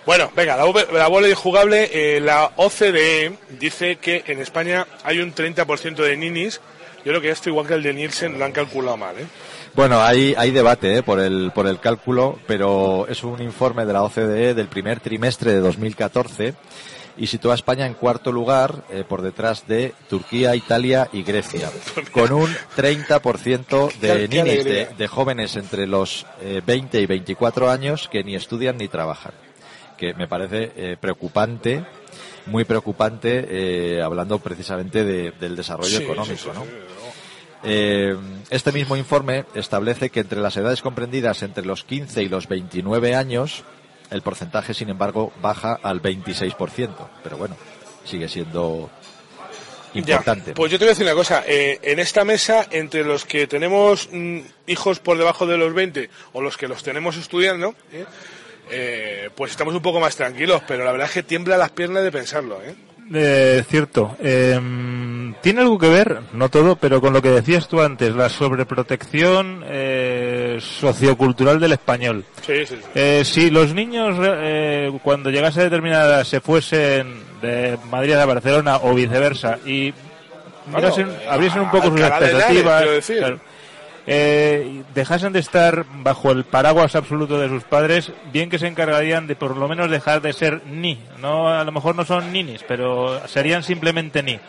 Bueno, 0.06 0.32
venga, 0.36 0.58
la, 0.58 0.66
la 0.92 1.08
bola 1.08 1.30
injugable. 1.30 1.90
Eh, 1.94 2.20
la 2.20 2.52
OCDE 2.58 3.38
dice 3.60 3.96
que 3.98 4.24
en 4.28 4.40
España 4.40 4.86
hay 5.04 5.20
un 5.20 5.34
30% 5.34 5.96
de 5.96 6.18
ninis. 6.18 6.60
Yo 7.04 7.12
creo 7.12 7.22
que 7.22 7.32
esto, 7.32 7.50
igual 7.50 7.66
que 7.66 7.74
el 7.74 7.84
de 7.84 7.94
Nielsen, 7.94 8.38
lo 8.38 8.46
han 8.46 8.52
calculado 8.52 8.98
mal. 8.98 9.18
¿eh? 9.18 9.26
Bueno, 9.74 10.02
hay, 10.02 10.36
hay 10.38 10.52
debate 10.52 10.98
¿eh? 10.98 11.04
por, 11.04 11.20
el, 11.20 11.52
por 11.56 11.66
el 11.66 11.80
cálculo, 11.80 12.38
pero 12.46 13.08
es 13.08 13.24
un 13.24 13.42
informe 13.42 13.86
de 13.86 13.94
la 13.94 14.04
OCDE 14.04 14.54
del 14.54 14.68
primer 14.68 15.00
trimestre 15.00 15.52
de 15.54 15.60
2014 15.62 16.54
y 17.22 17.28
sitúa 17.28 17.52
a 17.52 17.56
España 17.56 17.86
en 17.86 17.94
cuarto 17.94 18.32
lugar 18.32 18.84
eh, 18.90 19.04
por 19.08 19.22
detrás 19.22 19.68
de 19.68 19.94
Turquía, 20.10 20.56
Italia 20.56 21.08
y 21.14 21.22
Grecia, 21.22 21.70
con 22.12 22.32
un 22.32 22.50
30% 22.76 23.94
de 24.00 24.28
niños, 24.28 24.98
de, 24.98 25.08
jóvenes 25.08 25.56
entre 25.56 25.86
los 25.86 26.26
20 26.66 26.98
eh, 26.98 27.02
y 27.02 27.06
24 27.06 27.70
años 27.70 28.10
que 28.12 28.24
ni 28.24 28.34
estudian 28.34 28.78
ni 28.78 28.88
trabajan, 28.88 29.34
que 30.00 30.16
me 30.16 30.28
parece 30.28 30.72
eh, 30.76 30.98
preocupante, 31.00 31.86
muy 32.48 32.64
preocupante, 32.64 34.02
hablando 34.02 34.40
precisamente 34.40 35.04
del 35.04 35.56
desarrollo 35.56 36.00
económico. 36.00 36.52
¿no? 36.54 36.66
este 38.50 38.72
mismo 38.72 38.96
informe 38.96 39.46
establece 39.54 40.10
que 40.10 40.22
entre 40.22 40.40
las 40.40 40.58
edades 40.58 40.82
comprendidas 40.82 41.44
entre 41.44 41.64
los 41.68 41.84
15 41.84 42.24
y 42.24 42.30
los 42.30 42.48
29 42.48 43.14
años, 43.14 43.64
el 44.12 44.22
porcentaje, 44.22 44.74
sin 44.74 44.90
embargo, 44.90 45.32
baja 45.42 45.80
al 45.82 46.02
26%. 46.02 47.10
Pero 47.24 47.38
bueno, 47.38 47.56
sigue 48.04 48.28
siendo 48.28 48.90
importante. 49.94 50.54
pues 50.54 50.72
yo 50.72 50.78
te 50.78 50.86
voy 50.86 50.90
a 50.90 50.94
decir 50.94 51.06
una 51.06 51.16
cosa. 51.16 51.44
Eh, 51.48 51.80
en 51.82 52.00
esta 52.00 52.24
mesa, 52.24 52.68
entre 52.72 53.04
los 53.04 53.26
que 53.26 53.48
tenemos 53.48 54.10
mm, 54.12 54.40
hijos 54.68 55.00
por 55.00 55.18
debajo 55.18 55.48
de 55.48 55.58
los 55.58 55.74
20 55.74 56.10
o 56.34 56.42
los 56.42 56.58
que 56.58 56.68
los 56.68 56.84
tenemos 56.84 57.18
estudiando, 57.18 57.74
¿eh? 57.92 58.06
Eh, 58.74 59.30
pues 59.36 59.52
estamos 59.52 59.74
un 59.74 59.82
poco 59.82 60.00
más 60.00 60.16
tranquilos. 60.16 60.62
Pero 60.68 60.86
la 60.86 60.92
verdad 60.92 61.08
es 61.08 61.14
que 61.14 61.24
tiembla 61.24 61.58
las 61.58 61.72
piernas 61.72 62.04
de 62.04 62.12
pensarlo. 62.12 62.62
¿eh? 62.64 62.76
Eh, 63.14 63.64
cierto. 63.68 64.16
Em, 64.22 65.34
tiene 65.42 65.62
algo 65.62 65.78
que 65.78 65.90
ver, 65.90 66.20
no 66.34 66.50
todo, 66.50 66.76
pero 66.76 67.02
con 67.02 67.14
lo 67.14 67.22
que 67.22 67.30
decías 67.30 67.68
tú 67.68 67.82
antes, 67.82 68.16
la 68.16 68.30
sobreprotección 68.30 69.64
eh, 69.66 70.60
sociocultural 70.62 71.60
del 71.60 71.74
español. 71.74 72.24
Sí, 72.46 72.66
sí, 72.66 72.76
eh, 72.96 73.24
si 73.26 73.50
los 73.50 73.74
niños 73.74 74.18
eh, 74.22 74.92
cuando 75.04 75.30
llegase 75.30 75.62
a 75.62 75.64
determinada 75.64 76.24
se 76.24 76.40
fuesen 76.40 77.16
de 77.42 77.78
Madrid 77.90 78.14
a 78.14 78.26
Barcelona 78.26 78.78
o 78.78 78.94
viceversa 78.94 79.58
y 79.66 79.94
abriesen 81.28 81.62
un 81.62 81.72
poco 81.72 81.88
sus 81.88 82.00
expectativas, 82.00 82.86
eh, 84.08 84.84
dejasen 84.94 85.34
de 85.34 85.40
estar 85.40 85.86
bajo 86.04 86.32
el 86.32 86.44
paraguas 86.44 86.96
absoluto 86.96 87.40
de 87.40 87.50
sus 87.50 87.64
padres, 87.64 88.12
bien 88.32 88.50
que 88.50 88.60
se 88.60 88.68
encargarían 88.68 89.28
de 89.28 89.36
por 89.36 89.56
lo 89.58 89.68
menos 89.68 89.92
dejar 89.92 90.22
de 90.22 90.34
ser 90.34 90.66
ni. 90.66 91.00
No, 91.20 91.50
a 91.50 91.64
lo 91.64 91.72
mejor 91.72 91.96
no 91.96 92.06
son 92.06 92.32
ninis, 92.32 92.64
pero 92.68 93.28
serían 93.28 93.64
simplemente 93.64 94.24
ni. 94.24 94.40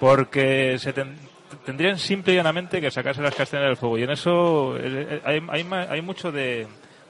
Porque 0.00 0.78
se 0.78 0.92
tendrían 1.64 1.98
simple 1.98 2.32
y 2.32 2.36
llanamente 2.36 2.80
que 2.80 2.90
sacarse 2.90 3.22
las 3.22 3.34
castañas 3.34 3.66
del 3.66 3.76
fuego. 3.76 3.98
Y 3.98 4.02
en 4.02 4.10
eso 4.10 4.76
eh, 4.78 5.20
hay, 5.24 5.42
hay, 5.48 5.66
hay 5.88 6.02
mucho 6.02 6.32
de, 6.32 6.66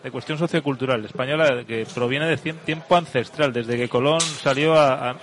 de 0.07 0.13
cuestión 0.13 0.39
sociocultural 0.39 1.05
española 1.05 1.65
que 1.67 1.85
proviene 1.93 2.29
de 2.29 2.37
tiempo 2.37 2.95
ancestral, 2.95 3.53
desde 3.53 3.77
que 3.77 3.89
Colón 3.89 4.21
salió 4.21 4.73
a, 4.79 5.17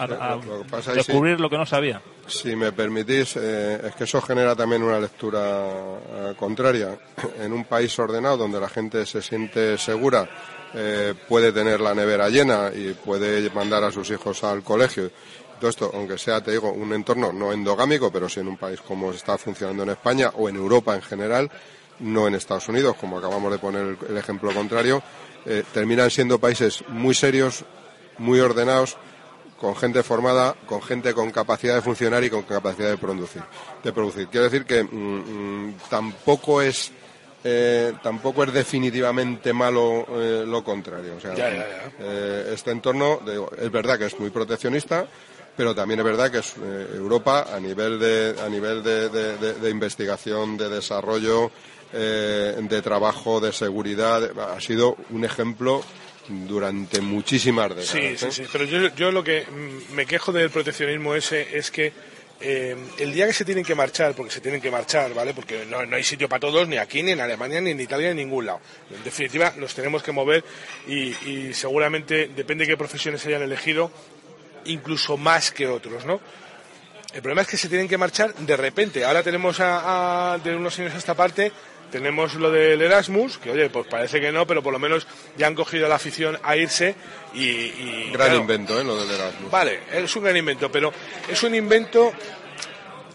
descubrir 0.93 1.39
lo 1.39 1.49
que 1.49 1.57
no 1.57 1.65
sabía. 1.65 2.01
Si 2.27 2.53
me 2.53 2.73
permitís, 2.73 3.37
eh, 3.37 3.79
es 3.81 3.95
que 3.95 4.03
eso 4.03 4.21
genera 4.21 4.57
también 4.57 4.83
una 4.83 4.99
lectura 4.99 5.39
eh, 5.71 6.33
contraria. 6.37 6.99
En 7.39 7.53
un 7.53 7.63
país 7.63 7.97
ordenado 7.97 8.35
donde 8.35 8.59
la 8.59 8.67
gente 8.67 9.05
se 9.05 9.21
siente 9.21 9.77
segura, 9.77 10.27
eh, 10.73 11.13
puede 11.29 11.53
tener 11.53 11.79
la 11.79 11.95
nevera 11.95 12.27
llena 12.27 12.69
y 12.75 12.91
puede 12.91 13.49
mandar 13.51 13.85
a 13.85 13.91
sus 13.91 14.11
hijos 14.11 14.43
al 14.43 14.63
colegio. 14.63 15.09
Todo 15.61 15.69
esto, 15.69 15.91
aunque 15.93 16.17
sea, 16.17 16.41
te 16.41 16.51
digo, 16.51 16.73
un 16.73 16.91
entorno 16.91 17.31
no 17.31 17.53
endogámico, 17.53 18.11
pero 18.11 18.27
sí 18.27 18.41
en 18.41 18.49
un 18.49 18.57
país 18.57 18.81
como 18.81 19.13
está 19.13 19.37
funcionando 19.37 19.83
en 19.83 19.91
España 19.91 20.31
o 20.35 20.49
en 20.49 20.57
Europa 20.57 20.93
en 20.93 21.01
general, 21.03 21.49
no 22.03 22.27
en 22.27 22.35
Estados 22.35 22.67
Unidos, 22.67 22.95
como 22.99 23.17
acabamos 23.17 23.51
de 23.51 23.57
poner 23.57 23.97
el, 24.07 24.17
ejemplo 24.17 24.53
contrario, 24.53 25.01
eh, 25.45 25.63
terminan 25.73 26.11
siendo 26.11 26.37
países 26.37 26.83
muy 26.89 27.15
serios, 27.15 27.63
muy 28.17 28.39
ordenados, 28.39 28.97
con 29.59 29.75
gente 29.75 30.03
formada, 30.03 30.55
con 30.65 30.81
gente 30.81 31.13
con 31.13 31.31
capacidad 31.31 31.75
de 31.75 31.81
funcionar 31.81 32.23
y 32.23 32.29
con 32.29 32.43
capacidad 32.43 32.89
de 32.89 32.97
producir. 32.97 33.41
De 33.81 33.93
producir. 33.93 34.27
Quiero 34.27 34.45
decir 34.45 34.65
que 34.65 34.83
mm, 34.83 34.87
mm, 34.87 35.75
tampoco 35.89 36.61
es 36.61 36.91
eh, 37.45 37.93
tampoco 38.01 38.43
es 38.43 38.53
definitivamente 38.53 39.51
malo 39.53 40.05
eh, 40.09 40.43
lo 40.45 40.63
contrario. 40.63 41.15
O 41.17 41.19
sea, 41.19 41.33
este 42.53 42.71
entorno 42.71 43.19
es 43.57 43.71
verdad 43.71 43.97
que 43.97 44.05
es 44.05 44.19
muy 44.19 44.29
proteccionista, 44.29 45.05
pero 45.55 45.75
también 45.75 45.99
es 45.99 46.05
verdad 46.05 46.31
que 46.31 46.39
es, 46.39 46.55
Europa 46.95 47.47
a 47.53 47.59
nivel 47.59 47.99
de 47.99 48.35
a 48.41 48.49
nivel 48.49 48.81
de 48.83 49.69
investigación, 49.69 50.57
de 50.57 50.69
desarrollo, 50.69 51.51
eh, 51.93 52.55
de 52.59 52.81
trabajo, 52.81 53.39
de 53.39 53.53
seguridad, 53.53 54.31
ha 54.39 54.59
sido 54.59 54.97
un 55.09 55.25
ejemplo 55.25 55.83
durante 56.27 57.01
muchísimas 57.01 57.69
décadas. 57.69 57.87
Sí, 57.87 58.17
sí, 58.17 58.31
sí, 58.31 58.43
pero 58.51 58.65
yo, 58.65 58.93
yo 58.95 59.11
lo 59.11 59.23
que 59.23 59.45
me 59.93 60.05
quejo 60.05 60.31
del 60.31 60.49
proteccionismo 60.49 61.15
ese 61.15 61.57
es 61.57 61.69
que 61.69 61.91
eh, 62.45 62.75
el 62.99 63.13
día 63.13 63.25
que 63.25 63.31
se 63.31 63.45
tienen 63.45 63.63
que 63.63 63.73
marchar, 63.73 64.13
porque 64.13 64.33
se 64.33 64.41
tienen 64.41 64.59
que 64.59 64.69
marchar, 64.69 65.13
¿vale? 65.13 65.33
Porque 65.33 65.65
no, 65.65 65.77
hay 65.95 66.03
sitio 66.03 66.27
para 66.27 66.41
todos, 66.41 66.67
ni 66.67 66.77
aquí, 66.77 67.01
ni 67.01 67.11
en 67.11 67.21
Alemania, 67.21 67.61
ni 67.61 67.71
en 67.71 67.79
Italia, 67.79 68.13
ni 68.13 68.21
en 68.21 68.27
ningún 68.27 68.45
lado. 68.45 68.59
En 68.93 69.01
definitiva, 69.01 69.53
nos 69.55 69.73
tenemos 69.73 70.03
que 70.03 70.11
mover 70.11 70.43
y, 70.87 71.53
seguramente, 71.53 72.31
depende 72.35 72.65
de 72.65 72.71
qué 72.71 72.77
profesiones 72.77 73.25
hayan 73.25 73.43
elegido, 73.43 73.91
incluso 74.65 75.15
más 75.15 75.51
que 75.51 75.67
otros, 75.67 76.05
¿no? 76.05 76.19
El 77.13 77.21
problema 77.21 77.43
es 77.43 77.47
que 77.47 77.57
se 77.57 77.69
tienen 77.69 77.87
que 77.87 77.97
marchar 77.97 78.33
de 78.33 78.57
repente. 78.57 79.05
Ahora 79.05 79.23
tenemos 79.23 79.57
a, 79.59 80.37
de 80.43 80.55
unos 80.55 80.77
años 80.79 80.95
a 80.95 80.97
esta 80.97 81.13
parte 81.13 81.51
tenemos 81.93 82.33
lo 82.33 82.49
del 82.49 82.81
Erasmus, 82.81 83.37
que 83.37 83.51
oye, 83.51 83.69
pues 83.69 83.85
parece 83.85 84.19
que 84.19 84.31
no, 84.31 84.47
pero 84.47 84.63
por 84.63 84.73
lo 84.73 84.79
menos 84.79 85.05
ya 85.37 85.45
han 85.45 85.53
cogido 85.53 85.87
la 85.87 85.95
afición 85.95 86.39
a 86.41 86.57
irse 86.57 86.95
y... 87.35 88.09
gran 88.11 88.33
invento, 88.33 88.81
¿eh? 88.81 88.83
Lo 88.83 88.97
del 88.99 89.11
Erasmus. 89.11 89.51
Vale, 89.51 89.81
es 89.91 90.15
un 90.15 90.23
gran 90.23 90.35
invento, 90.35 90.71
pero 90.71 90.91
es 91.29 91.43
un 91.43 91.53
invento 91.53 92.11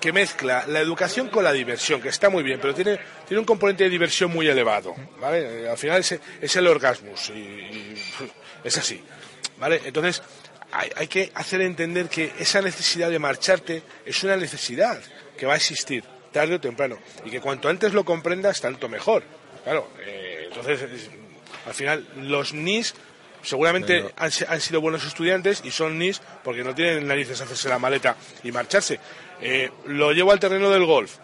que 0.00 0.12
mezcla 0.12 0.64
la 0.68 0.78
educación 0.78 1.26
con 1.26 1.42
la 1.42 1.50
diversión, 1.50 2.00
que 2.00 2.08
está 2.08 2.30
muy 2.30 2.44
bien, 2.44 2.60
pero 2.60 2.72
tiene, 2.72 3.00
tiene 3.26 3.40
un 3.40 3.44
componente 3.44 3.82
de 3.82 3.90
diversión 3.90 4.30
muy 4.30 4.46
elevado, 4.46 4.94
¿vale? 5.20 5.68
Al 5.68 5.76
final 5.76 5.98
es, 5.98 6.16
es 6.40 6.56
el 6.56 6.68
orgasmus 6.68 7.30
y, 7.30 7.94
es 8.62 8.78
así, 8.78 9.02
¿vale? 9.58 9.82
Entonces 9.86 10.22
hay, 10.70 10.88
hay 10.94 11.08
que 11.08 11.32
hacer 11.34 11.62
entender 11.62 12.08
que 12.08 12.32
esa 12.38 12.62
necesidad 12.62 13.10
de 13.10 13.18
marcharte 13.18 13.82
es 14.06 14.22
una 14.22 14.36
necesidad 14.36 15.00
que 15.36 15.46
va 15.46 15.54
a 15.54 15.56
existir 15.56 16.04
tarde 16.32 16.56
o 16.56 16.60
temprano. 16.60 16.98
Y 17.24 17.30
que 17.30 17.40
cuanto 17.40 17.68
antes 17.68 17.92
lo 17.92 18.04
comprendas, 18.04 18.60
tanto 18.60 18.88
mejor. 18.88 19.22
Claro, 19.64 19.88
eh, 20.00 20.44
entonces, 20.48 21.10
al 21.66 21.74
final, 21.74 22.06
los 22.16 22.52
NIS 22.52 22.94
seguramente 23.42 24.12
han, 24.16 24.60
sido 24.60 24.80
buenos 24.80 25.04
estudiantes 25.06 25.62
y 25.64 25.70
son 25.70 25.98
NIS 25.98 26.20
porque 26.42 26.64
no 26.64 26.74
tienen 26.74 27.06
narices 27.06 27.40
hacerse 27.40 27.68
la 27.68 27.78
maleta 27.78 28.16
y 28.42 28.52
marcharse. 28.52 28.98
Eh, 29.40 29.70
lo 29.86 30.12
llevo 30.12 30.32
al 30.32 30.40
terreno 30.40 30.70
del 30.70 30.84
golf. 30.84 31.16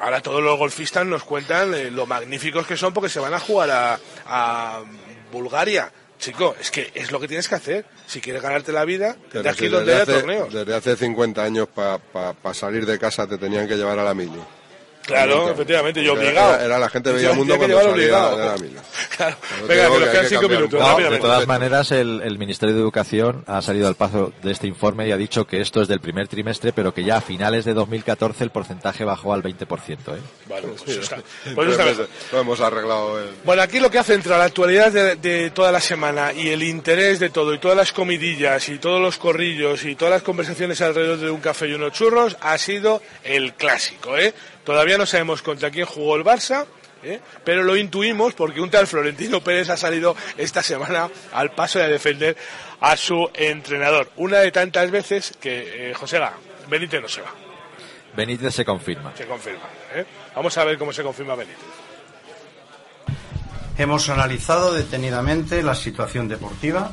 Ahora 0.00 0.20
todos 0.20 0.42
los 0.42 0.58
golfistas 0.58 1.06
nos 1.06 1.22
cuentan 1.22 1.74
eh, 1.74 1.90
lo 1.90 2.06
magníficos 2.06 2.66
que 2.66 2.76
son 2.76 2.92
porque 2.92 3.08
se 3.08 3.20
van 3.20 3.34
a 3.34 3.40
jugar 3.40 3.70
a, 3.70 3.98
a 4.26 4.82
Bulgaria 5.30 5.92
Chico, 6.22 6.54
es 6.60 6.70
que 6.70 6.88
es 6.94 7.10
lo 7.10 7.18
que 7.18 7.26
tienes 7.26 7.48
que 7.48 7.56
hacer. 7.56 7.84
Si 8.06 8.20
quieres 8.20 8.40
ganarte 8.40 8.70
la 8.70 8.84
vida, 8.84 9.16
de 9.32 9.48
aquí 9.48 9.66
donde 9.66 9.92
haya 9.92 10.06
torneos. 10.06 10.54
Desde 10.54 10.72
hace 10.72 10.94
50 10.94 11.42
años 11.42 11.66
para 11.74 12.54
salir 12.54 12.86
de 12.86 12.96
casa 12.96 13.26
te 13.26 13.38
tenían 13.38 13.66
que 13.66 13.74
llevar 13.74 13.98
a 13.98 14.04
la 14.04 14.14
mili. 14.14 14.38
Claro, 15.06 15.50
efectivamente, 15.50 16.02
yo 16.02 16.14
obligado. 16.14 16.60
Era, 16.60 16.78
la 16.78 16.88
gente 16.88 17.12
veía 17.12 17.30
el 17.30 17.36
mundo 17.36 17.56
cuando 17.56 17.80
salía 17.80 18.30
de 18.30 18.46
la 18.46 18.56
mina. 18.56 18.82
Claro. 19.16 19.36
Venga, 19.68 19.90
que 19.90 19.98
nos 19.98 20.08
quedan 20.08 20.26
cinco 20.26 20.48
minutos. 20.48 21.10
de 21.10 21.18
todas 21.18 21.46
maneras, 21.46 21.92
el, 21.92 22.38
Ministerio 22.38 22.74
de 22.74 22.80
Educación 22.80 23.44
ha 23.46 23.62
salido 23.62 23.88
al 23.88 23.94
paso 23.94 24.32
de 24.42 24.52
este 24.52 24.66
informe 24.66 25.06
y 25.06 25.12
ha 25.12 25.16
dicho 25.16 25.46
que 25.46 25.60
esto 25.60 25.82
es 25.82 25.88
del 25.88 26.00
primer 26.00 26.28
trimestre, 26.28 26.72
pero 26.72 26.94
que 26.94 27.04
ya 27.04 27.18
a 27.18 27.20
finales 27.20 27.64
de 27.64 27.74
2014 27.74 28.42
el 28.42 28.50
porcentaje 28.50 29.04
bajó 29.04 29.32
al 29.32 29.42
20%. 29.42 30.16
¿eh? 30.16 30.20
Vale, 30.46 30.68
pues, 30.68 30.96
está, 30.96 31.18
pues 31.54 31.68
está 31.68 32.06
Lo 32.32 32.40
hemos 32.40 32.60
arreglado. 32.60 33.20
Bueno, 33.44 33.62
aquí 33.62 33.80
lo 33.80 33.90
que 33.90 33.98
hace 33.98 34.14
entre 34.14 34.30
la 34.30 34.44
actualidad 34.44 34.92
de, 34.92 35.16
de, 35.16 35.50
toda 35.50 35.70
la 35.70 35.80
semana 35.80 36.32
y 36.32 36.48
el 36.48 36.62
interés 36.62 37.20
de 37.20 37.30
todo, 37.30 37.54
y 37.54 37.58
todas 37.58 37.76
las 37.76 37.92
comidillas, 37.92 38.68
y 38.68 38.78
todos 38.78 39.00
los 39.00 39.18
corrillos, 39.18 39.84
y 39.84 39.94
todas 39.94 40.12
las 40.12 40.22
conversaciones 40.22 40.80
alrededor 40.80 41.18
de 41.18 41.30
un 41.30 41.40
café 41.40 41.68
y 41.68 41.74
unos 41.74 41.92
churros, 41.92 42.36
ha 42.40 42.56
sido 42.58 43.02
el 43.24 43.54
clásico, 43.54 44.16
¿eh? 44.16 44.34
Todavía 44.64 44.98
no 44.98 45.06
sabemos 45.06 45.42
contra 45.42 45.70
quién 45.70 45.86
jugó 45.86 46.16
el 46.16 46.24
Barça, 46.24 46.66
¿eh? 47.02 47.20
pero 47.44 47.62
lo 47.62 47.76
intuimos 47.76 48.34
porque 48.34 48.60
un 48.60 48.70
tal 48.70 48.86
Florentino 48.86 49.40
Pérez 49.42 49.68
ha 49.70 49.76
salido 49.76 50.16
esta 50.36 50.62
semana 50.62 51.08
al 51.32 51.50
paso 51.52 51.78
de 51.78 51.88
defender 51.88 52.36
a 52.80 52.96
su 52.96 53.28
entrenador. 53.34 54.10
Una 54.16 54.38
de 54.38 54.52
tantas 54.52 54.90
veces 54.90 55.32
que, 55.40 55.90
eh, 55.90 55.94
José 55.94 56.20
Benítez 56.68 57.00
no 57.02 57.08
se 57.08 57.22
va. 57.22 57.34
Benítez 58.14 58.54
se 58.54 58.64
confirma. 58.64 59.12
Se 59.16 59.26
confirma. 59.26 59.64
¿eh? 59.94 60.04
Vamos 60.34 60.56
a 60.58 60.64
ver 60.64 60.78
cómo 60.78 60.92
se 60.92 61.02
confirma 61.02 61.34
Benítez. 61.34 61.58
Hemos 63.78 64.10
analizado 64.10 64.74
detenidamente 64.74 65.62
la 65.62 65.74
situación 65.74 66.28
deportiva 66.28 66.90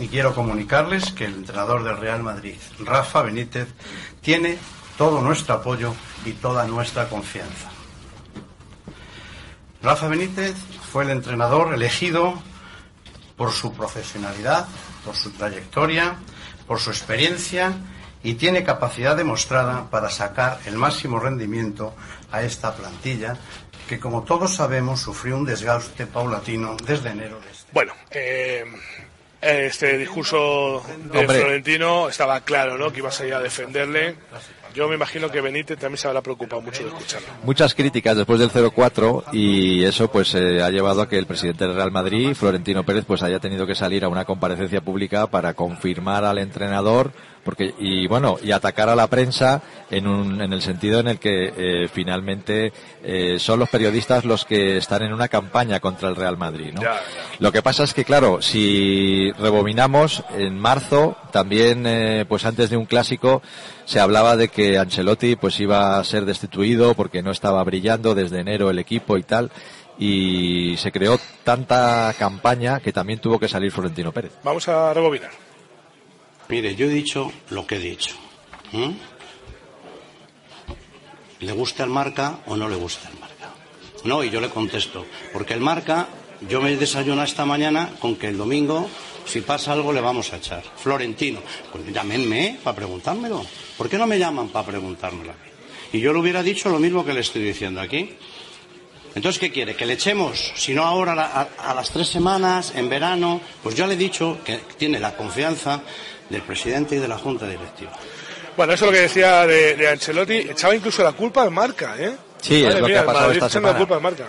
y 0.00 0.08
quiero 0.08 0.34
comunicarles 0.34 1.12
que 1.12 1.26
el 1.26 1.34
entrenador 1.34 1.84
del 1.84 1.98
Real 1.98 2.22
Madrid, 2.22 2.56
Rafa 2.80 3.22
Benítez, 3.22 3.68
tiene 4.22 4.58
todo 4.96 5.20
nuestro 5.20 5.54
apoyo 5.54 5.94
y 6.24 6.32
toda 6.32 6.64
nuestra 6.66 7.08
confianza. 7.08 7.70
Rafa 9.82 10.08
Benítez 10.08 10.54
fue 10.92 11.04
el 11.04 11.10
entrenador 11.10 11.74
elegido 11.74 12.40
por 13.36 13.52
su 13.52 13.72
profesionalidad, 13.72 14.68
por 15.04 15.16
su 15.16 15.32
trayectoria, 15.32 16.14
por 16.66 16.78
su 16.78 16.90
experiencia 16.90 17.72
y 18.22 18.34
tiene 18.34 18.62
capacidad 18.62 19.16
demostrada 19.16 19.90
para 19.90 20.08
sacar 20.08 20.60
el 20.66 20.76
máximo 20.76 21.18
rendimiento 21.18 21.94
a 22.30 22.42
esta 22.42 22.74
plantilla 22.74 23.36
que, 23.88 23.98
como 23.98 24.22
todos 24.22 24.54
sabemos, 24.54 25.00
sufrió 25.00 25.36
un 25.36 25.44
desgaste 25.44 26.06
paulatino 26.06 26.76
desde 26.86 27.10
enero 27.10 27.40
de 27.40 27.50
este 27.50 27.66
Bueno, 27.72 27.92
eh, 28.10 28.64
este 29.40 29.98
discurso 29.98 30.84
de 31.12 31.26
Florentino 31.26 32.08
estaba 32.08 32.40
claro, 32.42 32.78
¿no? 32.78 32.92
Que 32.92 32.98
iba 32.98 33.10
a 33.10 33.26
ir 33.26 33.34
a 33.34 33.40
defenderle 33.40 34.16
yo 34.74 34.88
me 34.88 34.94
imagino 34.94 35.30
que 35.30 35.40
Benítez 35.40 35.78
también 35.78 35.98
se 35.98 36.08
habrá 36.08 36.22
preocupado 36.22 36.62
mucho 36.62 36.82
de 36.82 36.88
escucharlo. 36.88 37.28
Muchas 37.42 37.74
críticas 37.74 38.16
después 38.16 38.38
del 38.40 38.50
0-4 38.50 39.24
y 39.32 39.84
eso 39.84 40.10
pues 40.10 40.34
eh, 40.34 40.62
ha 40.62 40.70
llevado 40.70 41.02
a 41.02 41.08
que 41.08 41.18
el 41.18 41.26
presidente 41.26 41.66
del 41.66 41.74
Real 41.74 41.90
Madrid, 41.90 42.34
Florentino 42.34 42.84
Pérez, 42.84 43.04
pues 43.06 43.22
haya 43.22 43.38
tenido 43.40 43.66
que 43.66 43.74
salir 43.74 44.04
a 44.04 44.08
una 44.08 44.24
comparecencia 44.24 44.80
pública 44.80 45.26
para 45.26 45.54
confirmar 45.54 46.24
al 46.24 46.38
entrenador 46.38 47.12
porque 47.44 47.74
y 47.78 48.06
bueno 48.06 48.38
y 48.42 48.52
atacar 48.52 48.88
a 48.88 48.96
la 48.96 49.06
prensa 49.06 49.62
en, 49.90 50.06
un, 50.06 50.40
en 50.40 50.52
el 50.52 50.62
sentido 50.62 51.00
en 51.00 51.08
el 51.08 51.18
que 51.18 51.52
eh, 51.56 51.88
finalmente 51.92 52.72
eh, 53.02 53.38
son 53.38 53.58
los 53.58 53.68
periodistas 53.68 54.24
los 54.24 54.44
que 54.44 54.76
están 54.76 55.02
en 55.02 55.12
una 55.12 55.28
campaña 55.28 55.80
contra 55.80 56.08
el 56.08 56.16
Real 56.16 56.36
Madrid 56.36 56.72
¿no? 56.72 56.82
lo 57.38 57.52
que 57.52 57.62
pasa 57.62 57.84
es 57.84 57.94
que 57.94 58.04
claro 58.04 58.42
si 58.42 59.30
rebobinamos 59.32 60.22
en 60.36 60.58
marzo 60.58 61.16
también 61.32 61.84
eh, 61.86 62.24
pues 62.28 62.44
antes 62.44 62.70
de 62.70 62.76
un 62.76 62.86
clásico 62.86 63.42
se 63.84 64.00
hablaba 64.00 64.36
de 64.36 64.48
que 64.48 64.78
Ancelotti 64.78 65.36
pues 65.36 65.58
iba 65.60 65.98
a 65.98 66.04
ser 66.04 66.24
destituido 66.24 66.94
porque 66.94 67.22
no 67.22 67.30
estaba 67.30 67.62
brillando 67.64 68.14
desde 68.14 68.40
enero 68.40 68.70
el 68.70 68.78
equipo 68.78 69.18
y 69.18 69.22
tal 69.22 69.50
y 69.98 70.76
se 70.78 70.90
creó 70.90 71.18
tanta 71.44 72.14
campaña 72.18 72.80
que 72.80 72.92
también 72.92 73.20
tuvo 73.20 73.38
que 73.38 73.48
salir 73.48 73.70
Florentino 73.70 74.10
Pérez. 74.10 74.32
Vamos 74.42 74.66
a 74.68 74.92
rebobinar. 74.94 75.30
Mire, 76.52 76.74
yo 76.74 76.84
he 76.84 76.90
dicho 76.90 77.32
lo 77.48 77.66
que 77.66 77.76
he 77.76 77.78
dicho. 77.78 78.14
¿Le 81.40 81.52
gusta 81.52 81.82
el 81.82 81.88
marca 81.88 82.40
o 82.44 82.58
no 82.58 82.68
le 82.68 82.76
gusta 82.76 83.08
el 83.08 83.18
marca? 83.18 83.54
No, 84.04 84.22
y 84.22 84.28
yo 84.28 84.38
le 84.38 84.50
contesto, 84.50 85.06
porque 85.32 85.54
el 85.54 85.62
marca, 85.62 86.08
yo 86.46 86.60
me 86.60 86.76
desayuno 86.76 87.22
esta 87.22 87.46
mañana 87.46 87.94
con 87.98 88.16
que 88.16 88.28
el 88.28 88.36
domingo, 88.36 88.86
si 89.24 89.40
pasa 89.40 89.72
algo, 89.72 89.94
le 89.94 90.02
vamos 90.02 90.30
a 90.34 90.36
echar. 90.36 90.62
Florentino, 90.76 91.40
pues 91.72 91.90
llámenme 91.90 92.58
para 92.62 92.76
preguntármelo. 92.76 93.46
¿Por 93.78 93.88
qué 93.88 93.96
no 93.96 94.06
me 94.06 94.18
llaman 94.18 94.48
para 94.48 94.66
preguntármelo? 94.66 95.32
Y 95.90 96.00
yo 96.00 96.12
le 96.12 96.18
hubiera 96.18 96.42
dicho 96.42 96.68
lo 96.68 96.78
mismo 96.78 97.02
que 97.02 97.14
le 97.14 97.20
estoy 97.20 97.44
diciendo 97.44 97.80
aquí. 97.80 98.10
Entonces, 99.14 99.38
¿qué 99.38 99.50
quiere? 99.50 99.74
¿Que 99.74 99.86
le 99.86 99.94
echemos? 99.94 100.52
Si 100.56 100.74
no 100.74 100.84
ahora 100.84 101.12
a, 101.12 101.70
a, 101.70 101.74
las 101.74 101.90
tres 101.90 102.08
semanas, 102.08 102.72
en 102.74 102.90
verano, 102.90 103.40
pues 103.62 103.74
yo 103.74 103.86
le 103.86 103.94
he 103.94 103.96
dicho 103.98 104.38
que 104.44 104.60
tiene 104.78 104.98
la 104.98 105.16
confianza 105.16 105.82
del 106.32 106.42
presidente 106.42 106.96
y 106.96 106.98
de 106.98 107.06
la 107.06 107.18
Junta 107.18 107.46
Directiva. 107.46 107.92
Bueno, 108.56 108.72
eso 108.72 108.84
es 108.86 108.90
lo 108.90 108.96
que 108.96 109.02
decía 109.02 109.46
de, 109.46 109.88
Ancelotti. 109.88 110.34
Echaba 110.34 110.74
incluso 110.74 111.02
la 111.02 111.12
culpa 111.12 111.42
al 111.42 111.50
marca, 111.50 111.94
¿eh? 111.98 112.12
Sí, 112.40 112.64
es 112.64 112.74
lo 112.74 112.86
que 112.86 112.98
ha 112.98 113.06
pasado 113.06 113.30
esta 113.30 113.48
semana. 113.48 113.72
La 113.74 113.78
culpa 113.78 113.94
al 113.94 114.02
marca. 114.02 114.24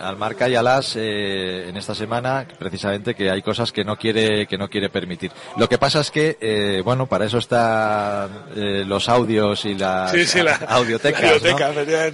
al 0.00 0.16
marca 0.16 0.48
y 0.48 0.54
a 0.54 0.62
las 0.62 0.96
eh, 0.96 1.68
en 1.68 1.76
esta 1.76 1.94
semana, 1.94 2.46
precisamente, 2.58 3.14
que 3.14 3.30
hay 3.30 3.42
cosas 3.42 3.70
que 3.70 3.84
no 3.84 3.96
quiere 3.96 4.46
que 4.46 4.56
no 4.56 4.68
quiere 4.70 4.88
permitir. 4.88 5.30
Lo 5.58 5.68
que 5.68 5.76
pasa 5.76 6.00
es 6.00 6.10
que, 6.10 6.38
eh, 6.40 6.80
bueno, 6.82 7.06
para 7.06 7.26
eso 7.26 7.38
están 7.38 8.46
eh, 8.56 8.84
los 8.86 9.08
audios 9.10 9.66
y 9.66 9.74
las 9.74 10.14
audiotecas. 10.68 11.42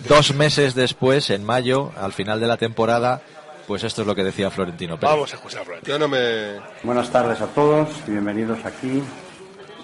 Dos 0.08 0.34
meses 0.34 0.74
después, 0.74 1.30
en 1.30 1.44
mayo, 1.44 1.92
al 1.96 2.12
final 2.12 2.40
de 2.40 2.46
la 2.48 2.56
temporada, 2.56 3.22
pues 3.68 3.84
esto 3.84 4.00
es 4.00 4.08
lo 4.08 4.14
que 4.14 4.24
decía 4.24 4.50
Florentino 4.50 4.96
Vamos 4.96 5.30
a 5.30 5.36
escuchar 5.36 5.62
Florentino. 5.62 5.98
no 5.98 6.08
me... 6.08 6.54
Buenas 6.82 7.10
tardes 7.10 7.38
a 7.42 7.48
todos 7.48 7.90
y 8.06 8.12
bienvenidos 8.12 8.64
aquí 8.64 9.02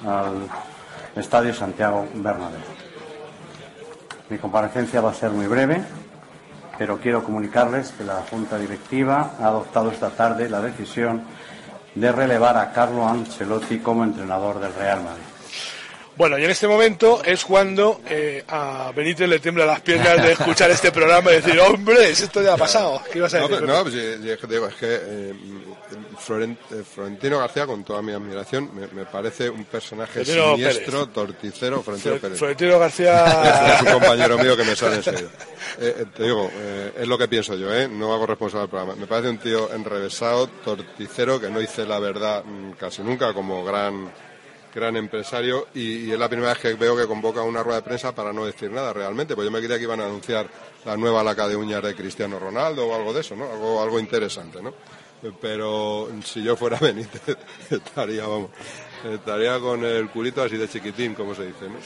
al 0.07 0.49
Estadio 1.14 1.53
Santiago 1.53 2.09
Bernabéu. 2.14 2.61
Mi 4.30 4.39
comparecencia 4.39 5.03
va 5.03 5.11
a 5.11 5.14
ser 5.14 5.32
muy 5.32 5.47
breve, 5.47 5.85
pero 6.78 6.99
quiero 6.99 7.22
comunicarles 7.22 7.93
que 7.93 8.05
la 8.05 8.24
Junta 8.30 8.57
Directiva 8.59 9.32
ha 9.39 9.49
adoptado 9.49 9.91
esta 9.91 10.09
tarde 10.09 10.49
la 10.49 10.62
decisión 10.62 11.22
de 11.95 12.11
relevar 12.11 12.57
a 12.57 12.72
Carlo 12.72 13.07
Ancelotti 13.07 13.80
como 13.80 14.03
entrenador 14.03 14.61
del 14.61 14.72
Real 14.72 15.05
Madrid. 15.05 15.34
Bueno, 16.17 16.39
y 16.39 16.45
en 16.45 16.51
este 16.51 16.69
momento 16.69 17.23
es 17.25 17.45
cuando 17.45 18.01
eh, 18.09 18.45
a 18.47 18.93
Benítez 18.95 19.29
le 19.29 19.41
tiembla 19.41 19.67
las 19.67 19.81
piernas 19.81 20.23
de 20.23 20.33
escuchar 20.33 20.71
este 20.71 20.93
programa 20.93 21.33
y 21.33 21.37
decir, 21.37 21.59
hombre, 21.59 22.11
esto 22.11 22.41
ya 22.41 22.55
ha 22.55 22.57
pasado. 22.57 23.03
¿Qué 23.11 23.19
ibas 23.19 23.35
a 23.35 23.41
decir? 23.41 23.62
No, 23.62 23.83
pues, 23.83 24.23
digo, 24.49 24.69
es 24.69 24.75
que 24.75 25.01
eh, 25.03 25.35
Florentino 26.19 27.39
García, 27.41 27.67
con 27.67 27.83
toda 27.83 28.01
mi 28.01 28.12
admiración, 28.12 28.71
me, 28.75 29.05
parece 29.07 29.51
un 29.51 29.65
personaje 29.65 30.25
siniestro, 30.25 31.09
torticero, 31.09 31.83
Florentino 31.83 32.17
Pérez. 32.17 32.39
Florentino 32.39 32.79
García... 32.79 33.75
es 33.75 33.83
un 33.83 33.93
compañero 33.99 34.39
mío 34.39 34.57
que 34.57 34.65
me 34.65 34.77
sale 34.77 34.97
en 34.97 35.03
serio. 35.03 35.29
te 35.79 36.23
digo, 36.23 36.49
es 36.97 37.09
lo 37.09 37.19
que 37.19 37.27
pienso 37.27 37.57
yo, 37.57 37.75
¿eh? 37.75 37.89
No 37.89 38.15
hago 38.15 38.27
responsable 38.27 38.62
del 38.62 38.71
programa. 38.71 38.95
Me 38.95 39.09
parece 39.09 39.31
un 39.31 39.39
tío 39.39 39.73
enrevesado, 39.75 40.47
torticero, 40.65 41.41
que 41.41 41.51
no 41.51 41.59
dice 41.59 41.85
la 41.85 41.99
verdad 41.99 42.45
mm, 42.45 42.73
casi 42.73 43.03
nunca 43.03 43.33
como 43.33 43.65
gran 43.65 44.12
gran 44.75 44.97
empresario 44.97 45.68
y, 45.75 46.11
es 46.11 46.18
la 46.18 46.29
primera 46.29 46.53
vez 46.53 46.59
que 46.59 46.75
veo 46.75 46.97
que 46.97 47.07
convoca 47.07 47.43
una 47.43 47.62
rueda 47.62 47.81
de 47.81 47.85
prensa 47.85 48.14
para 48.14 48.33
no 48.33 48.45
decir 48.45 48.70
nada 48.70 48.93
realmente, 48.93 49.35
pues 49.35 49.45
yo 49.47 49.51
me 49.51 49.61
creía 49.61 49.77
que 49.77 49.85
iban 49.85 50.01
a 50.01 50.07
anunciar 50.07 50.49
la 50.85 50.97
nueva 50.97 51.22
laca 51.22 51.47
de 51.47 51.57
uñas 51.57 51.83
de 51.83 51.95
Cristiano 51.95 52.39
Ronaldo 52.39 52.87
o 52.87 52.95
algo 52.95 53.12
de 53.12 53.20
eso, 53.20 53.37
¿no? 53.37 53.51
Algo, 53.51 53.81
algo 53.81 54.01
interesante, 54.01 54.61
¿no? 54.61 54.75
Pero 55.41 56.09
si 56.25 56.43
yo 56.43 56.57
fuera 56.57 56.79
Benítez 56.81 57.37
estaría, 57.70 58.27
vamos, 58.27 58.51
Estaría 59.12 59.59
con 59.59 59.84
el 59.84 60.09
culito 60.09 60.42
así 60.42 60.57
de 60.57 60.68
chiquitín, 60.68 61.14
como 61.14 61.34
se 61.34 61.46
dice, 61.46 61.68
¿no? 61.68 61.76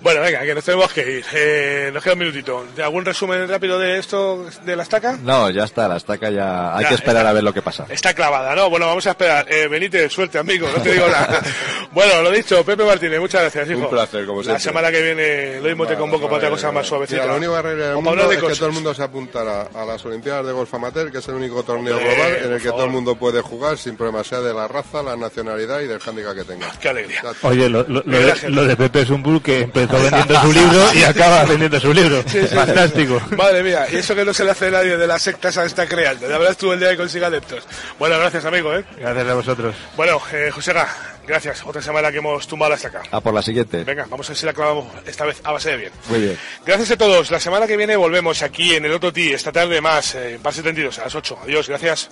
Bueno, 0.00 0.20
venga, 0.20 0.40
que 0.42 0.54
nos 0.54 0.64
tenemos 0.64 0.92
que 0.92 1.18
ir. 1.18 1.24
Eh, 1.32 1.90
nos 1.92 2.02
queda 2.02 2.14
un 2.14 2.18
minutito. 2.18 2.66
¿Algún 2.82 3.04
resumen 3.04 3.48
rápido 3.48 3.78
de 3.78 3.98
esto, 3.98 4.46
de 4.64 4.76
la 4.76 4.82
estaca? 4.82 5.18
No, 5.22 5.50
ya 5.50 5.64
está, 5.64 5.88
la 5.88 5.96
estaca 5.96 6.30
ya... 6.30 6.76
Hay 6.76 6.86
que 6.86 6.94
esperar 6.94 7.26
a 7.26 7.32
ver 7.32 7.44
lo 7.44 7.52
que 7.52 7.62
pasa. 7.62 7.86
Está 7.88 8.14
clavada, 8.14 8.54
¿no? 8.54 8.68
Bueno, 8.70 8.86
vamos 8.86 9.06
a 9.06 9.10
esperar. 9.10 9.46
Eh, 9.48 9.68
Benítez, 9.68 10.12
suerte, 10.12 10.38
amigo, 10.38 10.68
no 10.74 10.82
te 10.82 10.92
digo 10.92 11.06
nada. 11.06 11.40
bueno, 11.92 12.22
lo 12.22 12.30
dicho, 12.30 12.64
Pepe 12.64 12.84
Martínez, 12.84 13.20
muchas 13.20 13.42
gracias, 13.42 13.70
hijo. 13.70 13.80
Un 13.80 13.90
placer, 13.90 14.26
como 14.26 14.42
siempre. 14.42 14.54
La 14.54 14.60
semana 14.60 14.90
que 14.90 15.02
viene, 15.02 15.60
lo 15.60 15.68
mismo 15.68 15.86
te 15.86 15.94
convoco 15.94 16.26
para 16.26 16.36
otra 16.38 16.50
cosa 16.50 16.72
más 16.72 16.86
suavecita. 16.86 17.26
la 17.26 17.34
única 17.34 17.62
regla 17.62 17.86
del 17.88 17.96
mundo 17.96 18.32
es 18.32 18.40
que 18.40 18.54
todo 18.54 18.66
el 18.66 18.72
mundo 18.72 18.94
se 18.94 19.02
apuntará 19.02 19.68
a 19.74 19.84
las 19.84 20.04
Olimpiadas 20.04 20.46
de 20.46 20.52
Golf 20.52 20.72
Amateur, 20.74 21.10
que 21.12 21.18
es 21.18 21.28
el 21.28 21.34
único 21.34 21.62
torneo 21.62 21.98
global 21.98 22.38
en 22.44 22.52
el 22.52 22.60
que 22.60 22.70
todo 22.70 22.84
el 22.84 22.90
mundo 22.90 23.16
puede 23.16 23.40
jugar 23.40 23.78
sin 23.78 23.96
problema, 23.96 24.24
sea 24.24 24.40
de 24.40 24.52
la 24.52 24.68
raza, 24.68 25.02
la 25.02 25.16
nacionalidad 25.16 25.80
y 25.80 25.86
del 25.86 26.00
handicap 26.04 26.34
que 26.34 26.44
tenga. 26.44 26.55
Qué 26.80 26.88
alegría. 26.88 27.22
Oye, 27.42 27.68
lo, 27.68 27.84
de, 27.84 28.76
Pepe 28.76 29.02
es 29.02 29.10
un 29.10 29.22
bull 29.22 29.42
que 29.42 29.62
empezó 29.62 29.94
vendiendo 30.02 30.40
su 30.40 30.52
libro 30.52 30.94
y 30.94 31.02
acaba 31.02 31.44
vendiendo 31.44 31.80
su 31.80 31.92
libro. 31.92 32.22
Fantástico. 32.22 33.20
Madre 33.36 33.62
mía, 33.62 33.86
y 33.90 33.96
eso 33.96 34.14
que 34.14 34.24
no 34.24 34.32
se 34.32 34.44
le 34.44 34.50
hace 34.50 34.66
a 34.66 34.70
nadie 34.70 34.96
de 34.96 35.06
las 35.06 35.22
sectas 35.22 35.56
a 35.58 35.64
esta 35.64 35.86
creando. 35.86 36.28
Ya 36.28 36.38
verás 36.38 36.56
tú 36.56 36.72
el 36.72 36.78
día 36.78 36.90
que 36.90 36.96
consiga 36.96 37.28
adeptos. 37.28 37.64
Bueno, 37.98 38.18
gracias, 38.18 38.44
amigo. 38.44 38.74
¿eh? 38.74 38.84
Gracias 38.98 39.28
a 39.28 39.34
vosotros. 39.34 39.74
Bueno, 39.96 40.20
eh, 40.32 40.50
José 40.52 40.72
Gá, 40.72 40.88
gracias. 41.26 41.64
Otra 41.64 41.82
semana 41.82 42.10
que 42.10 42.18
hemos 42.18 42.46
tumbado 42.46 42.74
hasta 42.74 42.88
acá. 42.88 43.02
A 43.10 43.20
por 43.20 43.34
la 43.34 43.42
siguiente. 43.42 43.84
Venga, 43.84 44.06
vamos 44.08 44.26
a 44.28 44.30
ver 44.30 44.36
si 44.36 44.46
la 44.46 44.52
clavamos 44.52 44.86
esta 45.06 45.24
vez 45.24 45.40
a 45.44 45.52
base 45.52 45.70
de 45.70 45.76
bien. 45.76 45.92
Muy 46.08 46.20
bien. 46.20 46.38
Gracias 46.64 46.90
a 46.92 46.96
todos. 46.96 47.30
La 47.30 47.40
semana 47.40 47.66
que 47.66 47.76
viene 47.76 47.96
volvemos 47.96 48.42
aquí 48.42 48.74
en 48.74 48.84
el 48.84 48.92
otro 48.92 49.12
TI, 49.12 49.32
esta 49.32 49.52
tarde 49.52 49.80
más, 49.80 50.14
eh, 50.14 50.34
en 50.34 50.42
Par 50.42 50.52
72, 50.52 50.98
a 50.98 51.04
las 51.04 51.14
8. 51.14 51.38
Adiós, 51.44 51.68
gracias. 51.68 52.10